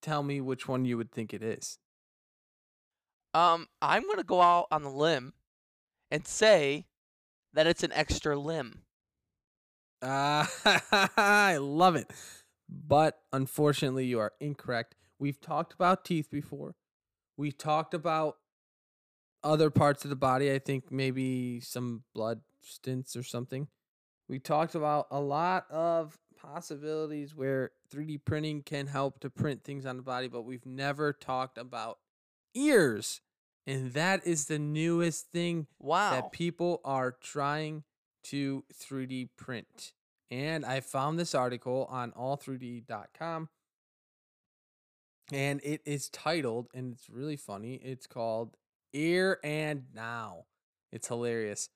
tell 0.02 0.22
me 0.22 0.42
which 0.42 0.68
one 0.68 0.84
you 0.84 0.98
would 0.98 1.10
think 1.10 1.32
it 1.32 1.42
is? 1.42 1.78
Um, 3.32 3.68
I'm 3.80 4.06
gonna 4.06 4.22
go 4.22 4.42
out 4.42 4.66
on 4.70 4.82
the 4.82 4.90
limb 4.90 5.32
and 6.10 6.26
say 6.26 6.84
that 7.54 7.66
it's 7.66 7.82
an 7.82 7.92
extra 7.92 8.38
limb. 8.38 8.82
Ah, 10.02 10.52
I 11.16 11.56
love 11.56 11.96
it. 11.96 12.12
But 12.68 13.20
unfortunately, 13.32 14.04
you 14.04 14.18
are 14.18 14.34
incorrect. 14.38 14.96
We've 15.18 15.40
talked 15.40 15.72
about 15.72 16.04
teeth 16.04 16.28
before. 16.30 16.74
We've 17.38 17.56
talked 17.56 17.94
about 17.94 18.36
other 19.42 19.70
parts 19.70 20.04
of 20.04 20.10
the 20.10 20.16
body. 20.16 20.52
I 20.52 20.58
think 20.58 20.92
maybe 20.92 21.58
some 21.60 22.02
blood 22.14 22.42
stents 22.62 23.16
or 23.16 23.22
something. 23.22 23.68
We 24.28 24.38
talked 24.38 24.74
about 24.74 25.06
a 25.10 25.20
lot 25.20 25.66
of 25.70 26.18
possibilities 26.36 27.34
where 27.34 27.72
3D 27.92 28.24
printing 28.24 28.62
can 28.62 28.86
help 28.86 29.20
to 29.20 29.30
print 29.30 29.62
things 29.64 29.86
on 29.86 29.96
the 29.96 30.02
body, 30.02 30.28
but 30.28 30.42
we've 30.42 30.66
never 30.66 31.12
talked 31.12 31.58
about 31.58 31.98
ears. 32.54 33.20
And 33.66 33.92
that 33.92 34.26
is 34.26 34.46
the 34.46 34.58
newest 34.58 35.30
thing 35.30 35.66
Wow. 35.78 36.10
that 36.12 36.32
people 36.32 36.80
are 36.84 37.12
trying 37.12 37.84
to 38.24 38.64
3D 38.74 39.30
print. 39.36 39.92
And 40.30 40.64
I 40.64 40.80
found 40.80 41.18
this 41.18 41.34
article 41.34 41.86
on 41.90 42.12
all3dp.com 42.12 43.48
and 45.32 45.60
it 45.62 45.82
is 45.84 46.08
titled 46.08 46.68
and 46.74 46.92
it's 46.92 47.08
really 47.08 47.36
funny. 47.36 47.74
It's 47.76 48.06
called 48.06 48.56
Ear 48.92 49.38
and 49.44 49.84
Now. 49.94 50.46
It's 50.90 51.08
hilarious. 51.08 51.68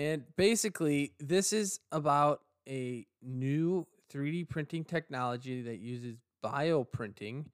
And 0.00 0.24
basically, 0.34 1.12
this 1.20 1.52
is 1.52 1.78
about 1.92 2.40
a 2.66 3.06
new 3.20 3.86
3D 4.10 4.48
printing 4.48 4.82
technology 4.82 5.60
that 5.60 5.78
uses 5.78 6.16
bioprinting 6.42 7.44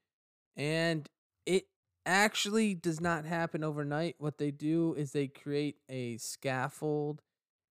and 0.56 1.08
it 1.44 1.64
actually 2.06 2.72
does 2.72 3.00
not 3.00 3.24
happen 3.24 3.64
overnight. 3.64 4.14
What 4.18 4.38
they 4.38 4.52
do 4.52 4.94
is 4.96 5.10
they 5.10 5.26
create 5.26 5.78
a 5.88 6.18
scaffold 6.18 7.20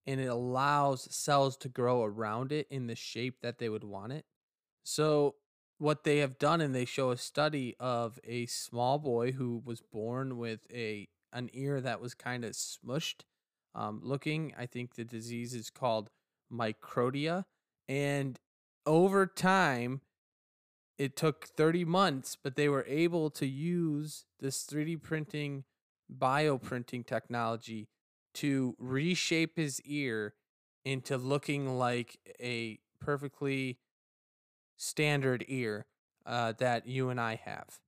and 0.06 0.20
it 0.20 0.26
allows 0.26 1.08
cells 1.10 1.56
to 1.58 1.70
grow 1.70 2.04
around 2.04 2.52
it 2.52 2.66
in 2.70 2.86
the 2.86 2.94
shape 2.94 3.40
that 3.40 3.56
they 3.56 3.70
would 3.70 3.82
want 3.82 4.12
it. 4.12 4.26
So, 4.84 5.36
what 5.78 6.04
they 6.04 6.18
have 6.18 6.38
done, 6.38 6.60
and 6.60 6.74
they 6.74 6.84
show 6.84 7.12
a 7.12 7.16
study 7.16 7.76
of 7.80 8.20
a 8.24 8.44
small 8.44 8.98
boy 8.98 9.32
who 9.32 9.62
was 9.64 9.80
born 9.80 10.36
with 10.36 10.60
a 10.70 11.08
an 11.32 11.48
ear 11.54 11.80
that 11.80 12.02
was 12.02 12.12
kind 12.12 12.44
of 12.44 12.52
smushed 12.52 13.22
um, 13.76 14.00
looking. 14.02 14.52
I 14.58 14.66
think 14.66 14.94
the 14.94 15.04
disease 15.04 15.54
is 15.54 15.70
called 15.70 16.10
microtia, 16.52 17.44
and 17.88 18.40
over 18.84 19.26
time, 19.26 20.00
it 20.98 21.16
took 21.16 21.46
30 21.46 21.84
months, 21.84 22.36
but 22.42 22.56
they 22.56 22.68
were 22.68 22.84
able 22.88 23.30
to 23.30 23.46
use 23.46 24.24
this 24.40 24.64
3D 24.64 25.02
printing, 25.02 25.64
bioprinting 26.12 27.06
technology 27.06 27.88
to 28.34 28.74
reshape 28.78 29.56
his 29.56 29.80
ear 29.82 30.34
into 30.84 31.18
looking 31.18 31.78
like 31.78 32.18
a 32.40 32.78
perfectly 33.00 33.78
standard 34.76 35.44
ear 35.48 35.86
uh, 36.24 36.52
that 36.58 36.86
you 36.86 37.08
and 37.10 37.20
I 37.20 37.40
have. 37.44 37.80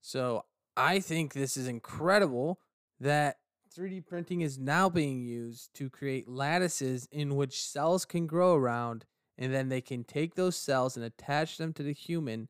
So 0.00 0.44
I 0.76 1.00
think 1.00 1.32
this 1.32 1.56
is 1.56 1.66
incredible 1.66 2.60
that 3.00 3.38
3D 3.76 4.06
printing 4.06 4.40
is 4.40 4.58
now 4.58 4.88
being 4.88 5.20
used 5.20 5.74
to 5.74 5.90
create 5.90 6.28
lattices 6.28 7.08
in 7.10 7.34
which 7.34 7.62
cells 7.62 8.04
can 8.04 8.26
grow 8.26 8.54
around, 8.54 9.04
and 9.36 9.52
then 9.52 9.68
they 9.68 9.80
can 9.80 10.04
take 10.04 10.34
those 10.34 10.56
cells 10.56 10.96
and 10.96 11.04
attach 11.04 11.58
them 11.58 11.72
to 11.72 11.82
the 11.82 11.92
human, 11.92 12.48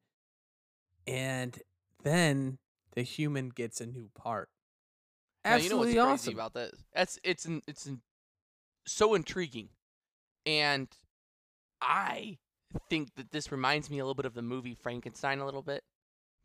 and 1.06 1.62
then 2.02 2.58
the 2.94 3.02
human 3.02 3.48
gets 3.48 3.80
a 3.80 3.86
new 3.86 4.10
part. 4.14 4.50
Now, 5.44 5.56
you 5.56 5.70
know 5.70 5.76
what's 5.76 5.88
Absolutely 5.88 5.92
crazy 5.94 6.12
awesome. 6.12 6.34
about 6.34 6.54
this? 6.54 6.84
That's 6.94 7.18
it's 7.24 7.46
in, 7.46 7.62
it's 7.66 7.86
in, 7.86 8.00
so 8.86 9.14
intriguing, 9.14 9.68
and 10.44 10.88
I 11.80 12.38
think 12.90 13.14
that 13.14 13.30
this 13.30 13.50
reminds 13.50 13.88
me 13.88 13.98
a 13.98 14.04
little 14.04 14.14
bit 14.14 14.26
of 14.26 14.34
the 14.34 14.42
movie 14.42 14.74
Frankenstein 14.74 15.38
a 15.38 15.44
little 15.46 15.62
bit, 15.62 15.82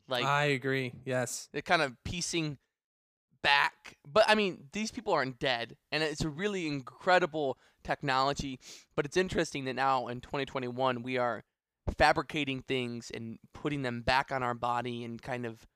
like 0.08 0.24
I 0.24 0.44
agree. 0.44 0.92
Yes. 1.04 1.48
they're 1.52 1.60
kind 1.60 1.82
of 1.82 2.02
piecing 2.04 2.56
back. 3.42 3.96
But 4.10 4.24
I 4.28 4.34
mean, 4.34 4.64
these 4.72 4.90
people 4.90 5.12
aren't 5.12 5.38
dead, 5.38 5.76
and 5.92 6.02
it's 6.02 6.24
a 6.24 6.28
really 6.28 6.66
incredible 6.66 7.58
technology. 7.84 8.58
But 8.96 9.06
it's 9.06 9.16
interesting 9.16 9.64
that 9.64 9.76
now 9.76 10.08
in 10.08 10.20
2021 10.20 11.02
we 11.02 11.18
are 11.18 11.44
fabricating 11.96 12.62
things 12.62 13.10
and 13.12 13.38
putting 13.52 13.82
them 13.82 14.02
back 14.02 14.30
on 14.30 14.42
our 14.42 14.54
body 14.54 15.04
and 15.04 15.20
kind 15.20 15.46
of 15.46 15.66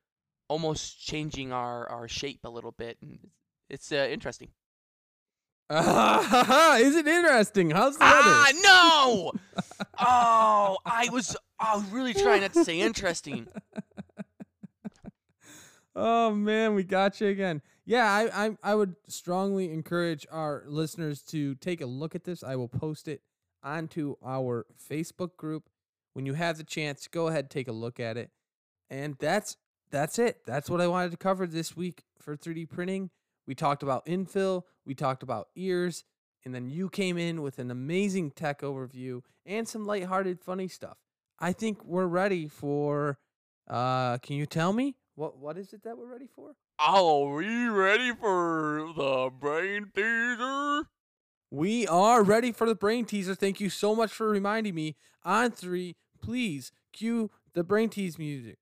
almost 0.48 1.00
changing 1.04 1.52
our 1.52 1.88
our 1.90 2.08
shape 2.08 2.40
a 2.44 2.50
little 2.50 2.72
bit, 2.72 2.98
and 3.02 3.30
it's, 3.70 3.90
uh, 3.90 4.08
interesting. 4.10 4.50
Is 5.70 6.94
it 6.94 7.08
interesting? 7.08 7.70
How's 7.70 7.96
the 7.96 8.04
weather? 8.04 8.20
Ah, 8.22 8.52
no! 8.62 9.32
oh, 9.98 10.76
I 10.84 11.08
was 11.10 11.36
I 11.58 11.76
was 11.76 11.84
really 11.86 12.12
trying 12.12 12.42
not 12.42 12.52
to 12.52 12.64
say 12.64 12.80
interesting. 12.80 13.48
oh 15.94 16.34
man, 16.34 16.74
we 16.74 16.84
got 16.84 17.20
you 17.20 17.28
again. 17.28 17.62
Yeah, 17.84 18.10
I, 18.10 18.46
I 18.46 18.56
I 18.62 18.74
would 18.74 18.96
strongly 19.08 19.72
encourage 19.72 20.26
our 20.30 20.64
listeners 20.66 21.22
to 21.24 21.54
take 21.56 21.80
a 21.80 21.86
look 21.86 22.14
at 22.14 22.24
this. 22.24 22.42
I 22.42 22.56
will 22.56 22.68
post 22.68 23.08
it 23.08 23.22
onto 23.62 24.16
our 24.24 24.66
Facebook 24.90 25.36
group. 25.36 25.68
When 26.12 26.26
you 26.26 26.34
have 26.34 26.58
the 26.58 26.64
chance, 26.64 27.08
go 27.08 27.28
ahead 27.28 27.44
and 27.44 27.50
take 27.50 27.68
a 27.68 27.72
look 27.72 27.98
at 27.98 28.16
it. 28.16 28.30
And 28.88 29.16
that's 29.18 29.56
that's 29.90 30.18
it. 30.18 30.40
That's 30.46 30.70
what 30.70 30.80
I 30.80 30.86
wanted 30.86 31.10
to 31.12 31.16
cover 31.16 31.46
this 31.46 31.76
week 31.76 32.04
for 32.18 32.36
3D 32.36 32.68
printing. 32.68 33.10
We 33.46 33.54
talked 33.54 33.82
about 33.82 34.06
infill, 34.06 34.62
we 34.86 34.94
talked 34.94 35.22
about 35.22 35.48
ears, 35.54 36.04
and 36.44 36.54
then 36.54 36.68
you 36.68 36.88
came 36.88 37.18
in 37.18 37.42
with 37.42 37.58
an 37.58 37.70
amazing 37.70 38.30
tech 38.30 38.60
overview 38.62 39.22
and 39.44 39.68
some 39.68 39.84
lighthearted 39.84 40.40
funny 40.40 40.68
stuff. 40.68 40.98
I 41.38 41.52
think 41.52 41.84
we're 41.84 42.06
ready 42.06 42.48
for 42.48 43.18
uh 43.68 44.18
can 44.18 44.36
you 44.36 44.46
tell 44.46 44.72
me 44.72 44.96
what 45.14 45.38
what 45.38 45.56
is 45.56 45.72
it 45.72 45.82
that 45.84 45.96
we're 45.96 46.10
ready 46.10 46.28
for? 46.34 46.56
Oh, 46.78 47.28
are 47.28 47.36
we 47.36 47.68
ready 47.68 48.12
for 48.12 48.92
the 48.96 49.30
brain 49.38 49.90
teaser? 49.94 50.88
We 51.50 51.86
are 51.86 52.22
ready 52.24 52.50
for 52.50 52.66
the 52.66 52.74
brain 52.74 53.04
teaser. 53.04 53.34
Thank 53.36 53.60
you 53.60 53.70
so 53.70 53.94
much 53.94 54.12
for 54.12 54.28
reminding 54.28 54.74
me. 54.74 54.96
On 55.24 55.52
three, 55.52 55.94
please 56.20 56.72
cue 56.92 57.30
the 57.52 57.62
brain 57.62 57.90
tease 57.90 58.18
music. 58.18 58.58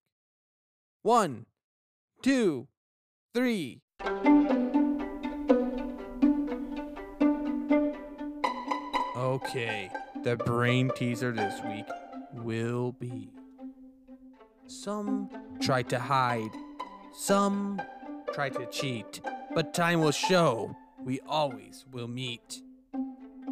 One, 1.02 1.46
two, 2.20 2.68
three. 3.32 3.80
Okay, 9.16 9.90
the 10.22 10.36
brain 10.36 10.90
teaser 10.94 11.32
this 11.32 11.62
week 11.64 11.86
will 12.34 12.92
be. 12.92 13.30
Some 14.72 15.28
try 15.60 15.82
to 15.82 15.98
hide, 15.98 16.50
some 17.12 17.80
try 18.32 18.48
to 18.48 18.64
cheat, 18.66 19.20
but 19.54 19.74
time 19.74 20.00
will 20.00 20.12
show 20.12 20.74
we 20.98 21.20
always 21.28 21.84
will 21.92 22.08
meet. 22.08 22.62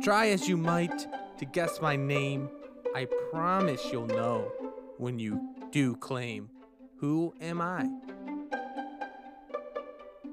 Try 0.02 0.28
as 0.28 0.48
you 0.48 0.56
might 0.56 1.06
to 1.38 1.44
guess 1.44 1.78
my 1.82 1.94
name, 1.94 2.48
I 2.96 3.06
promise 3.30 3.84
you'll 3.92 4.06
know 4.06 4.50
when 4.96 5.18
you 5.18 5.54
do 5.70 5.94
claim. 5.94 6.48
Who 6.96 7.34
am 7.38 7.60
I? 7.60 7.86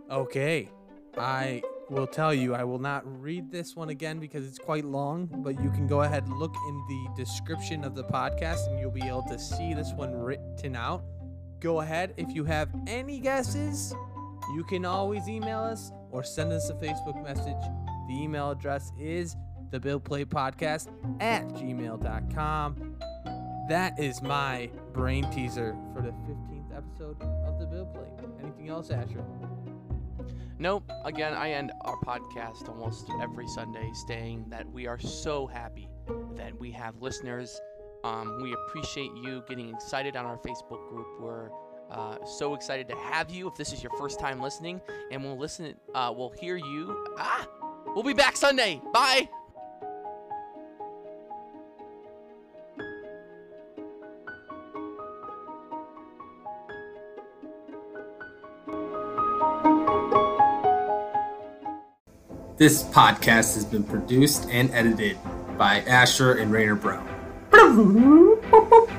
Okay, 0.10 0.70
I 1.18 1.62
will 1.90 2.08
tell 2.08 2.34
you, 2.34 2.54
I 2.54 2.64
will 2.64 2.80
not 2.80 3.04
read 3.22 3.52
this 3.52 3.76
one 3.76 3.90
again 3.90 4.20
because 4.20 4.48
it's 4.48 4.60
quite 4.60 4.84
long, 4.84 5.28
but 5.44 5.62
you 5.62 5.70
can 5.72 5.88
go 5.88 6.02
ahead 6.02 6.24
and 6.24 6.38
look 6.38 6.56
in 6.68 6.86
the 6.88 7.08
description 7.16 7.84
of 7.84 7.96
the 7.96 8.04
podcast 8.04 8.68
and 8.68 8.80
you'll 8.80 8.92
be 8.92 9.04
able 9.04 9.24
to 9.24 9.40
see 9.40 9.74
this 9.74 9.94
one 9.94 10.14
written 10.14 10.76
out. 10.76 11.04
Go 11.60 11.82
ahead, 11.82 12.14
if 12.18 12.36
you 12.36 12.44
have 12.44 12.70
any 12.88 13.20
guesses, 13.20 13.94
you 14.54 14.64
can 14.66 14.86
always 14.86 15.28
email 15.28 15.60
us 15.60 15.92
or 16.12 16.24
send 16.24 16.52
us 16.52 16.70
a 16.70 16.74
Facebook 16.74 17.22
message. 17.24 17.62
The 18.08 18.22
email 18.22 18.52
address 18.52 18.92
is 19.00 19.36
the 19.72 19.80
Build 19.80 20.04
Plate 20.04 20.30
Podcast 20.30 20.88
at 21.20 21.48
gmail.com. 21.50 22.96
That 23.70 24.00
is 24.00 24.22
my 24.22 24.70
brain 24.94 25.30
teaser 25.32 25.76
for 25.94 26.02
the 26.02 26.12
15th 26.12 26.78
episode 26.78 27.22
of 27.22 27.60
the 27.60 27.66
Build 27.66 27.94
Plate. 27.94 28.14
Anything 28.42 28.70
else, 28.70 28.92
Asher? 28.92 29.26
Nope. 30.60 30.92
Again, 31.06 31.34
I 31.34 31.52
end 31.52 31.72
our 31.82 31.98
podcast 31.98 32.68
almost 32.68 33.10
every 33.22 33.48
Sunday 33.48 33.92
saying 34.08 34.46
that 34.50 34.70
we 34.72 34.88
are 34.88 34.98
so 34.98 35.46
happy 35.46 35.88
that 36.36 36.58
we 36.60 36.72
have 36.72 37.02
listeners. 37.02 37.60
Um, 38.04 38.40
we 38.42 38.54
appreciate 38.54 39.12
you 39.16 39.44
getting 39.48 39.74
excited 39.74 40.16
on 40.16 40.26
our 40.26 40.38
Facebook 40.38 40.88
group. 40.90 41.08
We're 41.20 41.50
uh, 41.92 42.24
so 42.26 42.56
excited 42.56 42.88
to 42.90 42.96
have 42.96 43.30
you. 43.30 43.48
If 43.48 43.56
this 43.56 43.72
is 43.72 43.84
your 43.84 43.92
first 43.98 44.20
time 44.20 44.42
listening, 44.42 44.82
and 45.12 45.24
we'll 45.24 45.38
listen, 45.38 45.76
uh, 45.94 46.14
we'll 46.16 46.34
hear 46.40 46.58
you. 46.58 47.06
Ah, 47.18 47.48
we'll 47.88 48.04
be 48.04 48.14
back 48.14 48.36
Sunday. 48.36 48.82
Bye. 48.94 49.30
This 62.58 62.82
podcast 62.82 63.54
has 63.54 63.66
been 63.66 63.84
produced 63.84 64.48
and 64.50 64.72
edited 64.72 65.20
by 65.60 65.82
Asher 65.82 66.34
and 66.34 66.52
Rainer 66.52 66.74
Brown. 66.74 67.08